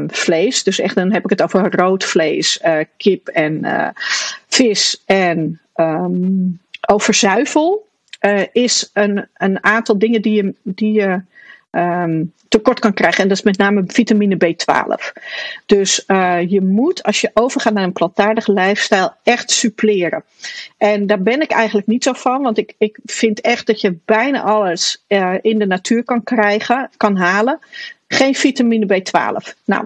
vlees. 0.07 0.63
Dus 0.63 0.81
echt, 0.81 0.95
dan 0.95 1.13
heb 1.13 1.25
ik 1.25 1.31
het 1.31 1.43
over 1.43 1.75
rood 1.75 2.05
vlees, 2.05 2.61
uh, 2.65 2.79
kip 2.97 3.29
en 3.29 3.65
vis 4.59 5.03
en 5.07 5.61
um, 5.77 6.61
over 6.89 7.15
zuivel. 7.15 7.87
is 8.53 8.91
een, 8.93 9.29
een 9.35 9.65
aantal 9.65 9.99
dingen 9.99 10.23
die 10.23 10.35
je, 10.35 10.55
die 10.63 10.93
je 10.93 11.21
um, 11.71 12.33
tekort 12.49 12.79
kan 12.79 12.95
krijgen. 12.95 13.23
En 13.23 13.29
dat 13.29 13.39
is 13.39 13.45
met 13.45 13.59
name 13.59 13.85
vitamine 13.87 14.37
B12. 14.37 15.23
Dus 15.67 16.05
je 16.47 16.61
moet, 16.63 17.03
als 17.03 17.21
je 17.21 17.31
overgaat 17.35 17.73
naar 17.73 17.85
een 17.85 17.93
plantaardige 17.93 18.53
lifestyle, 18.53 19.13
echt 19.23 19.51
suppleren. 19.51 20.25
En 20.77 21.07
daar 21.07 21.23
ben 21.23 21.41
ik 21.41 21.51
eigenlijk 21.51 21.87
niet 21.87 22.05
zo 22.05 22.13
van, 22.13 22.43
want 22.43 22.59
ik, 22.59 22.75
ik 22.79 22.99
vind 23.05 23.41
echt 23.41 23.67
dat 23.67 23.81
je 23.81 23.99
bijna 24.05 24.43
alles 24.43 25.05
in 25.43 25.59
de 25.59 25.67
natuur 25.67 26.05
kan 26.05 26.23
krijgen, 26.23 26.91
kan 26.97 27.17
halen 27.17 27.59
geen 28.09 28.35
vitamine 28.35 28.87
B12. 28.87 29.55
Nou, 29.65 29.85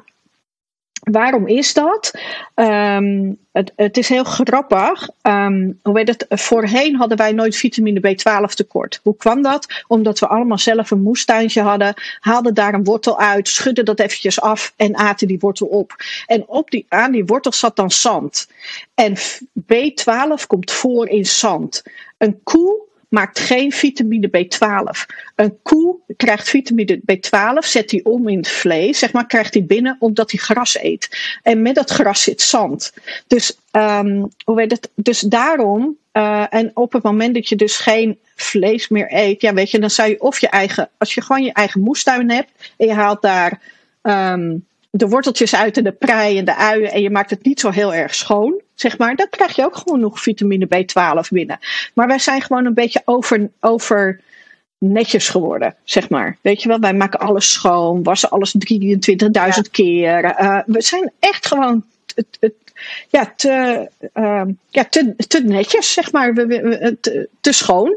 waarom 1.03 1.47
is 1.47 1.75
dat? 1.75 2.19
Um, 2.55 3.39
het, 3.53 3.73
het, 3.77 3.97
is 3.97 4.09
heel 4.09 4.25
grappig. 4.25 5.09
Um, 5.23 5.81
hoe? 5.83 6.17
Voorheen 6.29 6.97
hadden 6.97 7.19
wij 7.19 7.33
nooit 7.33 7.57
vitamine 7.57 8.01
B12 8.01 8.55
tekort. 8.55 9.01
Hoe 9.03 9.17
kwam 9.17 9.43
dat? 9.43 9.85
Omdat 9.87 10.19
we 10.19 10.27
allemaal 10.27 10.59
zelf 10.59 10.91
een 10.91 11.03
moestuintje 11.03 11.63
hadden, 11.63 11.95
haalden 12.21 12.55
daar 12.55 12.75
een 12.75 12.85
wortel 12.85 13.19
uit, 13.19 13.49
schudden 13.49 13.85
dat 13.85 14.01
eventjes 14.01 14.41
af 14.41 14.73
en 14.77 14.97
aten 14.97 15.27
die 15.27 15.39
wortel 15.39 15.67
op. 15.67 15.97
En 16.27 16.45
op 16.47 16.71
die, 16.71 16.87
aan 16.89 17.13
die 17.13 17.25
wortel 17.25 17.53
zat 17.53 17.77
dan 17.77 17.91
zand. 17.91 18.49
En 18.95 19.17
B12 19.61 20.47
komt 20.47 20.73
voor 20.73 21.09
in 21.09 21.27
zand. 21.27 21.83
Een 22.19 22.41
koe 22.43 22.91
maakt 23.13 23.39
geen 23.39 23.73
vitamine 23.73 24.29
B12. 24.29 25.15
Een 25.37 25.59
koe 25.63 25.97
krijgt 26.17 26.49
vitamine 26.49 27.01
B12, 27.01 27.59
zet 27.59 27.89
die 27.89 28.05
om 28.05 28.29
in 28.29 28.37
het 28.37 28.49
vlees, 28.49 28.99
zeg 28.99 29.13
maar, 29.13 29.27
krijgt 29.27 29.53
die 29.53 29.63
binnen 29.63 29.97
omdat 29.99 30.31
hij 30.31 30.41
gras 30.41 30.79
eet. 30.83 31.37
En 31.43 31.63
met 31.63 31.75
dat 31.75 31.91
gras 31.91 32.23
zit 32.23 32.43
zand. 32.43 32.93
Dus, 33.27 33.59
um, 33.73 34.29
hoe 34.45 34.57
weet 34.57 34.71
het? 34.71 34.91
dus 34.95 35.21
daarom, 35.21 35.97
uh, 36.13 36.45
en 36.51 36.71
op 36.75 36.93
het 36.93 37.03
moment 37.03 37.35
dat 37.35 37.49
je 37.49 37.57
dus 37.57 37.77
geen 37.77 38.19
vlees 38.35 38.89
meer 38.89 39.07
eet, 39.09 39.41
ja, 39.41 39.55
weet 39.55 39.71
je, 39.71 39.79
dan 39.79 39.91
zou 39.91 40.09
je 40.09 40.21
of 40.21 40.41
je 40.41 40.49
eigen, 40.49 40.89
als 40.99 41.15
je 41.15 41.23
gewoon 41.23 41.45
je 41.45 41.53
eigen 41.53 41.81
moestuin 41.81 42.31
hebt 42.31 42.51
en 42.77 42.87
je 42.87 42.95
haalt 42.95 43.23
daar. 43.23 43.61
Um, 44.03 44.67
de 44.95 45.09
worteltjes 45.09 45.55
uit 45.55 45.77
en 45.77 45.85
de 45.85 45.93
prei 45.93 46.39
en 46.39 46.45
de 46.45 46.57
uien 46.57 46.93
en 46.93 47.03
je 47.03 47.11
maakt 47.11 47.31
het 47.31 47.45
niet 47.45 47.61
zo 47.61 47.71
heel 47.71 47.95
erg 47.95 48.15
schoon, 48.15 48.62
zeg 48.83 48.99
maar, 48.99 49.17
dan 49.17 49.27
krijg 49.31 49.57
je 49.57 49.65
ook 49.65 49.77
gewoon 49.77 50.01
nog 50.01 50.21
vitamine 50.21 50.67
B12 50.67 51.29
binnen. 51.29 51.59
Maar 51.95 52.07
wij 52.07 52.19
zijn 52.19 52.43
gewoon 52.43 52.67
een 52.67 52.75
beetje 52.75 53.03
over, 53.05 53.51
over 53.61 54.21
netjes 54.79 55.29
geworden, 55.29 55.75
zeg 55.85 56.09
maar. 56.09 56.37
Weet 56.41 56.63
je 56.63 56.69
wel, 56.69 56.79
wij 56.79 56.95
maken 56.95 57.21
alles 57.21 57.51
schoon, 57.51 58.03
wassen 58.03 58.31
alles 58.31 58.55
23.000 58.75 59.71
keer. 59.71 60.25
Uh, 60.25 60.59
we 60.67 60.83
zijn 60.83 61.13
echt 61.19 61.47
gewoon 61.47 61.85
ja, 63.09 63.33
te, 63.37 63.89
uh, 64.15 64.43
ja, 64.69 64.85
te, 64.85 65.15
te 65.17 65.43
netjes, 65.45 65.93
zeg 65.93 66.13
maar, 66.13 66.35
we, 66.35 66.47
we, 66.47 66.97
te, 67.01 67.29
te, 67.41 67.53
schoon. 67.53 67.97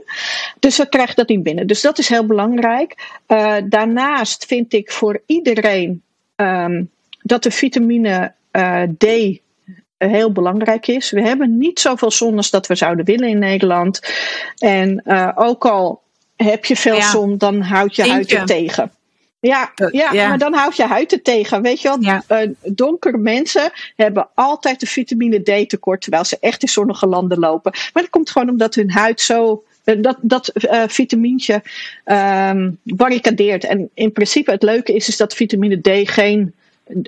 Dus 0.60 0.78
we 0.78 0.90
krijgen 0.90 1.16
dat 1.16 1.28
niet 1.28 1.44
binnen. 1.44 1.68
Dus 1.68 1.82
dat 1.82 1.98
is 1.98 2.10
heel 2.10 2.26
belangrijk. 2.26 3.18
Uh, 3.28 3.56
daarnaast 3.66 4.46
vind 4.46 4.74
ik 4.74 4.92
voor 4.92 5.22
iedereen 5.26 6.02
um, 6.36 6.90
dat 7.22 7.44
de 7.44 7.52
vitamine 7.52 8.34
uh, 8.52 8.84
D 8.98 9.06
heel 9.98 10.32
belangrijk 10.32 10.88
is. 10.88 11.12
We 11.12 11.22
hebben 11.22 11.58
niet 11.58 11.80
zoveel 11.80 12.12
zon 12.12 12.38
als 12.38 12.50
dat 12.50 12.68
we 12.68 12.76
zouden 12.76 13.06
willen 13.06 13.30
in 13.30 13.40
Nederland. 13.40 14.00
En 14.58 15.04
uh, 15.06 15.32
ook 15.36 15.66
al 15.66 16.02
heb 16.36 16.66
je 16.66 16.76
veel 16.76 16.96
ja. 16.96 17.10
zon, 17.10 17.38
dan 17.38 17.62
houdt 17.62 17.96
je 17.96 18.10
huid 18.10 18.32
het 18.32 18.48
tegen. 18.48 18.92
Ja, 19.40 19.72
ja, 19.92 20.12
ja, 20.12 20.28
maar 20.28 20.38
dan 20.38 20.54
houdt 20.54 20.76
je 20.76 20.84
huid 20.84 21.12
het 21.12 21.24
tegen. 21.24 21.62
Weet 21.62 21.82
je 21.82 21.88
wel, 21.88 22.02
ja. 22.02 22.24
donkere 22.64 23.18
mensen 23.18 23.72
hebben 23.96 24.28
altijd 24.36 24.80
de 24.80 24.86
vitamine 24.86 25.40
D 25.40 25.70
tekort, 25.70 26.02
terwijl 26.02 26.26
ze 26.26 26.38
echt 26.40 26.62
in 26.62 26.68
zonnige 26.68 27.08
landen 27.08 27.40
lopen. 27.40 27.72
Maar 27.94 28.04
dat 28.04 28.12
komt 28.12 28.30
gewoon 28.30 28.50
omdat 28.50 28.76
hun 28.76 28.92
huid 28.92 29.22
zo 29.22 29.64
dat, 29.84 30.18
dat 30.22 30.52
uh, 30.54 30.84
vitamintje 30.88 31.62
um, 32.06 32.80
barricadeert. 32.84 33.64
En 33.64 33.90
in 33.94 34.12
principe 34.12 34.52
het 34.52 34.64
leuke 34.64 34.94
is, 34.94 35.08
is 35.08 35.18
dat 35.18 35.34
vitamine 35.34 35.82
D 35.82 36.10
geen 36.10 36.54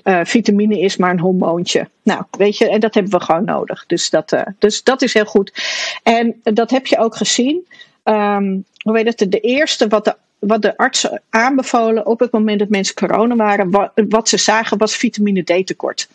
uh, 0.04 0.20
vitamine 0.24 0.80
is, 0.80 0.96
maar 0.96 1.10
een 1.10 1.20
hormoontje. 1.20 1.88
Nou, 2.02 2.22
weet 2.30 2.56
je, 2.56 2.68
en 2.68 2.80
dat 2.80 2.94
hebben 2.94 3.12
we 3.12 3.24
gewoon 3.24 3.44
nodig. 3.44 3.84
Dus 3.86 4.10
dat, 4.10 4.32
uh, 4.32 4.42
dus 4.58 4.82
dat 4.82 5.02
is 5.02 5.14
heel 5.14 5.24
goed. 5.24 5.52
En 6.02 6.40
dat 6.42 6.70
heb 6.70 6.86
je 6.86 6.98
ook 6.98 7.16
gezien. 7.16 7.66
Um, 8.04 8.64
hoe 8.82 8.92
weet 8.92 9.18
het? 9.18 9.30
De 9.32 9.40
eerste 9.40 9.88
wat 9.88 10.04
de, 10.04 10.16
wat 10.38 10.62
de 10.62 10.76
artsen 10.76 11.22
aanbevolen 11.30 12.06
op 12.06 12.20
het 12.20 12.32
moment 12.32 12.58
dat 12.58 12.68
mensen 12.68 12.94
corona 12.94 13.36
waren, 13.36 13.92
wat, 14.08 14.28
ze 14.28 14.38
zagen 14.38 14.78
was 14.78 14.96
vitamine 14.96 15.42
D 15.42 15.66
tekort. 15.66 16.08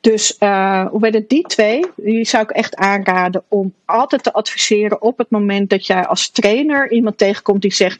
Dus 0.00 0.36
uh, 0.40 0.86
hoe 0.86 1.00
weet 1.00 1.14
het, 1.14 1.28
die 1.28 1.42
twee, 1.42 1.84
die 1.96 2.24
zou 2.24 2.42
ik 2.42 2.50
echt 2.50 2.76
aanraden 2.76 3.42
om 3.48 3.74
altijd 3.84 4.22
te 4.22 4.32
adviseren 4.32 5.02
op 5.02 5.18
het 5.18 5.30
moment 5.30 5.70
dat 5.70 5.86
jij 5.86 6.06
als 6.06 6.30
trainer 6.30 6.90
iemand 6.90 7.18
tegenkomt 7.18 7.62
die 7.62 7.72
zegt: 7.72 7.98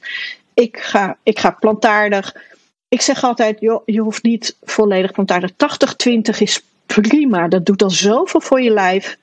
Ik 0.54 0.76
ga, 0.76 1.16
ik 1.22 1.38
ga 1.38 1.50
plantaardig. 1.50 2.34
Ik 2.92 3.00
zeg 3.00 3.24
altijd: 3.24 3.60
joh, 3.60 3.82
je 3.84 4.00
hoeft 4.00 4.22
niet 4.22 4.56
volledig 4.62 5.12
plantaardig. 5.12 5.50
80-20 5.52 6.38
is 6.38 6.62
prima. 6.86 7.48
Dat 7.48 7.66
doet 7.66 7.82
al 7.82 7.90
zoveel 7.90 8.40
voor 8.40 8.60
je 8.60 8.70
lijf. 8.70 9.18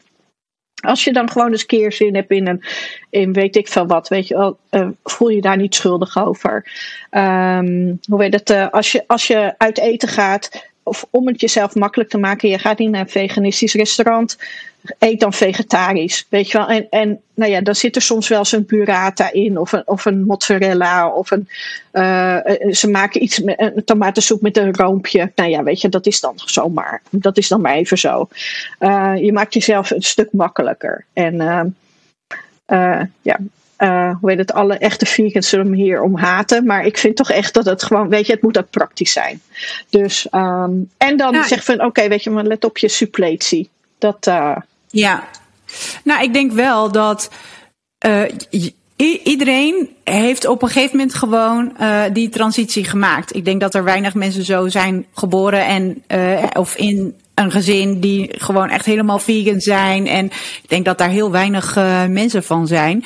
Als 0.82 1.04
je 1.04 1.14
dan 1.14 1.30
gewoon 1.32 1.52
eens 1.52 1.66
keerzin 1.66 2.16
hebt 2.16 2.32
in 2.32 2.48
een, 2.48 2.64
in 3.10 3.34
weet 3.34 3.56
ik 3.56 3.68
veel 3.68 3.88
wat, 3.88 4.08
weet 4.08 4.28
je 4.28 4.38
wel, 4.38 4.58
uh, 4.72 4.88
voel 5.04 5.30
je 5.30 5.42
daar 5.42 5.58
niet 5.58 5.76
schuldig 5.76 6.18
over. 6.26 6.72
Um, 7.12 8.00
hoe 8.10 8.18
weet 8.18 8.34
het, 8.34 8.50
uh, 8.50 8.70
als, 8.70 8.92
je, 8.92 9.04
als 9.08 9.28
je 9.28 9.54
uit 9.58 9.78
eten 9.78 10.10
gaat, 10.10 10.69
of 10.90 11.06
om 11.10 11.28
het 11.28 11.42
jezelf 11.42 11.76
makkelijk 11.76 12.10
te 12.10 12.18
maken, 12.18 12.50
je 12.50 12.60
gaat 12.60 12.78
niet 12.78 12.90
naar 12.90 13.02
een 13.02 13.10
veganistisch 13.10 13.74
restaurant, 13.74 14.38
eet 15.00 15.20
dan 15.20 15.34
vegetarisch. 15.34 16.26
Weet 16.30 16.52
je 16.52 16.58
wel? 16.58 16.68
En, 16.68 16.88
en 16.90 17.22
nou 17.34 17.52
ja, 17.52 17.62
dan 17.62 17.76
zit 17.76 17.96
er 17.96 18.02
soms 18.02 18.28
wel 18.28 18.40
eens 18.40 18.52
een 18.52 18.66
burrata 18.66 19.32
in, 19.32 19.58
of 19.58 19.72
een, 19.72 19.82
of 19.86 20.06
een 20.06 20.26
mozzarella, 20.26 21.10
of 21.10 21.32
een. 21.32 21.50
Uh, 21.94 22.38
ze 22.72 22.90
maken 22.90 23.24
iets 23.24 23.40
met 23.40 23.60
een 23.60 23.84
tomatensoep 23.84 24.42
met 24.42 24.58
een 24.58 24.76
roompje. 24.76 25.32
Nou 25.36 25.50
ja, 25.50 25.64
weet 25.64 25.82
je, 25.82 25.90
dat 25.90 26.06
is 26.06 26.20
dan 26.20 26.34
zomaar. 26.36 27.02
Dat 27.10 27.38
is 27.38 27.48
dan 27.48 27.62
maar 27.62 27.76
even 27.76 27.98
zo. 27.98 28.28
Uh, 28.80 29.14
je 29.16 29.34
maakt 29.34 29.54
jezelf 29.54 29.90
een 29.90 30.02
stuk 30.02 30.32
makkelijker. 30.32 31.06
En 31.14 31.36
ja, 33.22 33.38
uh, 33.80 34.16
hoe 34.20 34.30
heet 34.30 34.40
het, 34.40 34.54
alle 34.54 34.78
echte 34.78 35.06
vegans 35.06 35.50
zullen 35.50 35.74
hier 35.74 36.02
om 36.02 36.18
haten. 36.18 36.66
Maar 36.66 36.86
ik 36.86 36.98
vind 36.98 37.16
toch 37.16 37.32
echt 37.32 37.54
dat 37.54 37.66
het 37.66 37.84
gewoon, 37.84 38.10
weet 38.10 38.26
je, 38.26 38.34
het 38.34 38.42
moet 38.42 38.58
ook 38.58 38.70
praktisch 38.70 39.12
zijn. 39.12 39.42
Dus, 39.90 40.28
um, 40.32 40.90
en 40.98 41.18
dan 41.18 41.34
ja. 41.34 41.48
zeg 41.48 41.64
van, 41.64 41.84
oké, 41.84 42.08
weet 42.08 42.24
je, 42.24 42.30
maar 42.30 42.44
let 42.44 42.66
op 42.66 42.78
je 42.78 42.88
suppletie. 42.88 43.70
Dat, 43.98 44.28
uh... 44.28 44.56
Ja, 44.90 45.28
nou, 46.04 46.24
ik 46.24 46.34
denk 46.34 46.52
wel 46.52 46.92
dat 46.92 47.30
uh, 48.06 48.22
iedereen 49.24 49.90
heeft 50.04 50.46
op 50.46 50.62
een 50.62 50.68
gegeven 50.68 50.98
moment 50.98 51.16
gewoon 51.16 51.74
die 52.14 52.30
transitie 52.30 52.84
gemaakt. 52.84 53.36
Ik 53.36 53.46
denk 53.46 53.62
dat 53.62 53.76
er 53.76 53.84
weinig 53.84 54.14
mensen 54.14 54.44
zo 54.44 54.68
zijn 54.68 55.06
geboren 55.14 55.66
en 55.66 56.04
of 56.54 56.76
in 56.76 57.16
een 57.34 57.52
gezin 57.52 58.00
die 58.00 58.30
gewoon 58.38 58.70
echt 58.70 58.86
helemaal 58.86 59.20
vegan 59.20 59.60
zijn. 59.60 60.08
En 60.08 60.26
ik 60.62 60.70
denk 60.70 60.86
dat 60.86 60.98
daar 60.98 61.10
heel 61.10 61.32
weinig 61.32 61.76
mensen 62.08 62.44
van 62.44 62.68
zijn. 62.68 63.06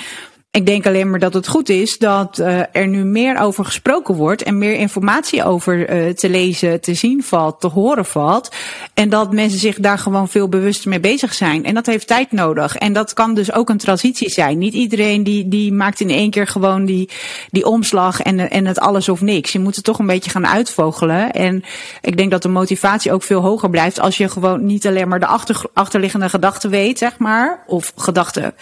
Ik 0.55 0.65
denk 0.65 0.85
alleen 0.85 1.09
maar 1.09 1.19
dat 1.19 1.33
het 1.33 1.47
goed 1.47 1.69
is 1.69 1.97
dat 1.97 2.39
uh, 2.39 2.59
er 2.71 2.87
nu 2.87 3.03
meer 3.03 3.37
over 3.37 3.65
gesproken 3.65 4.15
wordt 4.15 4.43
en 4.43 4.57
meer 4.57 4.75
informatie 4.75 5.43
over 5.43 6.05
uh, 6.05 6.13
te 6.13 6.29
lezen, 6.29 6.81
te 6.81 6.93
zien 6.93 7.23
valt, 7.23 7.61
te 7.61 7.67
horen 7.67 8.05
valt. 8.05 8.55
En 8.93 9.09
dat 9.09 9.31
mensen 9.31 9.59
zich 9.59 9.79
daar 9.79 9.97
gewoon 9.97 10.29
veel 10.29 10.49
bewuster 10.49 10.89
mee 10.89 10.99
bezig 10.99 11.33
zijn. 11.33 11.65
En 11.65 11.73
dat 11.73 11.85
heeft 11.85 12.07
tijd 12.07 12.31
nodig. 12.31 12.75
En 12.75 12.93
dat 12.93 13.13
kan 13.13 13.33
dus 13.33 13.53
ook 13.53 13.69
een 13.69 13.77
transitie 13.77 14.29
zijn. 14.29 14.57
Niet 14.57 14.73
iedereen 14.73 15.23
die, 15.23 15.47
die 15.47 15.73
maakt 15.73 15.99
in 15.99 16.09
één 16.09 16.29
keer 16.29 16.47
gewoon 16.47 16.85
die, 16.85 17.09
die 17.49 17.65
omslag 17.65 18.21
en, 18.21 18.49
en 18.49 18.65
het 18.65 18.79
alles 18.79 19.09
of 19.09 19.21
niks. 19.21 19.51
Je 19.51 19.59
moet 19.59 19.75
het 19.75 19.85
toch 19.85 19.99
een 19.99 20.05
beetje 20.05 20.31
gaan 20.31 20.47
uitvogelen. 20.47 21.31
En 21.31 21.63
ik 22.01 22.17
denk 22.17 22.31
dat 22.31 22.41
de 22.41 22.49
motivatie 22.49 23.11
ook 23.11 23.23
veel 23.23 23.41
hoger 23.41 23.69
blijft 23.69 23.99
als 23.99 24.17
je 24.17 24.29
gewoon 24.29 24.65
niet 24.65 24.87
alleen 24.87 25.07
maar 25.07 25.19
de 25.19 25.25
achter, 25.25 25.61
achterliggende 25.73 26.29
gedachten 26.29 26.69
weet, 26.69 26.97
zeg 26.97 27.17
maar. 27.17 27.63
Of 27.67 27.93
gedachten 27.95 28.53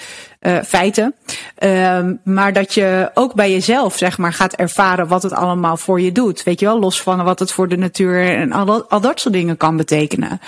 uh, 0.41 0.61
feiten. 0.61 1.15
Um, 1.63 2.19
maar 2.23 2.53
dat 2.53 2.73
je 2.73 3.11
ook 3.13 3.33
bij 3.33 3.51
jezelf, 3.51 3.97
zeg 3.97 4.17
maar, 4.17 4.33
gaat 4.33 4.53
ervaren 4.53 5.07
wat 5.07 5.23
het 5.23 5.33
allemaal 5.33 5.77
voor 5.77 6.01
je 6.01 6.11
doet. 6.11 6.43
Weet 6.43 6.59
je 6.59 6.65
wel, 6.65 6.79
los 6.79 7.01
van 7.01 7.23
wat 7.23 7.39
het 7.39 7.51
voor 7.51 7.67
de 7.67 7.77
natuur 7.77 8.35
en 8.35 8.51
al 8.51 9.01
dat, 9.01 9.19
soort 9.19 9.33
dingen 9.33 9.57
kan 9.57 9.77
betekenen. 9.77 10.41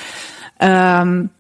Um, 0.58 1.32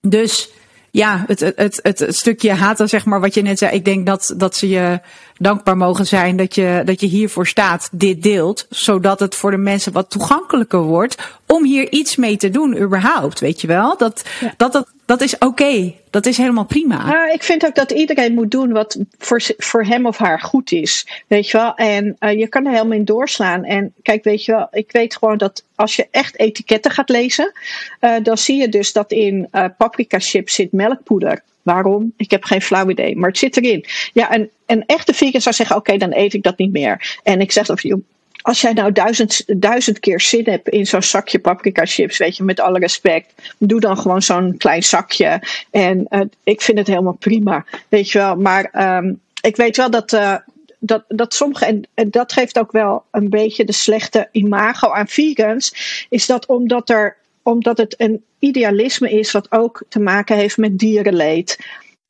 dus 0.00 0.50
ja, 0.90 1.24
het, 1.26 1.40
het, 1.40 1.56
het, 1.56 1.98
het, 1.98 2.16
stukje 2.16 2.52
haten, 2.52 2.88
zeg 2.88 3.04
maar, 3.04 3.20
wat 3.20 3.34
je 3.34 3.42
net 3.42 3.58
zei. 3.58 3.74
Ik 3.74 3.84
denk 3.84 4.06
dat, 4.06 4.34
dat 4.36 4.56
ze 4.56 4.68
je 4.68 5.00
dankbaar 5.40 5.76
mogen 5.76 6.06
zijn 6.06 6.36
dat 6.36 6.54
je, 6.54 6.82
dat 6.84 7.00
je 7.00 7.06
hiervoor 7.06 7.46
staat, 7.46 7.88
dit 7.92 8.22
deelt. 8.22 8.66
Zodat 8.70 9.20
het 9.20 9.34
voor 9.34 9.50
de 9.50 9.56
mensen 9.56 9.92
wat 9.92 10.10
toegankelijker 10.10 10.80
wordt 10.80 11.16
om 11.46 11.64
hier 11.64 11.92
iets 11.92 12.16
mee 12.16 12.36
te 12.36 12.50
doen, 12.50 12.80
überhaupt. 12.80 13.40
Weet 13.40 13.60
je 13.60 13.66
wel? 13.66 13.96
Dat, 13.96 14.24
ja. 14.40 14.54
dat, 14.56 14.72
dat, 14.72 14.88
dat 15.04 15.20
is 15.20 15.34
oké. 15.34 15.46
Okay. 15.46 16.00
Dat 16.10 16.26
is 16.26 16.36
helemaal 16.36 16.64
prima. 16.64 17.06
Nou, 17.06 17.32
ik 17.32 17.42
vind 17.42 17.66
ook 17.66 17.74
dat 17.74 17.90
iedereen 17.90 18.34
moet 18.34 18.50
doen 18.50 18.72
wat 18.72 18.98
voor, 19.18 19.40
voor 19.56 19.84
hem 19.84 20.06
of 20.06 20.16
haar 20.16 20.40
goed 20.40 20.72
is. 20.72 21.24
Weet 21.26 21.48
je 21.48 21.58
wel? 21.58 21.74
En 21.74 22.16
uh, 22.20 22.38
je 22.38 22.48
kan 22.48 22.66
er 22.66 22.72
helemaal 22.72 22.98
in 22.98 23.04
doorslaan. 23.04 23.64
En 23.64 23.94
kijk, 24.02 24.24
weet 24.24 24.44
je 24.44 24.52
wel, 24.52 24.68
ik 24.70 24.92
weet 24.92 25.16
gewoon 25.16 25.38
dat 25.38 25.64
als 25.74 25.96
je 25.96 26.08
echt 26.10 26.38
etiketten 26.38 26.90
gaat 26.90 27.08
lezen, 27.08 27.52
uh, 28.00 28.14
dan 28.22 28.38
zie 28.38 28.56
je 28.56 28.68
dus 28.68 28.92
dat 28.92 29.12
in 29.12 29.48
uh, 29.52 29.64
paprika 29.76 30.18
chips 30.18 30.54
zit 30.54 30.72
melkpoeder. 30.72 31.42
Waarom? 31.62 32.12
Ik 32.16 32.30
heb 32.30 32.44
geen 32.44 32.62
flauw 32.62 32.88
idee, 32.88 33.16
maar 33.16 33.28
het 33.28 33.38
zit 33.38 33.56
erin. 33.56 33.84
Ja, 34.12 34.30
en 34.30 34.50
een 34.66 34.86
echte 34.86 35.14
vegan 35.14 35.40
zou 35.40 35.54
zeggen: 35.54 35.76
oké, 35.76 35.96
dan 35.96 36.14
eet 36.14 36.34
ik 36.34 36.42
dat 36.42 36.58
niet 36.58 36.72
meer. 36.72 37.18
En 37.22 37.40
ik 37.40 37.52
zeg 37.52 37.66
dan 37.66 38.02
als 38.42 38.60
jij 38.60 38.72
nou 38.72 38.92
duizend, 38.92 39.44
duizend 39.60 39.98
keer 39.98 40.20
zin 40.20 40.44
hebt 40.44 40.68
in 40.68 40.86
zo'n 40.86 41.02
zakje 41.02 41.38
paprika 41.38 41.84
chips, 41.84 42.18
weet 42.18 42.36
je, 42.36 42.42
met 42.42 42.60
alle 42.60 42.78
respect, 42.78 43.54
doe 43.58 43.80
dan 43.80 43.98
gewoon 43.98 44.22
zo'n 44.22 44.56
klein 44.56 44.82
zakje. 44.82 45.42
En 45.70 46.06
uh, 46.10 46.20
ik 46.44 46.60
vind 46.60 46.78
het 46.78 46.86
helemaal 46.86 47.16
prima, 47.18 47.64
weet 47.88 48.10
je 48.10 48.18
wel. 48.18 48.36
Maar 48.36 48.96
um, 48.96 49.20
ik 49.40 49.56
weet 49.56 49.76
wel 49.76 49.90
dat. 49.90 50.12
Uh, 50.12 50.36
dat, 50.82 51.04
dat 51.08 51.34
sommige, 51.34 51.64
en, 51.64 51.88
en 51.94 52.10
dat 52.10 52.32
geeft 52.32 52.58
ook 52.58 52.72
wel 52.72 53.04
een 53.10 53.28
beetje 53.28 53.64
de 53.64 53.72
slechte 53.72 54.28
imago 54.32 54.90
aan 54.90 55.08
vegans, 55.08 55.74
is 56.08 56.26
dat 56.26 56.46
omdat, 56.46 56.90
er, 56.90 57.16
omdat 57.42 57.78
het 57.78 57.94
een 57.98 58.24
idealisme 58.40 59.10
is 59.10 59.30
wat 59.30 59.52
ook 59.52 59.82
te 59.88 60.00
maken 60.00 60.36
heeft 60.36 60.56
met 60.56 60.78
dierenleed. 60.78 61.58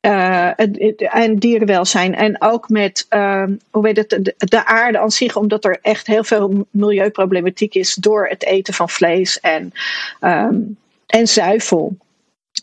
Uh, 0.01 0.59
en 1.15 1.35
dierenwelzijn. 1.39 2.15
En 2.15 2.41
ook 2.41 2.69
met 2.69 3.05
uh, 3.09 3.43
hoe 3.69 3.83
weet 3.83 3.97
het, 3.97 4.09
de, 4.09 4.33
de, 4.37 4.65
aarde 4.65 4.99
aan 4.99 5.11
zich, 5.11 5.35
omdat 5.35 5.65
er 5.65 5.79
echt 5.81 6.07
heel 6.07 6.23
veel 6.23 6.67
milieuproblematiek 6.71 7.75
is 7.75 7.93
door 7.93 8.27
het 8.27 8.45
eten 8.45 8.73
van 8.73 8.89
vlees 8.89 9.39
en, 9.39 9.71
um, 10.21 10.77
en 11.05 11.27
zuivel. 11.27 11.97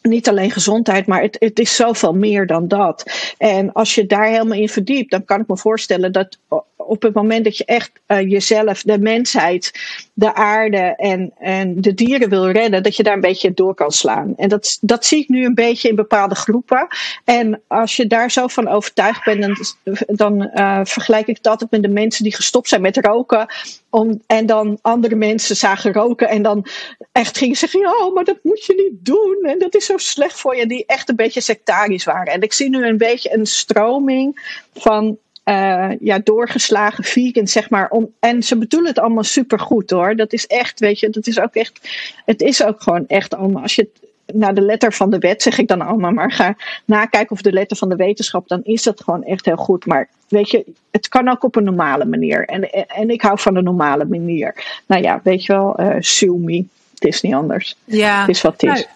Niet 0.03 0.29
alleen 0.29 0.51
gezondheid, 0.51 1.07
maar 1.07 1.23
het, 1.23 1.37
het 1.39 1.59
is 1.59 1.77
zoveel 1.77 2.13
meer 2.13 2.47
dan 2.47 2.69
dat. 2.69 3.05
En 3.39 3.73
als 3.73 3.95
je 3.95 4.07
daar 4.07 4.27
helemaal 4.27 4.59
in 4.59 4.69
verdiept, 4.69 5.11
dan 5.11 5.25
kan 5.25 5.41
ik 5.41 5.49
me 5.49 5.57
voorstellen 5.57 6.13
dat 6.13 6.39
op 6.79 7.03
het 7.03 7.15
moment 7.15 7.45
dat 7.45 7.57
je 7.57 7.65
echt 7.65 7.91
uh, 8.07 8.21
jezelf, 8.31 8.83
de 8.83 8.99
mensheid, 8.99 9.73
de 10.13 10.35
aarde 10.35 10.95
en, 10.97 11.33
en 11.39 11.81
de 11.81 11.95
dieren 11.95 12.29
wil 12.29 12.51
redden, 12.51 12.83
dat 12.83 12.97
je 12.97 13.03
daar 13.03 13.15
een 13.15 13.21
beetje 13.21 13.55
door 13.55 13.75
kan 13.75 13.91
slaan. 13.91 14.35
En 14.37 14.49
dat, 14.49 14.79
dat 14.81 15.05
zie 15.05 15.23
ik 15.23 15.29
nu 15.29 15.45
een 15.45 15.55
beetje 15.55 15.89
in 15.89 15.95
bepaalde 15.95 16.35
groepen. 16.35 16.87
En 17.25 17.63
als 17.67 17.97
je 17.97 18.07
daar 18.07 18.31
zo 18.31 18.47
van 18.47 18.69
overtuigd 18.69 19.25
bent, 19.25 19.77
dan, 20.07 20.51
uh, 20.55 20.81
vergelijk 20.85 21.27
ik 21.27 21.47
altijd 21.47 21.71
met 21.71 21.83
de 21.83 21.89
mensen 21.89 22.25
die 22.25 22.35
gestopt 22.35 22.69
zijn 22.69 22.81
met 22.81 22.97
roken. 22.97 23.47
Om, 23.91 24.23
en 24.27 24.47
dan 24.47 24.79
andere 24.83 25.15
mensen 25.15 25.57
zagen 25.57 25.93
roken 25.93 26.29
en 26.29 26.43
dan 26.43 26.67
echt 27.13 27.39
gingen 27.39 27.57
zeggen: 27.57 27.87
Oh, 28.01 28.15
maar 28.15 28.25
dat 28.25 28.39
moet 28.43 28.65
je 28.65 28.75
niet 28.75 29.05
doen. 29.05 29.51
En 29.51 29.59
dat 29.59 29.75
is 29.75 29.87
zo 29.87 29.97
slecht 29.97 30.41
voor 30.41 30.57
je. 30.57 30.67
Die 30.67 30.87
echt 30.87 31.09
een 31.09 31.17
beetje 31.17 31.41
sectarisch 31.41 32.05
waren. 32.05 32.33
En 32.33 32.41
ik 32.41 32.53
zie 32.53 32.69
nu 32.69 32.87
een 32.87 32.99
beetje 32.99 33.35
een 33.35 33.47
stroming 33.47 34.57
van 34.75 35.19
uh, 35.49 35.91
ja, 36.01 36.19
doorgeslagen 36.19 37.05
vegan, 37.05 37.47
zeg 37.47 37.71
maar. 37.71 37.91
Om, 37.91 38.13
en 38.21 38.43
ze 38.43 38.59
bedoelen 38.59 38.89
het 38.89 38.99
allemaal 38.99 39.23
super 39.23 39.61
goed 39.61 39.91
hoor. 39.91 40.17
Dat 40.17 40.33
is 40.33 40.47
echt, 40.47 40.81
weet 40.81 41.01
je, 41.01 41.11
dat 41.11 41.27
is 41.27 41.41
ook 41.41 41.55
echt. 41.55 41.89
Het 42.25 42.43
is 42.43 42.65
ook 42.65 42.83
gewoon 42.83 43.05
echt 43.07 43.35
allemaal. 43.35 43.63
Als 43.63 43.75
je 43.75 43.89
naar 44.33 44.55
de 44.55 44.61
letter 44.61 44.93
van 44.93 45.11
de 45.11 45.19
wet, 45.19 45.43
zeg 45.43 45.59
ik 45.59 45.69
dan 45.69 45.81
allemaal, 45.81 46.11
maar 46.11 46.33
ga 46.33 46.57
nakijken 46.85 47.31
of 47.31 47.43
de 47.43 47.53
letter 47.53 47.77
van 47.77 47.89
de 47.89 47.97
wetenschap, 47.97 48.49
dan 48.49 48.61
is 48.65 48.83
dat 48.83 49.03
gewoon 49.03 49.25
echt 49.25 49.45
heel 49.45 49.57
goed. 49.57 49.87
Maar 49.87 50.09
weet 50.29 50.51
je, 50.51 50.65
het 50.91 51.09
kan 51.09 51.29
ook 51.29 51.45
op 51.45 51.57
een 51.57 51.65
normale 51.65 52.05
manier. 52.05 52.45
En, 52.45 52.71
en 52.89 53.11
ik 53.11 53.23
hou 53.23 53.39
van 53.39 53.55
de 53.55 53.63
normale 53.63 54.05
manier. 54.05 54.81
Nou 54.87 55.03
ja, 55.03 55.21
weet 55.23 55.45
je 55.45 55.53
wel, 55.53 55.81
uh, 55.81 55.97
sue 55.99 56.39
me. 56.39 56.65
Het 56.95 57.05
is 57.05 57.21
niet 57.21 57.35
anders. 57.35 57.77
Ja. 57.85 58.21
Het 58.21 58.29
is 58.29 58.43
wat 58.43 58.53
het 58.53 58.63
is. 58.63 58.69
Nou, 58.69 58.87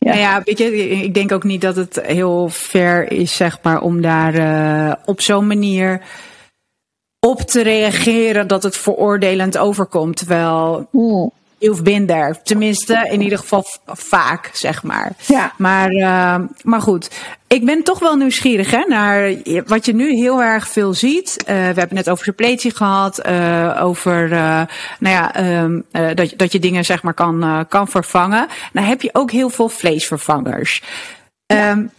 ja. 0.00 0.10
Nou 0.10 0.18
ja, 0.18 0.42
weet 0.44 0.58
je, 0.58 0.88
ik 0.88 1.14
denk 1.14 1.32
ook 1.32 1.44
niet 1.44 1.60
dat 1.60 1.76
het 1.76 2.00
heel 2.02 2.48
ver 2.48 3.12
is, 3.12 3.36
zeg 3.36 3.58
maar, 3.62 3.80
om 3.80 4.02
daar 4.02 4.34
uh, 4.34 4.92
op 5.04 5.20
zo'n 5.20 5.46
manier 5.46 6.02
op 7.26 7.40
te 7.40 7.62
reageren 7.62 8.46
dat 8.46 8.62
het 8.62 8.76
veroordelend 8.76 9.58
overkomt. 9.58 10.16
Terwijl. 10.16 10.88
You've 11.60 11.82
been 11.82 12.06
there. 12.06 12.34
Tenminste, 12.42 13.08
in 13.10 13.20
ieder 13.20 13.38
geval 13.38 13.64
vaak, 13.86 14.50
zeg 14.52 14.82
maar. 14.82 15.12
Ja. 15.26 15.52
Maar, 15.56 15.90
uh, 15.90 16.48
maar 16.62 16.80
goed, 16.80 17.10
ik 17.46 17.64
ben 17.64 17.82
toch 17.82 17.98
wel 17.98 18.16
nieuwsgierig 18.16 18.70
hè, 18.70 18.84
naar 18.88 19.34
wat 19.66 19.86
je 19.86 19.94
nu 19.94 20.14
heel 20.14 20.42
erg 20.42 20.68
veel 20.68 20.94
ziet. 20.94 21.36
Uh, 21.38 21.46
we 21.46 21.52
hebben 21.52 21.94
net 21.94 22.10
over 22.10 22.24
suppletie 22.24 22.76
gehad, 22.76 23.26
uh, 23.26 23.80
over 23.82 24.32
uh, 24.32 24.62
nou 24.98 25.14
ja, 25.14 25.60
um, 25.62 25.84
dat, 26.14 26.32
dat 26.36 26.52
je 26.52 26.58
dingen 26.58 26.84
zeg 26.84 27.02
maar 27.02 27.14
kan, 27.14 27.66
kan 27.68 27.88
vervangen. 27.88 28.46
Nou 28.72 28.86
heb 28.86 29.02
je 29.02 29.10
ook 29.12 29.30
heel 29.30 29.50
veel 29.50 29.68
vleesvervangers. 29.68 30.82
Ja. 31.46 31.70
Um, 31.70 31.90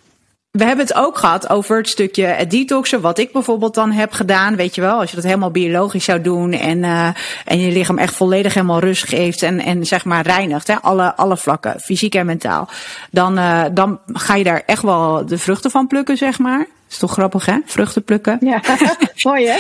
we 0.51 0.63
hebben 0.63 0.85
het 0.85 0.95
ook 0.95 1.17
gehad 1.17 1.49
over 1.49 1.77
het 1.77 1.89
stukje 1.89 2.25
het 2.25 2.51
detoxen, 2.51 3.01
wat 3.01 3.17
ik 3.17 3.31
bijvoorbeeld 3.31 3.73
dan 3.73 3.91
heb 3.91 4.11
gedaan. 4.11 4.55
Weet 4.55 4.75
je 4.75 4.81
wel, 4.81 4.99
als 4.99 5.09
je 5.09 5.15
dat 5.15 5.25
helemaal 5.25 5.51
biologisch 5.51 6.03
zou 6.03 6.21
doen 6.21 6.51
en, 6.51 6.77
uh, 6.77 7.07
en 7.45 7.59
je 7.59 7.71
lichaam 7.71 7.97
echt 7.97 8.13
volledig 8.13 8.53
helemaal 8.53 8.79
rust 8.79 9.07
geeft 9.07 9.41
en, 9.43 9.59
en 9.59 9.85
zeg 9.85 10.05
maar 10.05 10.25
reinigt, 10.25 10.67
hè, 10.67 10.81
alle, 10.81 11.15
alle 11.15 11.37
vlakken, 11.37 11.79
fysiek 11.79 12.15
en 12.15 12.25
mentaal. 12.25 12.69
Dan, 13.11 13.37
uh, 13.37 13.63
dan 13.71 13.99
ga 14.05 14.35
je 14.35 14.43
daar 14.43 14.63
echt 14.65 14.81
wel 14.81 15.25
de 15.25 15.37
vruchten 15.37 15.71
van 15.71 15.87
plukken, 15.87 16.17
zeg 16.17 16.39
maar. 16.39 16.65
Is 16.89 16.97
toch 16.97 17.11
grappig, 17.11 17.45
hè? 17.45 17.57
Vruchten 17.65 18.03
plukken. 18.03 18.37
Ja, 18.41 18.61
mooi 19.27 19.47
hè? 19.47 19.57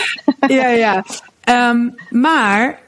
ja, 0.47 0.69
ja. 0.69 1.03
Um, 1.69 1.95
maar 2.09 2.79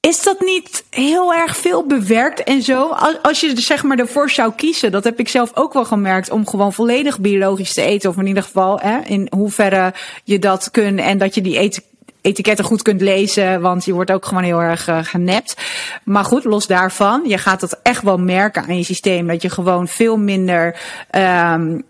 is 0.00 0.22
dat 0.22 0.40
niet 0.40 0.84
heel 0.90 1.34
erg 1.34 1.56
veel 1.56 1.86
bewerkt 1.86 2.42
en 2.42 2.62
zo? 2.62 2.88
Als 3.22 3.40
je 3.40 3.60
zeg 3.60 3.82
maar 3.82 3.98
ervoor 3.98 4.30
zou 4.30 4.52
kiezen, 4.56 4.92
dat 4.92 5.04
heb 5.04 5.18
ik 5.18 5.28
zelf 5.28 5.50
ook 5.54 5.72
wel 5.72 5.84
gemerkt, 5.84 6.30
om 6.30 6.46
gewoon 6.46 6.72
volledig 6.72 7.18
biologisch 7.18 7.72
te 7.72 7.82
eten. 7.82 8.10
Of 8.10 8.16
in 8.16 8.26
ieder 8.26 8.42
geval 8.42 8.80
hè, 8.80 8.98
in 9.04 9.26
hoeverre 9.30 9.94
je 10.24 10.38
dat 10.38 10.70
kunt 10.70 11.00
en 11.00 11.18
dat 11.18 11.34
je 11.34 11.40
die 11.40 11.82
etiketten 12.20 12.64
goed 12.64 12.82
kunt 12.82 13.00
lezen, 13.00 13.60
want 13.60 13.84
je 13.84 13.92
wordt 13.92 14.10
ook 14.10 14.26
gewoon 14.26 14.42
heel 14.42 14.62
erg 14.62 14.88
uh, 14.88 14.98
genept. 15.02 15.56
Maar 16.04 16.24
goed, 16.24 16.44
los 16.44 16.66
daarvan, 16.66 17.22
je 17.26 17.38
gaat 17.38 17.60
het 17.60 17.78
echt 17.82 18.02
wel 18.02 18.18
merken 18.18 18.62
aan 18.62 18.76
je 18.76 18.84
systeem 18.84 19.26
dat 19.26 19.42
je 19.42 19.50
gewoon 19.50 19.88
veel 19.88 20.16
minder 20.16 20.76
um, 21.10 21.84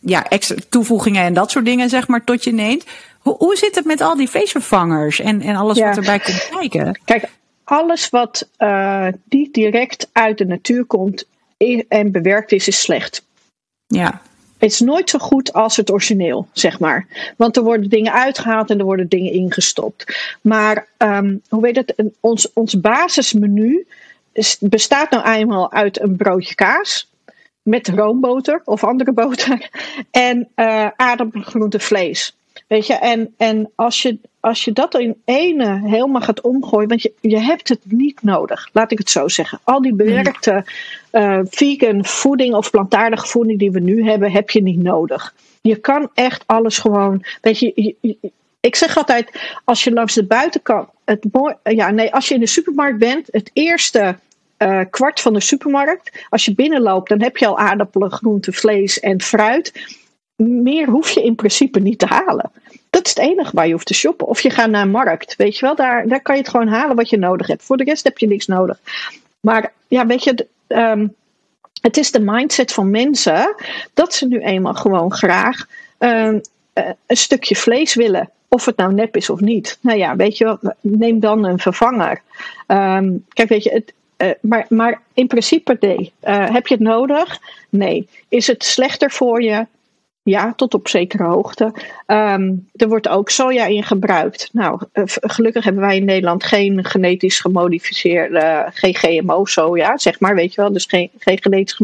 ja, 0.00 0.28
extra 0.28 0.56
toevoegingen 0.68 1.22
en 1.22 1.34
dat 1.34 1.50
soort 1.50 1.64
dingen 1.64 1.88
zeg 1.88 2.08
maar 2.08 2.24
tot 2.24 2.44
je 2.44 2.52
neemt. 2.52 2.84
Hoe, 3.22 3.36
hoe 3.38 3.56
zit 3.56 3.74
het 3.74 3.84
met 3.84 4.00
al 4.00 4.16
die 4.16 4.30
vleesvervangers 4.30 5.20
en, 5.20 5.40
en 5.40 5.56
alles 5.56 5.78
wat 5.78 5.96
erbij 5.96 6.18
komt 6.18 6.48
kijken? 6.50 7.00
Kijk, 7.04 7.28
alles 7.64 8.10
wat 8.10 8.48
uh, 8.58 9.08
niet 9.28 9.54
direct 9.54 10.08
uit 10.12 10.38
de 10.38 10.46
natuur 10.46 10.84
komt 10.84 11.24
en 11.88 12.12
bewerkt 12.12 12.52
is, 12.52 12.68
is 12.68 12.80
slecht. 12.80 13.26
Ja. 13.86 14.20
Het 14.58 14.70
is 14.70 14.80
nooit 14.80 15.10
zo 15.10 15.18
goed 15.18 15.52
als 15.52 15.76
het 15.76 15.90
origineel, 15.90 16.48
zeg 16.52 16.78
maar. 16.78 17.06
Want 17.36 17.56
er 17.56 17.62
worden 17.62 17.88
dingen 17.88 18.12
uitgehaald 18.12 18.70
en 18.70 18.78
er 18.78 18.84
worden 18.84 19.08
dingen 19.08 19.32
ingestopt. 19.32 20.18
Maar 20.40 20.86
um, 20.98 21.42
hoe 21.48 21.62
weet 21.62 21.76
het? 21.76 21.94
Ons, 22.20 22.52
ons 22.52 22.80
basismenu 22.80 23.86
bestaat 24.60 25.10
nou 25.10 25.30
eenmaal 25.30 25.72
uit 25.72 26.00
een 26.00 26.16
broodje 26.16 26.54
kaas. 26.54 27.10
Met 27.62 27.88
roomboter 27.88 28.62
of 28.64 28.84
andere 28.84 29.12
boter. 29.12 29.70
En 30.10 30.48
uh, 30.56 30.88
aardappelen, 30.96 31.46
groente, 31.46 31.80
vlees. 31.80 32.36
Weet 32.66 32.86
je, 32.86 32.94
en, 32.94 33.34
en 33.36 33.70
als, 33.74 34.02
je, 34.02 34.18
als 34.40 34.64
je 34.64 34.72
dat 34.72 34.98
in 34.98 35.16
ene 35.24 35.80
helemaal 35.84 36.20
gaat 36.20 36.40
omgooien, 36.40 36.88
want 36.88 37.02
je, 37.02 37.12
je 37.20 37.38
hebt 37.38 37.68
het 37.68 37.80
niet 37.84 38.22
nodig, 38.22 38.68
laat 38.72 38.92
ik 38.92 38.98
het 38.98 39.10
zo 39.10 39.28
zeggen. 39.28 39.60
Al 39.64 39.82
die 39.82 39.94
bewerkte 39.94 40.64
uh, 41.12 41.40
vegan 41.44 42.04
voeding 42.04 42.54
of 42.54 42.70
plantaardige 42.70 43.26
voeding 43.26 43.58
die 43.58 43.70
we 43.70 43.80
nu 43.80 44.04
hebben, 44.04 44.32
heb 44.32 44.50
je 44.50 44.62
niet 44.62 44.82
nodig. 44.82 45.34
Je 45.60 45.76
kan 45.76 46.10
echt 46.14 46.42
alles 46.46 46.78
gewoon. 46.78 47.24
Weet 47.40 47.58
je, 47.58 47.94
ik 48.60 48.76
zeg 48.76 48.96
altijd, 48.96 49.40
als 49.64 49.84
je 49.84 49.92
langs 49.92 50.14
de 50.14 50.24
buitenkant. 50.24 50.88
Het 51.04 51.26
ja, 51.62 51.90
nee, 51.90 52.14
als 52.14 52.28
je 52.28 52.34
in 52.34 52.40
de 52.40 52.46
supermarkt 52.46 52.98
bent, 52.98 53.28
het 53.30 53.50
eerste 53.52 54.16
uh, 54.58 54.80
kwart 54.90 55.20
van 55.20 55.32
de 55.32 55.40
supermarkt. 55.40 56.24
Als 56.28 56.44
je 56.44 56.54
binnenloopt, 56.54 57.08
dan 57.08 57.22
heb 57.22 57.36
je 57.36 57.46
al 57.46 57.58
aardappelen, 57.58 58.10
groenten, 58.10 58.52
vlees 58.52 59.00
en 59.00 59.20
fruit 59.20 59.72
meer 60.36 60.88
hoef 60.88 61.10
je 61.10 61.22
in 61.22 61.34
principe 61.34 61.80
niet 61.80 61.98
te 61.98 62.06
halen. 62.06 62.50
Dat 62.90 63.06
is 63.06 63.14
het 63.14 63.24
enige 63.24 63.50
waar 63.54 63.66
je 63.66 63.72
hoeft 63.72 63.86
te 63.86 63.94
shoppen. 63.94 64.26
Of 64.26 64.40
je 64.40 64.50
gaat 64.50 64.70
naar 64.70 64.82
een 64.82 64.90
markt. 64.90 65.36
Weet 65.36 65.58
je 65.58 65.66
wel, 65.66 65.76
daar, 65.76 66.08
daar 66.08 66.20
kan 66.20 66.34
je 66.34 66.40
het 66.40 66.50
gewoon 66.50 66.68
halen 66.68 66.96
wat 66.96 67.10
je 67.10 67.18
nodig 67.18 67.46
hebt. 67.46 67.62
Voor 67.62 67.76
de 67.76 67.84
rest 67.84 68.04
heb 68.04 68.18
je 68.18 68.26
niks 68.26 68.46
nodig. 68.46 68.80
Maar 69.40 69.72
ja, 69.88 70.06
weet 70.06 70.24
je, 70.24 70.46
um, 70.68 71.14
het 71.80 71.96
is 71.96 72.10
de 72.10 72.20
mindset 72.20 72.72
van 72.72 72.90
mensen 72.90 73.54
dat 73.94 74.14
ze 74.14 74.26
nu 74.26 74.40
eenmaal 74.40 74.74
gewoon 74.74 75.12
graag 75.12 75.66
um, 75.98 76.40
een 77.06 77.16
stukje 77.16 77.56
vlees 77.56 77.94
willen. 77.94 78.30
Of 78.48 78.64
het 78.64 78.76
nou 78.76 78.94
nep 78.94 79.16
is 79.16 79.30
of 79.30 79.40
niet. 79.40 79.78
Nou 79.80 79.98
ja, 79.98 80.16
weet 80.16 80.38
je 80.38 80.44
wel, 80.44 80.58
neem 80.80 81.20
dan 81.20 81.44
een 81.44 81.58
vervanger. 81.58 82.20
Um, 82.66 83.24
kijk, 83.28 83.48
weet 83.48 83.62
je, 83.62 83.70
het, 83.70 83.92
uh, 84.16 84.30
maar, 84.40 84.66
maar 84.68 85.00
in 85.14 85.26
principe 85.26 85.76
nee. 85.80 86.12
Uh, 86.24 86.50
heb 86.50 86.66
je 86.66 86.74
het 86.74 86.82
nodig? 86.82 87.38
Nee. 87.68 88.08
Is 88.28 88.46
het 88.46 88.64
slechter 88.64 89.10
voor 89.10 89.42
je? 89.42 89.66
Ja, 90.24 90.54
tot 90.54 90.74
op 90.74 90.88
zekere 90.88 91.24
hoogte. 91.24 91.64
Um, 92.06 92.68
er 92.72 92.88
wordt 92.88 93.08
ook 93.08 93.30
soja 93.30 93.66
in 93.66 93.82
gebruikt. 93.82 94.48
Nou, 94.52 94.80
eh, 94.92 95.02
gelukkig 95.06 95.64
hebben 95.64 95.82
wij 95.82 95.96
in 95.96 96.04
Nederland 96.04 96.44
geen 96.44 96.84
genetisch 96.84 97.38
gemodificeerde, 97.38 98.68
geen 98.72 98.94
GMO-soja, 98.94 99.98
zeg 99.98 100.20
maar, 100.20 100.34
weet 100.34 100.54
je 100.54 100.60
wel. 100.60 100.72
Dus 100.72 100.84
geen, 100.84 101.10
genetisch 101.18 101.80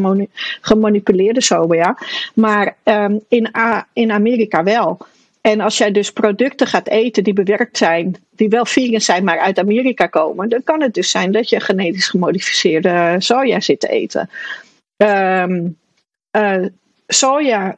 gemanipuleerde 0.61 1.43
soja. 1.43 1.99
Maar 2.35 2.77
um, 2.85 3.21
in, 3.29 3.51
in 3.93 4.13
Amerika 4.13 4.63
wel. 4.63 4.99
En 5.41 5.61
als 5.61 5.79
jij 5.79 5.91
dus 5.91 6.13
producten 6.13 6.67
gaat 6.67 6.89
eten 6.89 7.25
die 7.25 7.33
bewerkt 7.33 7.79
zijn, 7.79 8.17
die 8.31 8.49
wel 8.49 8.67
vegan 8.67 9.01
zijn, 9.01 9.25
maar 9.25 9.39
uit 9.39 9.59
Amerika 9.59 10.07
komen, 10.07 10.49
dan 10.49 10.63
kan 10.63 10.83
het 10.83 10.95
dus 10.95 11.11
zijn 11.11 11.33
dat 11.33 11.49
je 11.49 11.61
genetisch 11.61 12.09
gemodificeerde 12.09 13.15
soja 13.19 13.61
zit 13.61 13.81
te 13.81 13.89
eten. 13.89 14.31
Um, 14.97 15.79
uh, 16.37 16.67
soja 17.07 17.77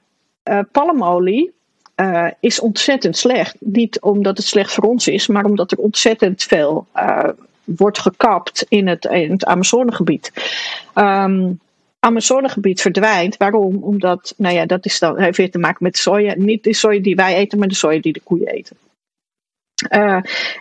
uh, 0.50 0.58
palmolie 0.72 1.52
uh, 1.96 2.26
is 2.40 2.60
ontzettend 2.60 3.16
slecht. 3.16 3.56
Niet 3.58 4.00
omdat 4.00 4.36
het 4.36 4.46
slecht 4.46 4.72
voor 4.72 4.84
ons 4.84 5.08
is, 5.08 5.26
maar 5.26 5.44
omdat 5.44 5.72
er 5.72 5.78
ontzettend 5.78 6.42
veel 6.42 6.86
uh, 6.96 7.28
wordt 7.64 7.98
gekapt 7.98 8.66
in 8.68 8.88
het, 8.88 9.04
in 9.04 9.30
het 9.30 9.44
Amazonegebied. 9.44 10.32
Um, 10.94 11.60
Amazonegebied 11.98 12.80
verdwijnt. 12.80 13.36
Waarom? 13.36 13.82
Omdat, 13.82 14.34
nou 14.36 14.54
ja, 14.54 14.66
dat 14.66 14.84
is 14.84 14.98
dan, 14.98 15.18
heeft 15.18 15.36
weer 15.36 15.50
te 15.50 15.58
maken 15.58 15.84
met 15.84 15.96
soja. 15.96 16.34
Niet 16.36 16.64
de 16.64 16.74
soja 16.74 17.00
die 17.00 17.16
wij 17.16 17.34
eten, 17.34 17.58
maar 17.58 17.68
de 17.68 17.74
soja 17.74 18.00
die 18.00 18.12
de 18.12 18.20
koeien 18.20 18.46
eten. 18.46 18.76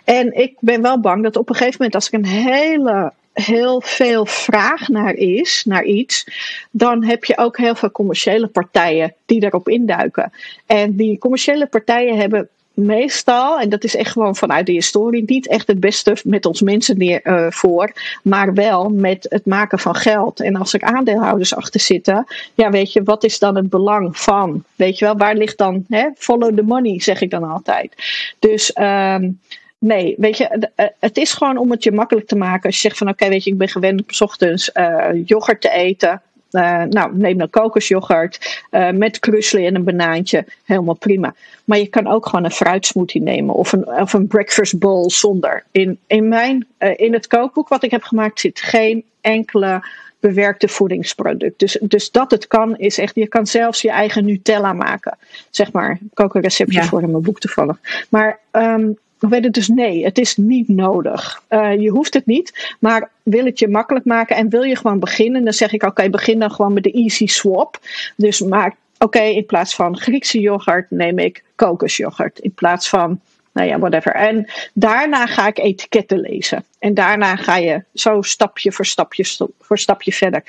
En 0.04 0.36
ik 0.36 0.56
ben 0.58 0.82
wel 0.82 1.00
bang 1.00 1.22
dat 1.22 1.36
op 1.36 1.48
een 1.48 1.54
gegeven 1.54 1.76
moment, 1.76 1.94
als 1.94 2.06
ik 2.06 2.12
een 2.12 2.26
hele 2.26 3.12
heel 3.32 3.80
veel 3.80 4.26
vraag 4.26 4.88
naar 4.88 5.14
is, 5.14 5.64
naar 5.66 5.84
iets, 5.84 6.26
dan 6.70 7.04
heb 7.04 7.24
je 7.24 7.38
ook 7.38 7.56
heel 7.56 7.74
veel 7.74 7.90
commerciële 7.90 8.46
partijen 8.46 9.14
die 9.26 9.40
daarop 9.40 9.68
induiken. 9.68 10.32
En 10.66 10.96
die 10.96 11.18
commerciële 11.18 11.66
partijen 11.66 12.16
hebben 12.16 12.48
meestal, 12.74 13.60
en 13.60 13.68
dat 13.68 13.84
is 13.84 13.96
echt 13.96 14.12
gewoon 14.12 14.36
vanuit 14.36 14.66
de 14.66 14.72
historie, 14.72 15.22
niet 15.26 15.48
echt 15.48 15.66
het 15.66 15.80
beste 15.80 16.16
met 16.24 16.46
ons 16.46 16.60
mensen 16.60 16.98
neer, 16.98 17.20
uh, 17.24 17.46
voor, 17.50 17.92
maar 18.22 18.54
wel 18.54 18.88
met 18.88 19.26
het 19.28 19.46
maken 19.46 19.78
van 19.78 19.94
geld. 19.94 20.40
En 20.40 20.56
als 20.56 20.74
er 20.74 20.82
aandeelhouders 20.82 21.54
achter 21.54 21.80
zitten, 21.80 22.26
ja, 22.54 22.70
weet 22.70 22.92
je, 22.92 23.02
wat 23.02 23.24
is 23.24 23.38
dan 23.38 23.56
het 23.56 23.70
belang 23.70 24.18
van? 24.18 24.64
Weet 24.76 24.98
je 24.98 25.04
wel, 25.04 25.16
waar 25.16 25.34
ligt 25.34 25.58
dan, 25.58 25.84
hè, 25.88 26.08
follow 26.16 26.56
the 26.56 26.62
money, 26.62 27.00
zeg 27.00 27.20
ik 27.20 27.30
dan 27.30 27.44
altijd. 27.44 27.94
Dus. 28.38 28.76
Um, 28.78 29.40
Nee, 29.80 30.14
weet 30.18 30.36
je, 30.36 30.68
eh, 30.74 30.86
het 30.98 31.16
is 31.16 31.32
gewoon 31.32 31.56
om 31.56 31.70
het 31.70 31.82
je 31.82 31.92
makkelijk 31.92 32.26
te 32.26 32.36
maken. 32.36 32.66
Als 32.66 32.74
je 32.74 32.80
zegt 32.80 32.98
van 32.98 33.08
oké, 33.08 33.28
weet 33.28 33.44
je, 33.44 33.50
ik 33.50 33.58
ben 33.58 33.68
gewend 33.68 34.00
om 34.00 34.04
s 34.06 34.20
ochtends 34.20 34.70
uh, 34.74 35.08
yoghurt 35.24 35.60
te 35.60 35.70
eten. 35.70 36.22
Uh, 36.50 36.82
nou, 36.82 37.16
neem 37.16 37.38
dan 37.38 37.50
kokosyoghurt 37.50 38.62
uh, 38.70 38.90
met 38.90 39.18
krusli 39.18 39.66
en 39.66 39.74
een 39.74 39.84
banaantje. 39.84 40.44
Helemaal 40.64 40.94
prima. 40.94 41.34
Maar 41.64 41.78
je 41.78 41.86
kan 41.86 42.06
ook 42.06 42.26
gewoon 42.26 42.44
een 42.44 42.50
fruitsmoothie 42.50 43.22
nemen 43.22 43.54
of 43.54 43.72
een, 43.72 43.88
of 43.88 44.12
een 44.12 44.26
breakfast 44.26 44.78
bowl 44.78 45.10
zonder. 45.10 45.64
In, 45.70 45.98
in, 46.06 46.28
mijn, 46.28 46.66
uh, 46.78 46.90
in 46.96 47.12
het 47.12 47.26
kookboek 47.26 47.68
wat 47.68 47.82
ik 47.82 47.90
heb 47.90 48.02
gemaakt 48.02 48.40
zit 48.40 48.60
geen 48.60 49.04
enkele 49.20 49.82
bewerkte 50.20 50.68
voedingsproduct. 50.68 51.58
Dus, 51.58 51.78
dus 51.82 52.10
dat 52.10 52.30
het 52.30 52.46
kan 52.46 52.76
is 52.76 52.98
echt, 52.98 53.14
je 53.14 53.28
kan 53.28 53.46
zelfs 53.46 53.82
je 53.82 53.90
eigen 53.90 54.24
Nutella 54.24 54.72
maken. 54.72 55.18
Zeg 55.50 55.72
maar, 55.72 55.98
ik 56.10 56.20
ook 56.20 56.34
een 56.34 56.42
receptje 56.42 56.80
ja. 56.80 56.86
voor 56.86 57.02
in 57.02 57.10
mijn 57.10 57.22
boek 57.22 57.40
toevallig. 57.40 58.06
Maar 58.08 58.38
um, 58.52 58.98
het 59.28 59.52
dus 59.52 59.68
nee, 59.68 60.04
het 60.04 60.18
is 60.18 60.36
niet 60.36 60.68
nodig. 60.68 61.42
Uh, 61.50 61.80
je 61.80 61.90
hoeft 61.90 62.14
het 62.14 62.26
niet, 62.26 62.74
maar 62.78 63.10
wil 63.22 63.44
het 63.44 63.58
je 63.58 63.68
makkelijk 63.68 64.04
maken 64.04 64.36
en 64.36 64.48
wil 64.48 64.62
je 64.62 64.76
gewoon 64.76 64.98
beginnen, 64.98 65.44
dan 65.44 65.52
zeg 65.52 65.72
ik 65.72 65.82
oké, 65.82 66.10
begin 66.10 66.38
dan 66.38 66.50
gewoon 66.50 66.72
met 66.72 66.82
de 66.82 66.92
easy 66.92 67.26
swap. 67.26 67.78
Dus 68.16 68.40
maak, 68.40 68.74
oké, 68.98 69.22
in 69.22 69.46
plaats 69.46 69.74
van 69.74 69.98
Griekse 69.98 70.40
yoghurt 70.40 70.90
neem 70.90 71.18
ik 71.18 71.42
kokosyoghurt. 71.54 72.38
In 72.38 72.52
plaats 72.54 72.88
van, 72.88 73.20
nou 73.52 73.68
ja, 73.68 73.78
whatever. 73.78 74.12
En 74.12 74.50
daarna 74.74 75.26
ga 75.26 75.46
ik 75.46 75.58
etiketten 75.58 76.20
lezen. 76.20 76.64
En 76.78 76.94
daarna 76.94 77.36
ga 77.36 77.56
je 77.56 77.84
zo 77.94 78.22
stapje 78.22 78.72
voor 78.72 78.86
stapje 78.86 79.48
voor 79.60 79.78
stapje 79.78 80.12
verder. 80.12 80.42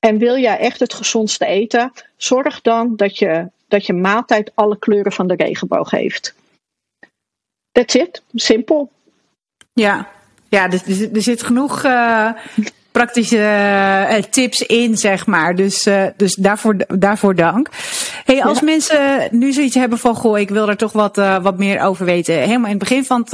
En 0.00 0.18
wil 0.18 0.36
jij 0.36 0.58
echt 0.58 0.80
het 0.80 0.94
gezondste 0.94 1.46
eten, 1.46 1.92
zorg 2.16 2.60
dan 2.60 2.96
dat 2.96 3.18
je, 3.18 3.46
dat 3.68 3.86
je 3.86 3.92
maaltijd 3.92 4.52
alle 4.54 4.78
kleuren 4.78 5.12
van 5.12 5.26
de 5.26 5.34
regenboog 5.34 5.90
heeft. 5.90 6.34
That's 7.72 7.94
it. 7.94 8.22
Simpel. 8.34 8.90
Ja, 9.72 10.08
ja 10.48 10.70
er, 10.70 10.82
er 11.14 11.22
zit 11.22 11.42
genoeg 11.42 11.84
uh, 11.84 12.30
praktische 12.90 13.36
uh, 14.10 14.14
tips 14.14 14.62
in, 14.62 14.98
zeg 14.98 15.26
maar. 15.26 15.54
Dus, 15.56 15.86
uh, 15.86 16.04
dus 16.16 16.34
daarvoor, 16.34 16.76
daarvoor 16.88 17.34
dank. 17.34 17.68
Hey, 18.24 18.42
als 18.42 18.58
ja. 18.58 18.64
mensen 18.64 19.28
nu 19.30 19.52
zoiets 19.52 19.74
hebben 19.74 19.98
van, 19.98 20.14
goh, 20.14 20.38
ik 20.38 20.48
wil 20.48 20.68
er 20.68 20.76
toch 20.76 20.92
wat, 20.92 21.16
wat 21.16 21.58
meer 21.58 21.80
over 21.80 22.04
weten. 22.04 22.34
Helemaal 22.34 22.70
in 22.70 22.78
het 22.78 22.78
begin 22.78 23.04
van 23.04 23.20
het, 23.20 23.30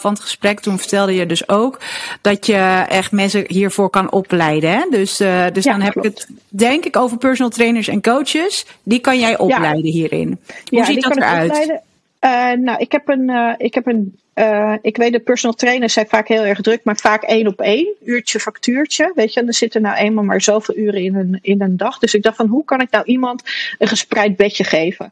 van 0.00 0.12
het 0.12 0.20
gesprek, 0.20 0.60
toen 0.60 0.78
vertelde 0.78 1.14
je 1.14 1.26
dus 1.26 1.48
ook 1.48 1.80
dat 2.20 2.46
je 2.46 2.84
echt 2.88 3.12
mensen 3.12 3.44
hiervoor 3.46 3.90
kan 3.90 4.12
opleiden. 4.12 4.70
Hè? 4.70 4.86
Dus, 4.90 5.16
dus 5.52 5.64
ja, 5.64 5.72
dan 5.72 5.80
heb 5.80 5.92
klopt. 5.92 6.08
ik 6.08 6.14
het, 6.14 6.28
denk 6.48 6.84
ik, 6.84 6.96
over 6.96 7.16
personal 7.16 7.50
trainers 7.50 7.88
en 7.88 8.02
coaches. 8.02 8.66
Die 8.82 8.98
kan 8.98 9.18
jij 9.18 9.38
opleiden 9.38 9.86
ja. 9.86 9.92
hierin. 9.92 10.40
Hoe 10.70 10.84
ziet 10.84 11.02
dat 11.02 11.16
eruit? 11.16 11.80
Uh, 12.24 12.52
nou, 12.52 12.78
ik 12.78 12.92
heb 12.92 13.08
een, 13.08 13.28
uh, 13.28 13.54
ik 13.56 13.74
heb 13.74 13.86
een, 13.86 14.18
uh, 14.34 14.74
ik 14.82 14.96
weet 14.96 15.12
de 15.12 15.18
personal 15.18 15.56
trainers 15.56 15.92
zijn 15.92 16.06
vaak 16.08 16.28
heel 16.28 16.44
erg 16.44 16.60
druk, 16.60 16.80
maar 16.84 16.96
vaak 16.96 17.22
één 17.22 17.46
op 17.46 17.60
één, 17.60 17.94
uurtje 18.04 18.40
factuurtje, 18.40 19.12
weet 19.14 19.34
je, 19.34 19.40
en 19.40 19.46
er 19.46 19.54
zitten 19.54 19.82
nou 19.82 19.96
eenmaal 19.96 20.24
maar 20.24 20.40
zoveel 20.40 20.76
uren 20.76 21.02
in 21.02 21.14
een, 21.14 21.38
in 21.40 21.62
een 21.62 21.76
dag. 21.76 21.98
Dus 21.98 22.14
ik 22.14 22.22
dacht 22.22 22.36
van, 22.36 22.46
hoe 22.46 22.64
kan 22.64 22.80
ik 22.80 22.90
nou 22.90 23.04
iemand 23.04 23.42
een 23.78 23.88
gespreid 23.88 24.36
bedje 24.36 24.64
geven? 24.64 25.10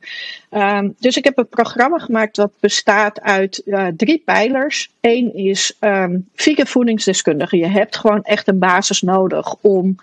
Um, 0.51 0.95
dus 0.99 1.17
ik 1.17 1.25
heb 1.25 1.39
een 1.39 1.49
programma 1.49 1.99
gemaakt 1.99 2.37
dat 2.37 2.53
bestaat 2.61 3.21
uit 3.21 3.63
drie 3.97 4.23
pijlers. 4.25 4.91
Eén 5.01 5.35
is 5.35 5.77
um, 5.81 6.29
vegan 6.35 6.67
voedingsdeskundige. 6.67 7.57
Je 7.57 7.67
hebt 7.67 7.97
gewoon 7.97 8.23
echt 8.23 8.49
een 8.49 8.59
basis 8.59 9.03
nodig 9.03 9.55
om 9.61 9.97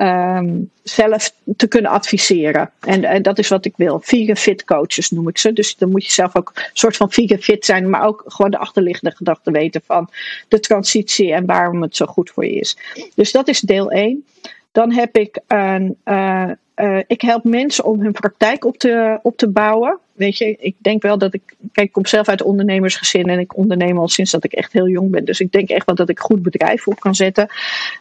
ehm, 0.00 0.58
zelf 0.82 1.32
te 1.56 1.66
kunnen 1.66 1.90
adviseren. 1.90 2.70
En, 2.80 3.04
en, 3.04 3.22
dat 3.22 3.38
is 3.38 3.48
wat 3.48 3.64
ik 3.64 3.74
wil. 3.76 4.00
Vegan 4.02 4.36
fit 4.36 4.64
coaches 4.64 5.10
noem 5.10 5.28
ik 5.28 5.38
ze. 5.38 5.52
Dus 5.52 5.76
dan 5.76 5.90
moet 5.90 6.04
je 6.04 6.12
zelf 6.12 6.36
ook 6.36 6.52
een 6.54 6.62
soort 6.72 6.96
van 6.96 7.10
vegan 7.10 7.38
fit 7.38 7.64
zijn, 7.64 7.90
maar 7.90 8.06
ook 8.06 8.22
gewoon 8.26 8.50
de 8.50 8.58
achterliggende 8.58 9.16
gedachten 9.16 9.52
weten 9.52 9.80
van 9.84 10.10
de 10.48 10.60
transitie 10.60 11.32
en 11.32 11.46
waarom 11.46 11.82
het 11.82 11.96
zo 11.96 12.06
goed 12.06 12.30
voor 12.30 12.44
je 12.44 12.52
is. 12.52 12.76
Dus 13.14 13.32
dat 13.32 13.48
is 13.48 13.60
deel 13.60 13.90
1. 13.90 14.24
Dan 14.72 14.92
heb 14.92 15.16
ik 15.16 15.38
een. 15.46 15.96
Uh, 16.04 16.50
uh, 16.76 16.98
ik 17.06 17.20
help 17.20 17.44
mensen 17.44 17.84
om 17.84 18.00
hun 18.00 18.12
praktijk 18.12 18.64
op 18.64 18.78
te, 18.78 19.18
op 19.22 19.36
te 19.36 19.48
bouwen. 19.48 19.98
Weet 20.12 20.38
je, 20.38 20.56
ik 20.58 20.74
denk 20.78 21.02
wel 21.02 21.18
dat 21.18 21.34
ik. 21.34 21.42
Kijk, 21.72 21.86
ik 21.86 21.92
kom 21.92 22.06
zelf 22.06 22.28
uit 22.28 22.42
ondernemersgezin 22.42 23.28
en 23.28 23.38
ik 23.38 23.56
onderneem 23.56 23.98
al 23.98 24.08
sinds 24.08 24.30
dat 24.30 24.44
ik 24.44 24.52
echt 24.52 24.72
heel 24.72 24.88
jong 24.88 25.10
ben. 25.10 25.24
Dus 25.24 25.40
ik 25.40 25.52
denk 25.52 25.68
echt 25.68 25.86
wel 25.86 25.94
dat 25.94 26.08
ik 26.08 26.18
goed 26.18 26.42
bedrijf 26.42 26.86
op 26.86 27.00
kan 27.00 27.14
zetten. 27.14 27.48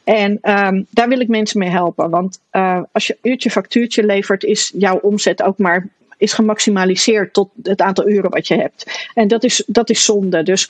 En 0.04 0.32
um, 0.32 0.86
daar 0.90 1.08
wil 1.08 1.20
ik 1.20 1.28
mensen 1.28 1.60
mee 1.60 1.70
helpen. 1.70 2.10
Want 2.10 2.40
uh, 2.52 2.82
als 2.92 3.08
je 3.08 3.18
uurtje 3.22 3.52
factuurtje 3.52 4.06
levert, 4.06 4.44
is 4.44 4.74
jouw 4.76 4.98
omzet 4.98 5.44
ook 5.44 5.58
maar 5.58 5.88
is 6.20 6.34
gemaximaliseerd 6.34 7.34
tot 7.34 7.50
het 7.64 7.82
aantal 7.82 8.10
uren 8.10 8.30
wat 8.30 8.48
je 8.48 8.56
hebt. 8.56 9.10
En 9.14 9.28
dat 9.28 9.44
is, 9.44 9.64
dat 9.68 9.90
is 9.90 10.04
zonde. 10.04 10.44
Dus 10.44 10.70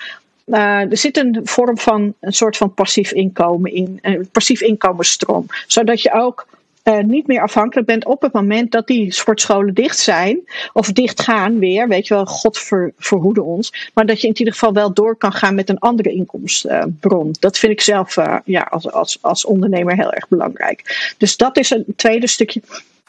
uh, 0.50 0.92
er 0.92 0.98
zit 0.98 1.18
een 1.18 1.40
vorm 1.44 1.78
van 1.78 2.14
een 2.20 2.34
soort 2.34 2.58
van 2.58 2.74
passief 2.74 3.12
inkomen 3.12 3.74
in, 3.74 4.00
een 4.02 4.30
passief 4.32 4.62
inkomensstroom. 4.62 5.46
Zodat 5.68 6.02
je 6.02 6.14
ook 6.14 6.48
uh, 6.84 7.00
niet 7.00 7.28
meer 7.28 7.42
afhankelijk 7.42 7.88
bent 7.88 8.06
op 8.06 8.22
het 8.22 8.34
moment 8.34 8.72
dat 8.72 8.88
die 8.88 9.14
sportscholen 9.14 9.74
dicht 9.74 9.98
zijn. 10.00 10.40
Of 10.74 10.92
dicht 10.92 11.22
gaan 11.22 11.60
weer. 11.60 11.88
Weet 11.88 12.08
je 12.08 12.14
wel, 12.14 12.26
God 12.26 12.58
ver, 12.58 12.94
verhoede 12.98 13.44
ons. 13.44 13.90
Maar 13.94 14.06
dat 14.06 14.22
je 14.22 14.28
in 14.28 14.38
ieder 14.38 14.54
geval 14.54 14.74
wel 14.74 14.94
door 14.94 15.16
kan 15.16 15.32
gaan 15.32 15.56
met 15.56 15.70
een 15.70 15.80
andere 15.80 16.12
inkomstenbron. 16.12 17.36
Dat 17.40 17.58
vind 17.58 17.72
ik 17.72 17.82
zelf 17.82 18.18
uh, 18.18 18.38
ja, 18.46 18.62
als, 18.62 18.92
als, 18.92 19.18
als 19.22 19.46
ondernemer 19.46 19.96
heel 19.96 20.14
erg 20.14 20.28
belangrijk. 20.28 21.14
Dus 21.18 21.38
dat 21.38 21.58
is 21.58 21.70
een 21.70 21.86
tweede 21.96 22.28
stukje. 22.28 22.62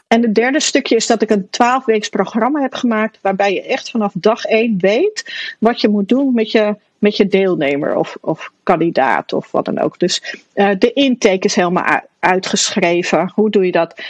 En 0.07 0.21
het 0.21 0.35
derde 0.35 0.59
stukje 0.59 0.95
is 0.95 1.07
dat 1.07 1.21
ik 1.21 1.29
een 1.29 1.49
12 1.49 1.85
weeks 1.85 2.09
programma 2.09 2.61
heb 2.61 2.73
gemaakt. 2.73 3.17
Waarbij 3.21 3.53
je 3.53 3.63
echt 3.63 3.89
vanaf 3.89 4.11
dag 4.15 4.45
1 4.45 4.75
weet 4.79 5.33
wat 5.59 5.81
je 5.81 5.89
moet 5.89 6.09
doen 6.09 6.33
met 6.33 6.51
je 6.51 6.75
met 7.01 7.17
je 7.17 7.27
deelnemer 7.27 7.95
of, 7.95 8.17
of 8.21 8.51
kandidaat 8.63 9.33
of 9.33 9.51
wat 9.51 9.65
dan 9.65 9.79
ook. 9.79 9.99
Dus 9.99 10.43
uh, 10.55 10.69
de 10.77 10.93
intake 10.93 11.45
is 11.45 11.55
helemaal 11.55 12.01
uitgeschreven. 12.19 13.31
Hoe 13.35 13.49
doe 13.49 13.65
je 13.65 13.71
dat? 13.71 14.01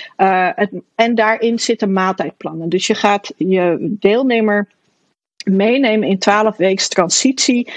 Het, 0.56 0.70
en 0.96 1.16
daarin 1.16 1.60
zitten 1.60 1.94
maaltijdplannen. 1.94 2.70
Dus 2.70 2.88
je 2.88 2.96
gaat 2.96 3.34
je 3.38 3.78
deelnemer 4.00 4.68
meenemen 5.44 6.08
in 6.08 6.20
12 6.20 6.58
weken 6.58 6.90
transitie. 6.90 7.72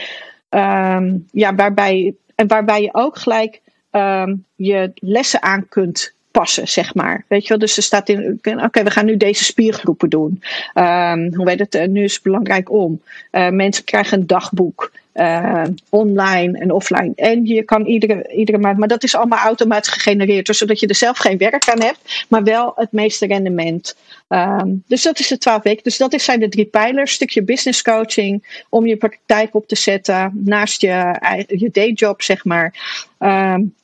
Um, 0.48 1.26
ja, 1.32 1.54
waarbij, 1.54 2.14
en 2.34 2.46
waarbij 2.46 2.82
je 2.82 2.94
ook 2.94 3.18
gelijk 3.18 3.60
um, 3.90 4.44
je 4.54 4.90
lessen 4.94 5.42
aan 5.42 5.68
kunt 5.68 6.14
passen, 6.30 6.68
zeg 6.68 6.94
maar. 6.94 7.24
Weet 7.28 7.42
je 7.42 7.48
wel, 7.48 7.58
dus 7.58 7.76
er 7.76 7.82
staat 7.82 8.08
in, 8.08 8.40
oké, 8.42 8.82
we 8.82 8.90
gaan 8.90 9.04
nu 9.04 9.16
deze 9.16 9.44
spiergroepen 9.44 10.10
doen. 10.10 10.42
Um, 10.74 11.34
hoe 11.34 11.44
weet 11.44 11.58
het, 11.58 11.74
uh, 11.74 11.86
nu 11.86 12.04
is 12.04 12.14
het 12.14 12.22
belangrijk 12.22 12.70
om. 12.70 13.02
Uh, 13.32 13.48
mensen 13.48 13.84
krijgen 13.84 14.20
een 14.20 14.26
dagboek. 14.26 14.92
Uh, 15.14 15.62
online 15.88 16.58
en 16.58 16.70
offline. 16.70 17.12
En 17.14 17.46
je 17.46 17.62
kan 17.62 17.86
iedere, 17.86 18.32
iedere 18.32 18.58
maand, 18.58 18.78
maar 18.78 18.88
dat 18.88 19.02
is 19.02 19.14
allemaal 19.14 19.38
automatisch 19.38 19.92
gegenereerd, 19.92 20.46
dus 20.46 20.58
zodat 20.58 20.80
je 20.80 20.86
er 20.86 20.94
zelf 20.94 21.18
geen 21.18 21.38
werk 21.38 21.68
aan 21.68 21.82
hebt, 21.82 22.24
maar 22.28 22.42
wel 22.42 22.72
het 22.76 22.92
meeste 22.92 23.26
rendement. 23.26 23.96
Um, 24.28 24.82
dus 24.86 25.02
dat 25.02 25.18
is 25.18 25.28
de 25.28 25.38
twaalf 25.38 25.62
weken. 25.62 25.82
Dus 25.82 25.96
dat 25.96 26.20
zijn 26.20 26.40
de 26.40 26.48
drie 26.48 26.64
pijlers. 26.64 27.12
Stukje 27.12 27.42
business 27.42 27.82
coaching 27.82 28.62
om 28.68 28.86
je 28.86 28.96
praktijk 28.96 29.54
op 29.54 29.66
te 29.66 29.76
zetten 29.76 30.30
naast 30.44 30.80
je, 30.80 31.14
je 31.46 31.68
dayjob, 31.72 32.22
zeg 32.22 32.44
maar. 32.44 32.74
Um, 33.18 33.74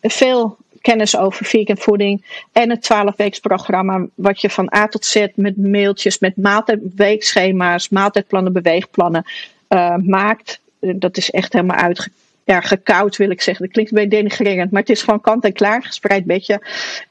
veel 0.00 0.56
kennis 0.80 1.16
over 1.16 1.46
vegan 1.46 1.78
voeding. 1.78 2.42
En 2.52 2.70
het 2.70 2.82
12 2.82 3.16
weeks 3.16 3.38
programma 3.38 4.06
wat 4.14 4.40
je 4.40 4.50
van 4.50 4.74
A 4.74 4.88
tot 4.88 5.04
Z 5.04 5.26
met 5.34 5.56
mailtjes, 5.56 6.18
met 6.18 6.36
maaltijd, 6.36 6.80
weekschema's, 6.94 7.88
maaltijdplannen, 7.88 8.52
beweegplannen 8.52 9.24
uh, 9.68 9.96
maakt. 9.96 10.60
Dat 10.80 11.16
is 11.16 11.30
echt 11.30 11.52
helemaal 11.52 11.76
uitge 11.76 12.10
ja, 12.44 12.60
gekoud 12.60 13.16
wil 13.16 13.30
ik 13.30 13.40
zeggen. 13.40 13.64
Dat 13.64 13.72
klinkt 13.72 13.90
een 13.90 13.96
beetje 13.96 14.16
denigrerend, 14.16 14.70
maar 14.70 14.80
het 14.80 14.90
is 14.90 15.02
gewoon 15.02 15.20
kant 15.20 15.44
en 15.44 15.52
klaar, 15.52 15.82
gespreid 15.82 16.24
bedje. 16.24 16.62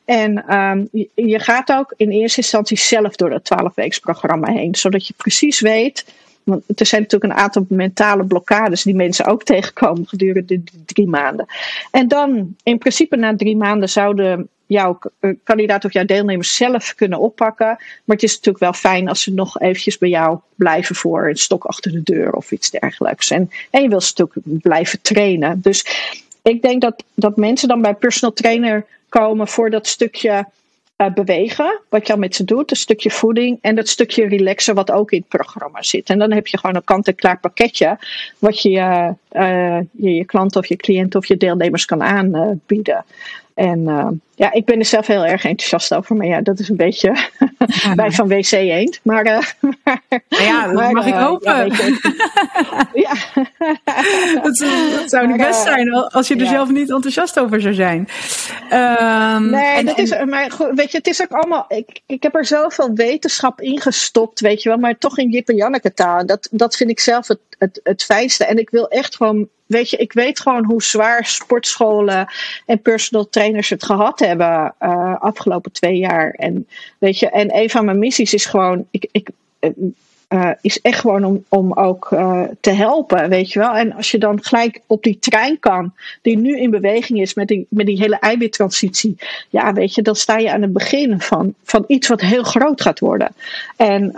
En 0.05 0.55
um, 0.57 0.89
je, 1.15 1.39
gaat 1.39 1.71
ook 1.71 1.93
in 1.97 2.09
eerste 2.09 2.41
instantie 2.41 2.77
zelf 2.77 3.15
door 3.15 3.29
dat 3.29 3.43
12 3.43 3.75
weeks 3.75 3.99
programma 3.99 4.51
heen, 4.51 4.75
zodat 4.75 5.07
je 5.07 5.13
precies 5.17 5.59
weet 5.59 6.05
want 6.43 6.79
er 6.79 6.85
zijn 6.85 7.01
natuurlijk 7.01 7.33
een 7.33 7.39
aantal 7.39 7.65
mentale 7.69 8.25
blokkades 8.25 8.83
die 8.83 8.95
mensen 8.95 9.25
ook 9.25 9.43
tegenkomen 9.43 10.07
gedurende 10.07 10.45
die 10.45 10.63
drie 10.85 11.07
maanden. 11.07 11.45
En 11.91 12.07
dan, 12.07 12.55
in 12.63 12.77
principe 12.77 13.15
na 13.15 13.35
drie 13.35 13.57
maanden, 13.57 13.89
zouden 13.89 14.49
jouw 14.69 14.99
eh, 15.19 15.31
kandidaat 15.43 15.85
of 15.85 15.93
jouw 15.93 16.05
deelnemers 16.05 16.55
zelf 16.55 16.95
kunnen 16.95 17.19
oppakken. 17.19 17.67
Maar 18.03 18.15
het 18.15 18.23
is 18.23 18.35
natuurlijk 18.35 18.63
wel 18.63 18.73
fijn 18.73 19.07
als 19.07 19.21
ze 19.21 19.33
nog 19.33 19.59
eventjes 19.59 19.97
bij 19.97 20.09
jou 20.09 20.39
blijven 20.55 20.95
voor 20.95 21.27
een 21.27 21.35
stok 21.35 21.65
achter 21.65 21.91
de 21.91 22.03
deur 22.03 22.33
of 22.33 22.51
iets 22.51 22.69
dergelijks. 22.69 23.29
En, 23.29 23.49
je 23.71 23.87
wil 23.87 24.01
ze 24.01 24.13
natuurlijk 24.15 24.61
blijven 24.61 25.01
trainen. 25.01 25.61
Dus 25.61 25.85
ik 26.41 26.61
denk 26.61 26.81
dat, 26.81 27.03
dat 27.13 27.37
mensen 27.37 27.67
dan 27.67 27.81
bij 27.81 27.93
personal 27.93 28.35
trainer 28.35 28.85
komen 29.09 29.47
voor 29.47 29.69
dat 29.69 29.87
stukje 29.87 30.45
uh, 30.97 31.13
bewegen, 31.13 31.79
wat 31.89 32.07
je 32.07 32.13
al 32.13 32.19
met 32.19 32.35
ze 32.35 32.43
doet, 32.43 32.71
een 32.71 32.77
stukje 32.77 33.11
voeding 33.11 33.57
en 33.61 33.75
dat 33.75 33.87
stukje 33.87 34.27
relaxen 34.27 34.75
wat 34.75 34.91
ook 34.91 35.11
in 35.11 35.19
het 35.19 35.27
programma 35.27 35.83
zit. 35.83 36.09
En 36.09 36.19
dan 36.19 36.31
heb 36.31 36.47
je 36.47 36.57
gewoon 36.57 36.75
een 36.75 36.83
kant-en-klaar 36.83 37.39
pakketje 37.39 37.97
wat 38.39 38.61
je, 38.61 39.13
uh, 39.31 39.79
je 39.91 40.13
je 40.13 40.25
klant 40.25 40.55
of 40.55 40.65
je 40.65 40.75
cliënt 40.75 41.15
of 41.15 41.25
je 41.25 41.37
deelnemers 41.37 41.85
kan 41.85 42.03
aanbieden. 42.03 43.05
En 43.53 43.79
uh, 43.79 44.07
ja, 44.35 44.51
ik 44.53 44.65
ben 44.65 44.79
er 44.79 44.85
zelf 44.85 45.07
heel 45.07 45.25
erg 45.25 45.45
enthousiast 45.45 45.93
over. 45.93 46.15
Maar 46.15 46.27
ja, 46.27 46.41
dat 46.41 46.59
is 46.59 46.69
een 46.69 46.75
beetje 46.75 47.15
bij 47.95 48.11
van 48.11 48.27
WC 48.27 48.51
Eend. 48.51 48.99
Maar, 49.03 49.25
uh, 49.25 49.39
ja, 50.27 50.65
dat 50.65 50.73
maar, 50.79 50.91
mag 50.91 51.05
ik 51.05 51.13
hopen. 51.13 51.71
Ja, 52.93 53.13
dat, 54.41 54.57
dat, 54.93 55.09
zou 55.09 55.27
niet 55.27 55.37
best 55.37 55.61
zijn 55.61 55.93
als 55.93 56.27
je 56.27 56.35
er 56.35 56.45
zelf 56.45 56.69
niet 56.69 56.89
enthousiast 56.89 57.39
over 57.39 57.61
zou 57.61 57.73
zijn. 57.73 58.07
Um, 58.73 59.49
nee, 59.49 59.75
en, 59.75 59.85
dat 59.85 59.97
en, 59.97 60.03
is, 60.03 60.25
maar 60.25 60.51
weet 60.75 60.91
je, 60.91 60.97
het 60.97 61.07
is 61.07 61.21
ook 61.21 61.31
allemaal. 61.31 61.65
Ik, 61.67 62.01
ik 62.05 62.23
heb 62.23 62.35
er 62.35 62.45
zelf 62.45 62.75
wel 62.75 62.93
wetenschap 62.93 63.61
in 63.61 63.81
gestopt, 63.81 64.39
weet 64.39 64.63
je 64.63 64.69
wel. 64.69 64.77
Maar 64.77 64.97
toch 64.97 65.17
in 65.17 65.29
Jip 65.29 65.49
en 65.49 65.55
Janneke 65.55 65.93
taal. 65.93 66.25
Dat, 66.25 66.47
dat 66.51 66.75
vind 66.75 66.89
ik 66.89 66.99
zelf 66.99 67.27
het, 67.27 67.39
het, 67.57 67.79
het 67.83 68.03
fijnste. 68.03 68.45
En 68.45 68.57
ik 68.57 68.69
wil 68.69 68.87
echt 68.87 69.15
gewoon 69.15 69.47
weet 69.69 69.89
je, 69.89 69.97
ik 69.97 70.13
weet 70.13 70.39
gewoon 70.39 70.65
hoe 70.65 70.83
zwaar 70.83 71.25
sportscholen 71.25 72.27
en 72.65 72.81
personal 72.81 73.29
trainers 73.29 73.69
het 73.69 73.83
gehad 73.83 74.19
hebben 74.19 74.73
uh, 74.81 75.21
afgelopen 75.21 75.71
twee 75.71 75.97
jaar. 75.97 76.31
En 76.31 76.67
weet 76.97 77.19
je, 77.19 77.29
en 77.29 77.55
een 77.55 77.69
van 77.69 77.85
mijn 77.85 77.99
missies 77.99 78.33
is 78.33 78.45
gewoon, 78.45 78.87
ik, 78.91 79.07
ik, 79.11 79.29
uh, 80.29 80.51
is 80.61 80.81
echt 80.81 80.99
gewoon 80.99 81.23
om, 81.23 81.45
om 81.49 81.73
ook 81.73 82.07
te 82.59 82.71
helpen, 82.71 83.29
weet 83.29 83.51
je 83.51 83.59
wel. 83.59 83.75
En 83.75 83.93
als 83.93 84.11
je 84.11 84.17
dan 84.17 84.43
gelijk 84.43 84.81
op 84.87 85.03
die 85.03 85.19
trein 85.19 85.59
kan, 85.59 85.93
die 86.21 86.37
nu 86.37 86.59
in 86.59 86.69
beweging 86.69 87.21
is 87.21 87.33
met 87.33 87.47
die, 87.47 87.65
met 87.69 87.85
die 87.85 87.97
hele 87.97 88.19
eiwittransitie, 88.19 89.17
ja, 89.49 89.73
weet 89.73 89.95
je, 89.95 90.01
dan 90.01 90.15
sta 90.15 90.37
je 90.37 90.51
aan 90.51 90.61
het 90.61 90.73
begin 90.73 91.21
van, 91.21 91.53
van 91.63 91.83
iets 91.87 92.07
wat 92.07 92.21
heel 92.21 92.43
groot 92.43 92.81
gaat 92.81 92.99
worden. 92.99 93.31
En 93.75 94.11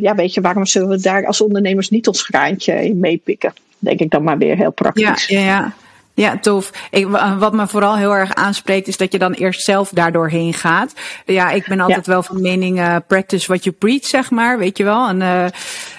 ja, 0.00 0.14
weet 0.14 0.34
je, 0.34 0.40
waarom 0.40 0.66
zullen 0.66 0.88
we 0.88 1.00
daar 1.00 1.26
als 1.26 1.40
ondernemers 1.40 1.90
niet 1.90 2.08
ons 2.08 2.22
graantje 2.22 2.84
in 2.84 2.98
meepikken? 2.98 3.52
Denk 3.78 4.00
ik 4.00 4.10
dan 4.10 4.22
maar 4.22 4.38
weer 4.38 4.56
heel 4.56 4.72
praktisch. 4.72 5.26
Ja, 5.26 5.38
ja, 5.38 5.46
ja. 5.46 5.72
Ja, 6.18 6.38
tof. 6.38 6.70
Ik, 6.90 7.06
wat 7.38 7.52
me 7.52 7.66
vooral 7.66 7.96
heel 7.96 8.14
erg 8.14 8.34
aanspreekt, 8.34 8.88
is 8.88 8.96
dat 8.96 9.12
je 9.12 9.18
dan 9.18 9.32
eerst 9.32 9.60
zelf 9.60 9.90
daardoor 9.90 10.28
heen 10.28 10.54
gaat. 10.54 10.92
Ja, 11.26 11.50
ik 11.50 11.66
ben 11.66 11.80
altijd 11.80 12.06
ja. 12.06 12.12
wel 12.12 12.22
van 12.22 12.40
mening, 12.40 12.78
uh, 12.78 12.96
practice 13.06 13.46
what 13.46 13.64
you 13.64 13.76
preach, 13.78 14.06
zeg 14.06 14.30
maar. 14.30 14.58
Weet 14.58 14.78
je 14.78 14.84
wel? 14.84 15.08
Een, 15.08 15.20
uh, 15.20 15.44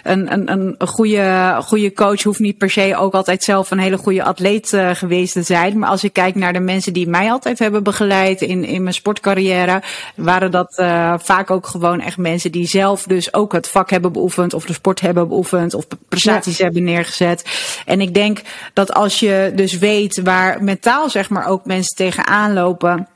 een, 0.04 0.34
een, 0.34 0.52
een 0.52 0.88
goede, 0.88 1.58
goede 1.62 1.94
coach 1.94 2.24
hoeft 2.24 2.40
niet 2.40 2.58
per 2.58 2.70
se 2.70 2.96
ook 2.98 3.14
altijd 3.14 3.44
zelf 3.44 3.72
een 3.72 3.80
hele 3.80 3.98
goede 3.98 4.24
atleet 4.24 4.74
uh, 4.74 4.90
geweest 4.94 5.34
te 5.34 5.42
zijn. 5.42 5.80
Maar 5.80 5.90
als 5.90 6.04
ik 6.04 6.14
kijk 6.14 6.36
naar 6.36 6.54
de 6.54 6.60
mensen 6.60 6.94
die 6.94 7.08
mij 7.08 7.32
altijd 7.32 7.60
hebben 7.60 7.84
begeleid 7.84 8.42
in, 8.42 8.64
in 8.64 8.84
mijn 8.84 8.96
sportcarrière, 8.96 9.82
waren 10.16 10.52
dat 10.52 10.84
vaak 11.24 11.52
ook 11.52 11.68
gewoon 11.68 12.02
echt 12.02 12.18
mensen 12.18 12.52
die 12.52 12.68
zelf 12.68 13.04
dus 13.04 13.34
ook 13.34 13.54
het 13.54 13.68
vak 13.68 13.90
hebben 13.90 14.12
beoefend, 14.12 14.54
of 14.54 14.66
de 14.66 14.74
sport 14.74 15.02
hebben 15.02 15.28
beoefend, 15.28 15.74
of 15.74 15.88
prestaties 16.10 16.58
ja. 16.58 16.64
hebben 16.64 16.84
neergezet. 16.84 17.46
En 17.86 18.02
ik 18.02 18.14
denk 18.14 18.42
dat 18.74 18.94
als 18.94 19.20
je 19.20 19.52
dus 19.56 19.78
weet 19.78 20.08
waar 20.18 20.64
mentaal 20.64 21.10
zeg 21.10 21.30
maar 21.30 21.46
ook 21.46 21.66
mensen 21.66 21.96
tegenaan 21.96 22.54
lopen 22.54 23.08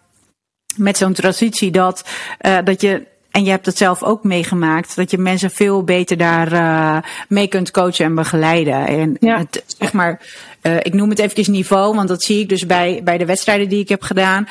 met 0.75 0.97
zo'n 0.97 1.13
transitie, 1.13 1.71
dat, 1.71 2.09
uh, 2.41 2.57
dat 2.63 2.81
je 2.81 3.11
en 3.33 3.43
je 3.43 3.49
hebt 3.49 3.65
het 3.65 3.77
zelf 3.77 4.03
ook 4.03 4.23
meegemaakt, 4.23 4.95
dat 4.95 5.11
je 5.11 5.17
mensen 5.17 5.51
veel 5.51 5.83
beter 5.83 6.17
daar 6.17 6.53
uh, 6.53 6.97
mee 7.27 7.47
kunt 7.47 7.71
coachen 7.71 8.05
en 8.05 8.15
begeleiden. 8.15 8.87
En 8.87 9.17
ja. 9.19 9.37
het, 9.37 9.63
zeg 9.77 9.93
maar, 9.93 10.21
uh, 10.61 10.75
ik 10.75 10.93
noem 10.93 11.09
het 11.09 11.19
eventjes 11.19 11.47
niveau, 11.47 11.95
want 11.95 12.07
dat 12.07 12.23
zie 12.23 12.39
ik 12.39 12.49
dus 12.49 12.65
bij, 12.65 13.01
bij 13.03 13.17
de 13.17 13.25
wedstrijden 13.25 13.69
die 13.69 13.79
ik 13.79 13.89
heb 13.89 14.01
gedaan. 14.01 14.47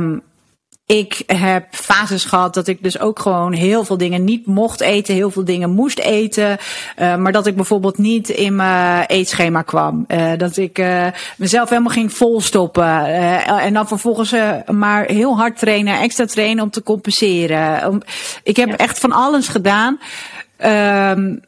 Um, 0.00 0.22
ik 0.90 1.22
heb 1.26 1.66
fases 1.70 2.24
gehad 2.24 2.54
dat 2.54 2.66
ik 2.66 2.82
dus 2.82 2.98
ook 2.98 3.18
gewoon 3.18 3.52
heel 3.52 3.84
veel 3.84 3.96
dingen 3.96 4.24
niet 4.24 4.46
mocht 4.46 4.80
eten, 4.80 5.14
heel 5.14 5.30
veel 5.30 5.44
dingen 5.44 5.70
moest 5.70 5.98
eten. 5.98 6.58
Uh, 6.98 7.16
maar 7.16 7.32
dat 7.32 7.46
ik 7.46 7.56
bijvoorbeeld 7.56 7.98
niet 7.98 8.28
in 8.28 8.56
mijn 8.56 9.06
eetschema 9.06 9.62
kwam. 9.62 10.04
Uh, 10.08 10.32
dat 10.36 10.56
ik 10.56 10.78
uh, 10.78 11.06
mezelf 11.36 11.68
helemaal 11.68 11.92
ging 11.92 12.12
volstoppen. 12.12 13.04
en 13.44 13.74
dan 13.74 13.88
vervolgens 13.88 14.34
maar 14.66 15.04
heel 15.04 15.36
hard 15.36 15.58
trainen, 15.58 16.00
extra 16.00 16.24
trainen 16.24 16.64
om 16.64 16.70
te 16.70 16.82
compenseren. 16.82 18.02
ik 18.42 18.56
heb 18.56 18.68
ja. 18.68 18.76
echt 18.76 18.98
van 18.98 19.12
alles 19.12 19.48
gedaan. 19.48 20.00
Um, 20.58 21.40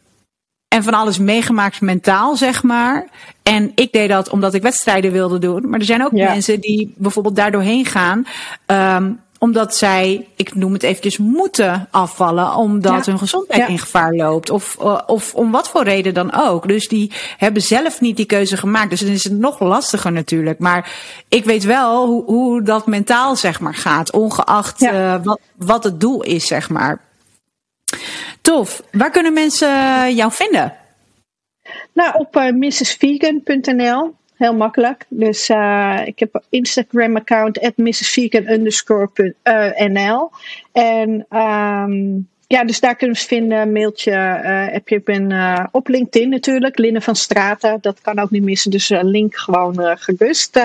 en 0.69 0.83
van 0.83 0.95
alles 0.95 1.19
meegemaakt 1.19 1.81
mentaal, 1.81 2.37
zeg 2.37 2.63
maar. 2.63 3.07
En 3.43 3.73
ik 3.75 3.93
deed 3.93 4.09
dat 4.09 4.31
omdat 4.31 4.55
ik 4.55 4.63
wedstrijden 4.63 5.13
wilde 5.13 5.39
doen. 5.39 5.69
Maar 5.69 5.79
er 5.79 5.87
zijn 5.87 6.05
ook 6.05 6.13
ja. 6.15 6.29
mensen 6.29 6.61
die 6.61 6.95
bijvoorbeeld 6.97 7.37
daardoorheen 7.37 7.85
gaan. 7.85 8.27
Um, 8.67 9.21
omdat 9.43 9.77
zij, 9.77 10.27
ik 10.37 10.55
noem 10.55 10.73
het 10.73 10.83
eventjes, 10.83 11.19
moeten 11.19 11.89
afvallen. 11.91 12.55
Omdat 12.55 13.05
ja. 13.05 13.11
hun 13.11 13.19
gezondheid 13.19 13.61
ja. 13.61 13.67
in 13.67 13.79
gevaar 13.79 14.15
loopt. 14.15 14.51
Of, 14.51 14.77
uh, 14.81 15.01
of 15.07 15.35
om 15.35 15.51
wat 15.51 15.69
voor 15.69 15.83
reden 15.83 16.15
dan 16.15 16.33
ook. 16.33 16.69
Dus 16.69 16.89
die 16.89 17.13
hebben 17.37 17.63
zelf 17.63 18.01
niet 18.01 18.17
die 18.17 18.27
keuze 18.27 18.57
gemaakt. 18.57 18.91
Dus 18.91 19.01
dan 19.01 19.11
is 19.11 19.25
het 19.25 19.39
nog 19.39 19.61
lastiger 19.61 20.13
natuurlijk. 20.13 20.59
Maar 20.59 20.93
ik 21.29 21.45
weet 21.45 21.65
wel 21.65 22.07
hoe, 22.07 22.25
hoe 22.25 22.63
dat 22.63 22.87
mentaal, 22.87 23.37
zeg 23.37 23.61
maar, 23.61 23.75
gaat. 23.75 24.13
Ongeacht 24.13 24.81
ja. 24.81 25.15
uh, 25.15 25.25
wat, 25.25 25.41
wat 25.57 25.85
het 25.85 26.01
doel 26.01 26.23
is, 26.23 26.47
zeg 26.47 26.71
maar. 26.71 27.01
Tof. 28.41 28.83
Waar 28.93 29.11
kunnen 29.11 29.33
mensen 29.33 29.69
jou 30.15 30.33
vinden? 30.33 30.75
Nou, 31.93 32.15
op 32.19 32.37
uh, 32.37 32.51
mrsvegan.nl. 32.51 34.15
Heel 34.43 34.55
makkelijk. 34.55 35.07
Dus 35.09 35.49
uh, 35.49 36.01
ik 36.05 36.19
heb 36.19 36.35
een 36.35 36.43
Instagram 36.49 37.17
account 37.17 37.61
at 37.61 37.77
mrsvegan 37.77 38.49
underscore 38.49 39.35
uh, 39.45 39.89
nl. 39.89 40.31
En 40.73 41.27
um, 41.39 42.29
ja, 42.47 42.65
dus 42.65 42.81
daar 42.81 42.97
kunnen 42.97 43.17
we 43.17 43.23
vinden. 43.23 43.73
Mailtje, 43.73 44.11
heb 44.73 44.89
je 44.89 45.01
ben 45.03 45.69
op 45.73 45.89
LinkedIn 45.89 46.29
natuurlijk. 46.29 46.79
Linne 46.79 47.01
van 47.01 47.17
Straten, 47.17 47.79
dat 47.81 48.01
kan 48.01 48.19
ook 48.19 48.31
niet 48.31 48.43
missen. 48.43 48.71
Dus 48.71 48.91
uh, 48.91 49.03
link 49.03 49.37
gewoon 49.37 49.99
gerust. 49.99 50.57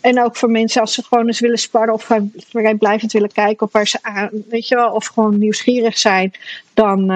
en 0.00 0.22
ook 0.22 0.36
voor 0.36 0.50
mensen 0.50 0.80
als 0.80 0.94
ze 0.94 1.02
gewoon 1.02 1.26
eens 1.26 1.40
willen 1.40 1.58
sparren 1.58 1.94
of 1.94 2.08
vrijblijvend 2.48 3.12
willen 3.12 3.32
kijken 3.32 3.66
of 3.66 3.72
waar 3.72 3.86
ze 3.86 3.98
aan, 4.02 4.30
weet 4.48 4.68
je 4.68 4.74
wel, 4.74 4.92
of 4.92 5.06
gewoon 5.06 5.38
nieuwsgierig 5.38 5.98
zijn, 5.98 6.32
dan 6.74 7.06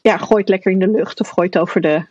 ja, 0.00 0.16
gooi 0.16 0.40
het 0.40 0.48
lekker 0.48 0.72
in 0.72 0.78
de 0.78 0.88
lucht 0.88 1.20
of 1.20 1.28
gooi 1.28 1.46
het 1.46 1.58
over 1.58 1.80
de 1.80 2.02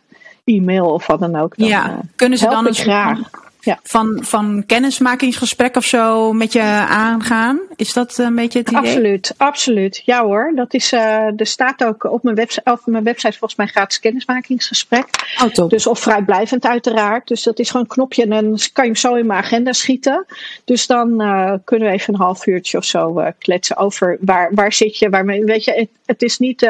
e-mail 0.46 0.92
of 0.92 1.06
wat 1.06 1.20
dan 1.20 1.36
ook. 1.36 1.56
Dan, 1.56 1.68
ja, 1.68 2.00
kunnen 2.16 2.38
ze 2.38 2.48
dan 2.48 2.66
eens 2.66 2.80
graag 2.80 3.18
ja. 3.66 3.78
van, 3.82 4.18
van 4.20 4.62
kennismakingsgesprek 4.66 5.76
of 5.76 5.84
zo 5.84 6.32
met 6.32 6.52
je 6.52 6.62
aangaan? 6.88 7.60
Is 7.76 7.92
dat 7.92 8.18
een 8.18 8.34
beetje 8.34 8.58
het 8.58 8.68
idee? 8.68 8.80
Absoluut, 8.80 9.34
absoluut. 9.36 10.02
Ja 10.04 10.24
hoor, 10.24 10.52
dat 10.54 10.74
is, 10.74 10.92
uh, 10.92 11.40
er 11.40 11.46
staat 11.46 11.84
ook 11.84 12.04
op 12.04 12.22
mijn, 12.22 12.36
website, 12.36 12.70
op 12.70 12.80
mijn 12.84 13.04
website 13.04 13.38
volgens 13.38 13.56
mij 13.56 13.66
gratis 13.66 14.00
kennismakingsgesprek. 14.00 15.06
Oh, 15.42 15.48
top. 15.48 15.70
Dus 15.70 15.86
of 15.86 16.00
vrijblijvend 16.00 16.66
uiteraard. 16.66 17.28
Dus 17.28 17.42
dat 17.42 17.58
is 17.58 17.70
gewoon 17.70 17.82
een 17.82 17.92
knopje 17.92 18.22
en 18.22 18.30
dan 18.30 18.58
kan 18.72 18.84
je 18.84 18.90
hem 18.90 19.00
zo 19.00 19.14
in 19.14 19.26
mijn 19.26 19.42
agenda 19.42 19.72
schieten. 19.72 20.26
Dus 20.64 20.86
dan 20.86 21.22
uh, 21.22 21.52
kunnen 21.64 21.88
we 21.88 21.94
even 21.94 22.14
een 22.14 22.20
half 22.20 22.46
uurtje 22.46 22.78
of 22.78 22.84
zo 22.84 23.20
uh, 23.20 23.26
kletsen 23.38 23.76
over 23.76 24.18
waar, 24.20 24.54
waar 24.54 24.72
zit 24.72 24.98
je. 24.98 25.10
Waar, 25.10 25.24
weet 25.24 25.64
je, 25.64 25.72
het, 25.72 25.88
het 26.04 26.22
is 26.22 26.38
niet 26.38 26.68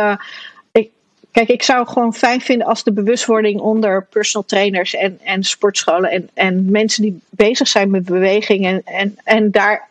Kijk, 1.36 1.48
ik 1.48 1.62
zou 1.62 1.86
gewoon 1.86 2.14
fijn 2.14 2.40
vinden 2.40 2.66
als 2.66 2.84
de 2.84 2.92
bewustwording 2.92 3.60
onder 3.60 4.06
personal 4.10 4.46
trainers 4.46 4.94
en, 4.94 5.18
en 5.22 5.44
sportscholen 5.44 6.10
en, 6.10 6.30
en 6.34 6.70
mensen 6.70 7.02
die 7.02 7.20
bezig 7.30 7.68
zijn 7.68 7.90
met 7.90 8.04
beweging 8.04 8.66
en, 8.66 8.82
en, 8.84 9.18
en 9.24 9.50
daar 9.50 9.88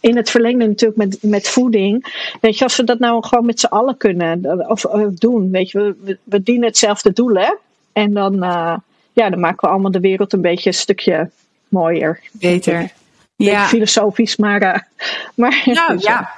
in 0.00 0.16
het 0.16 0.30
verlengde 0.30 0.66
natuurlijk 0.66 0.98
met, 0.98 1.18
met 1.20 1.48
voeding. 1.48 2.20
Weet 2.40 2.58
je, 2.58 2.64
als 2.64 2.76
we 2.76 2.84
dat 2.84 2.98
nou 2.98 3.26
gewoon 3.26 3.46
met 3.46 3.60
z'n 3.60 3.66
allen 3.66 3.96
kunnen 3.96 4.68
of, 4.68 4.84
of 4.84 5.12
doen, 5.12 5.50
weet 5.50 5.70
je, 5.70 5.96
we, 6.02 6.18
we 6.24 6.42
dienen 6.42 6.68
hetzelfde 6.68 7.12
doel, 7.12 7.34
hè? 7.34 7.54
En 7.92 8.12
dan, 8.12 8.34
uh, 8.34 8.76
ja, 9.12 9.30
dan 9.30 9.40
maken 9.40 9.68
we 9.68 9.74
allemaal 9.74 9.90
de 9.90 10.00
wereld 10.00 10.32
een 10.32 10.40
beetje 10.40 10.68
een 10.68 10.74
stukje 10.74 11.30
mooier. 11.68 12.20
Beter. 12.32 12.90
Ja. 13.36 13.66
Filosofisch, 13.66 14.36
maar. 14.36 14.62
Uh, 14.62 14.78
maar 15.40 15.62
nou, 15.64 15.98
ja. 15.98 16.30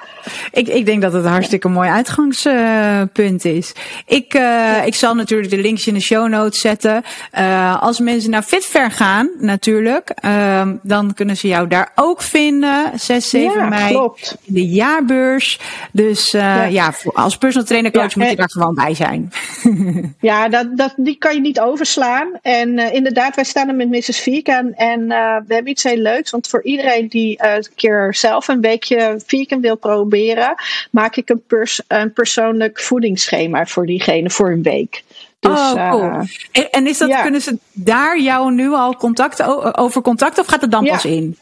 Ik, 0.53 0.69
ik 0.69 0.87
denk 0.87 1.03
dat 1.03 1.13
het 1.13 1.25
een 1.25 1.31
hartstikke 1.31 1.69
mooi 1.69 1.89
uitgangspunt 1.89 3.45
is. 3.45 3.73
Ik, 4.07 4.35
uh, 4.35 4.87
ik 4.87 4.95
zal 4.95 5.15
natuurlijk 5.15 5.51
de 5.51 5.59
links 5.59 5.87
in 5.87 5.95
de 5.95 6.01
show 6.01 6.29
notes 6.29 6.61
zetten. 6.61 7.03
Uh, 7.39 7.83
als 7.83 8.01
mensen 8.01 8.31
naar 8.31 8.43
Fitver 8.43 8.91
gaan, 8.91 9.31
natuurlijk, 9.39 10.13
uh, 10.25 10.69
dan 10.83 11.15
kunnen 11.15 11.37
ze 11.37 11.49
jou 11.49 11.69
daar 11.69 11.93
ook 11.95 12.23
vinden. 12.23 12.91
6, 12.95 13.29
7 13.29 13.61
ja, 13.61 13.69
mei 13.69 13.93
klopt. 13.93 14.37
in 14.45 14.55
de 14.55 14.67
jaarbeurs. 14.67 15.61
Dus 15.93 16.31
ja. 16.31 16.65
ja. 16.65 16.95
als 17.13 17.37
personal 17.37 17.67
trainer 17.67 17.91
coach 17.91 18.17
moet 18.17 18.31
je 18.31 18.37
daar 18.37 18.51
gewoon 18.51 18.75
bij 18.75 18.95
zijn. 18.95 19.33
ja, 20.21 20.49
dat, 20.49 20.77
dat, 20.77 20.95
die 20.97 21.17
kan 21.19 21.35
je 21.35 21.41
niet 21.41 21.61
overslaan. 21.61 22.29
En 22.43 22.93
inderdaad, 22.93 23.35
wij 23.35 23.45
staan 23.45 23.69
er 23.69 23.75
met 23.75 23.89
Mrs. 23.89 24.19
Vegan 24.19 24.73
en 24.75 25.07
we 25.47 25.55
hebben 25.55 25.69
iets 25.69 25.83
heel 25.83 25.97
leuks. 25.97 26.31
Want 26.31 26.49
voor 26.49 26.63
iedereen 26.63 27.09
die 27.09 27.45
een 27.45 27.67
keer 27.75 28.15
zelf 28.15 28.49
een 28.49 28.61
weekje 28.61 29.21
vegan 29.27 29.61
wil 29.61 29.77
proberen 29.77 30.10
proberen, 30.11 30.55
maak 30.91 31.17
ik 31.17 31.29
een, 31.29 31.43
pers 31.47 31.83
een 31.89 32.13
persoonlijk 32.13 32.81
voedingsschema 32.81 33.67
voor 33.67 33.87
diegene 33.87 34.31
voor 34.31 34.51
een 34.51 34.63
week. 34.63 35.05
Dus, 35.41 35.53
oh, 35.53 35.91
cool. 35.91 36.03
Uh, 36.03 36.21
en, 36.53 36.71
en, 36.71 36.87
is 36.87 36.99
dat, 36.99 37.09
ja. 37.09 37.23
kunnen 37.23 37.41
ze 37.41 37.59
daar 37.73 38.21
jou 38.21 38.53
nu 38.53 38.73
al 38.73 38.97
contact 38.97 39.43
over 39.79 40.03
contacten 40.03 40.43
of 40.43 40.49
gaat 40.49 40.61
het 40.61 40.71
dan 40.71 40.85
ja. 40.85 40.93
pas 40.93 41.05
in? 41.05 41.39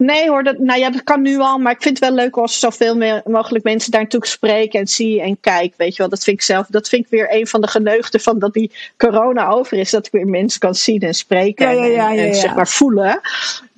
Nee 0.00 0.28
hoor, 0.28 0.42
dat, 0.42 0.58
nou 0.58 0.80
ja, 0.80 0.90
dat 0.90 1.04
kan 1.04 1.22
nu 1.22 1.38
al. 1.38 1.58
Maar 1.58 1.72
ik 1.72 1.82
vind 1.82 1.98
het 1.98 2.08
wel 2.08 2.16
leuk 2.16 2.36
als 2.36 2.58
zoveel 2.58 2.96
meer, 2.96 3.22
mogelijk 3.24 3.64
mensen 3.64 3.90
daar 3.90 4.00
naartoe 4.00 4.26
spreken 4.26 4.80
en 4.80 4.86
zie 4.86 5.20
en 5.20 5.40
kijk. 5.40 5.74
Weet 5.76 5.90
je 5.90 5.96
wel, 5.96 6.08
dat 6.08 6.22
vind 6.22 6.36
ik 6.36 6.42
zelf, 6.42 6.66
dat 6.66 6.88
vind 6.88 7.04
ik 7.04 7.10
weer 7.10 7.34
een 7.34 7.46
van 7.46 7.60
de 7.60 7.66
geneugden 7.66 8.20
van 8.20 8.38
dat 8.38 8.52
die 8.52 8.72
corona 8.96 9.48
over 9.48 9.78
is. 9.78 9.90
Dat 9.90 10.06
ik 10.06 10.12
weer 10.12 10.26
mensen 10.26 10.60
kan 10.60 10.74
zien 10.74 11.00
en 11.00 11.14
spreken 11.14 11.90
ja, 11.90 12.10
en, 12.12 12.18
en, 12.18 12.34
zeg 12.34 12.54
maar 12.54 12.68
voelen. 12.68 13.20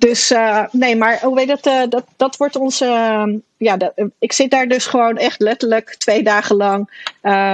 Dus 0.03 0.31
uh, 0.31 0.63
nee, 0.71 0.95
maar 0.95 1.19
hoe 1.21 1.35
weet 1.35 1.47
dat, 1.47 1.67
uh, 1.67 1.81
dat, 1.89 2.03
dat 2.15 2.37
wordt 2.37 2.55
onze, 2.55 2.85
uh, 2.85 3.39
ja, 3.57 3.77
dat, 3.77 3.93
ik 4.19 4.33
zit 4.33 4.51
daar 4.51 4.67
dus 4.67 4.85
gewoon 4.85 5.17
echt 5.17 5.41
letterlijk 5.41 5.95
twee 5.97 6.23
dagen 6.23 6.55
lang 6.55 6.89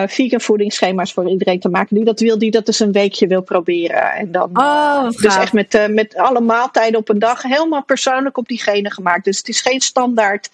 vegan 0.08 0.42
voedingsschema's 0.42 1.14
voor 1.14 1.30
iedereen 1.30 1.60
te 1.60 1.70
maken. 1.70 1.96
Die 1.96 2.06
dat 2.06 2.20
wil, 2.20 2.38
die 2.38 2.52
dat 2.52 2.66
dus 2.66 2.80
een 2.80 2.92
weekje 2.92 3.28
wil 3.28 3.42
proberen. 3.42 4.12
En 4.12 4.32
dan, 4.32 4.50
oh, 4.54 5.10
dus 5.10 5.38
echt 5.38 5.54
met, 5.54 5.88
met 5.90 6.16
alle 6.16 6.42
maaltijden 6.42 7.00
op 7.00 7.10
een 7.10 7.20
dag, 7.20 7.42
helemaal 7.42 7.84
persoonlijk 7.84 8.38
op 8.38 8.48
diegene 8.48 8.92
gemaakt. 8.92 9.26
Dus 9.26 9.38
het 9.38 9.48
is 9.48 9.62
geen 9.62 9.82
standaard 9.82 10.50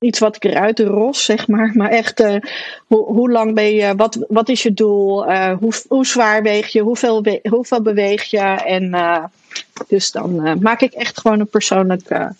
iets 0.00 0.18
wat 0.18 0.36
ik 0.36 0.44
eruit 0.44 0.78
ros, 0.78 1.24
zeg 1.24 1.48
maar. 1.48 1.70
Maar 1.74 1.90
echt, 1.90 2.20
uh, 2.20 2.36
hoe, 2.86 3.30
lang 3.30 3.54
ben 3.54 3.74
je, 3.74 3.94
wat, 3.96 4.18
wat 4.28 4.48
is 4.48 4.62
je 4.62 4.74
doel, 4.74 5.30
uh, 5.30 5.56
hoe, 5.58 5.72
hoe 5.88 6.06
zwaar 6.06 6.42
weeg 6.42 6.68
je, 6.68 6.80
hoeveel, 6.80 7.40
hoeveel 7.48 7.82
beweeg 7.82 8.24
je. 8.24 8.38
En 8.64 8.84
uh, 8.84 9.24
dus 9.88 10.10
dan 10.10 10.58
maak 10.60 10.80
ik 10.80 10.92
echt 10.92 11.20
gewoon 11.20 11.40
een 11.40 11.48
persoonlijk 11.48 12.30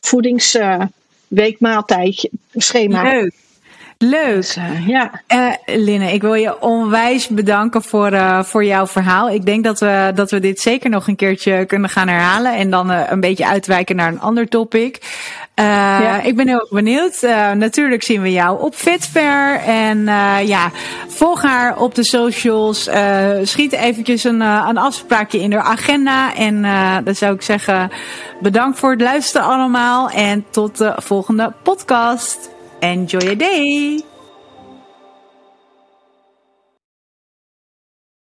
voedingsweekmaaltijdje 0.00 2.30
schema. 2.54 3.28
Leuk. 3.98 4.34
Dus, 4.34 4.56
uh, 4.56 4.88
ja. 4.88 5.10
Uh, 5.34 5.52
Linne, 5.66 6.12
ik 6.12 6.22
wil 6.22 6.34
je 6.34 6.60
onwijs 6.60 7.28
bedanken 7.28 7.82
voor, 7.82 8.12
uh, 8.12 8.42
voor 8.42 8.64
jouw 8.64 8.86
verhaal. 8.86 9.30
Ik 9.30 9.44
denk 9.46 9.64
dat 9.64 9.80
we, 9.80 10.12
dat 10.14 10.30
we 10.30 10.40
dit 10.40 10.60
zeker 10.60 10.90
nog 10.90 11.08
een 11.08 11.16
keertje 11.16 11.64
kunnen 11.64 11.90
gaan 11.90 12.08
herhalen. 12.08 12.56
En 12.56 12.70
dan 12.70 12.90
een 12.90 13.20
beetje 13.20 13.46
uitwijken 13.46 13.96
naar 13.96 14.08
een 14.08 14.20
ander 14.20 14.48
topic. 14.48 14.98
Ja. 15.54 16.20
Ik 16.20 16.36
ben 16.36 16.48
heel 16.48 16.66
benieuwd. 16.70 17.22
natuurlijk 17.54 18.02
zien 18.02 18.22
we 18.22 18.32
jou 18.32 18.62
op 18.62 18.74
Fitfair. 18.74 19.60
En 19.60 20.04
ja, 20.46 20.70
volg 21.08 21.42
haar 21.42 21.78
op 21.78 21.94
de 21.94 22.02
socials. 22.02 22.88
schiet 23.42 23.72
eventjes 23.72 24.24
een, 24.24 24.40
een 24.40 24.78
afspraakje 24.78 25.40
in 25.40 25.52
haar 25.52 25.62
agenda. 25.62 26.34
En 26.34 26.62
dan 27.04 27.14
zou 27.14 27.34
ik 27.34 27.42
zeggen, 27.42 27.90
bedankt 28.40 28.78
voor 28.78 28.90
het 28.90 29.00
luisteren 29.00 29.46
allemaal. 29.46 30.10
En 30.10 30.44
tot 30.50 30.78
de 30.78 30.92
volgende 30.96 31.52
podcast. 31.62 32.56
Enjoy 32.82 33.20
your 33.20 33.34
day. 33.34 34.07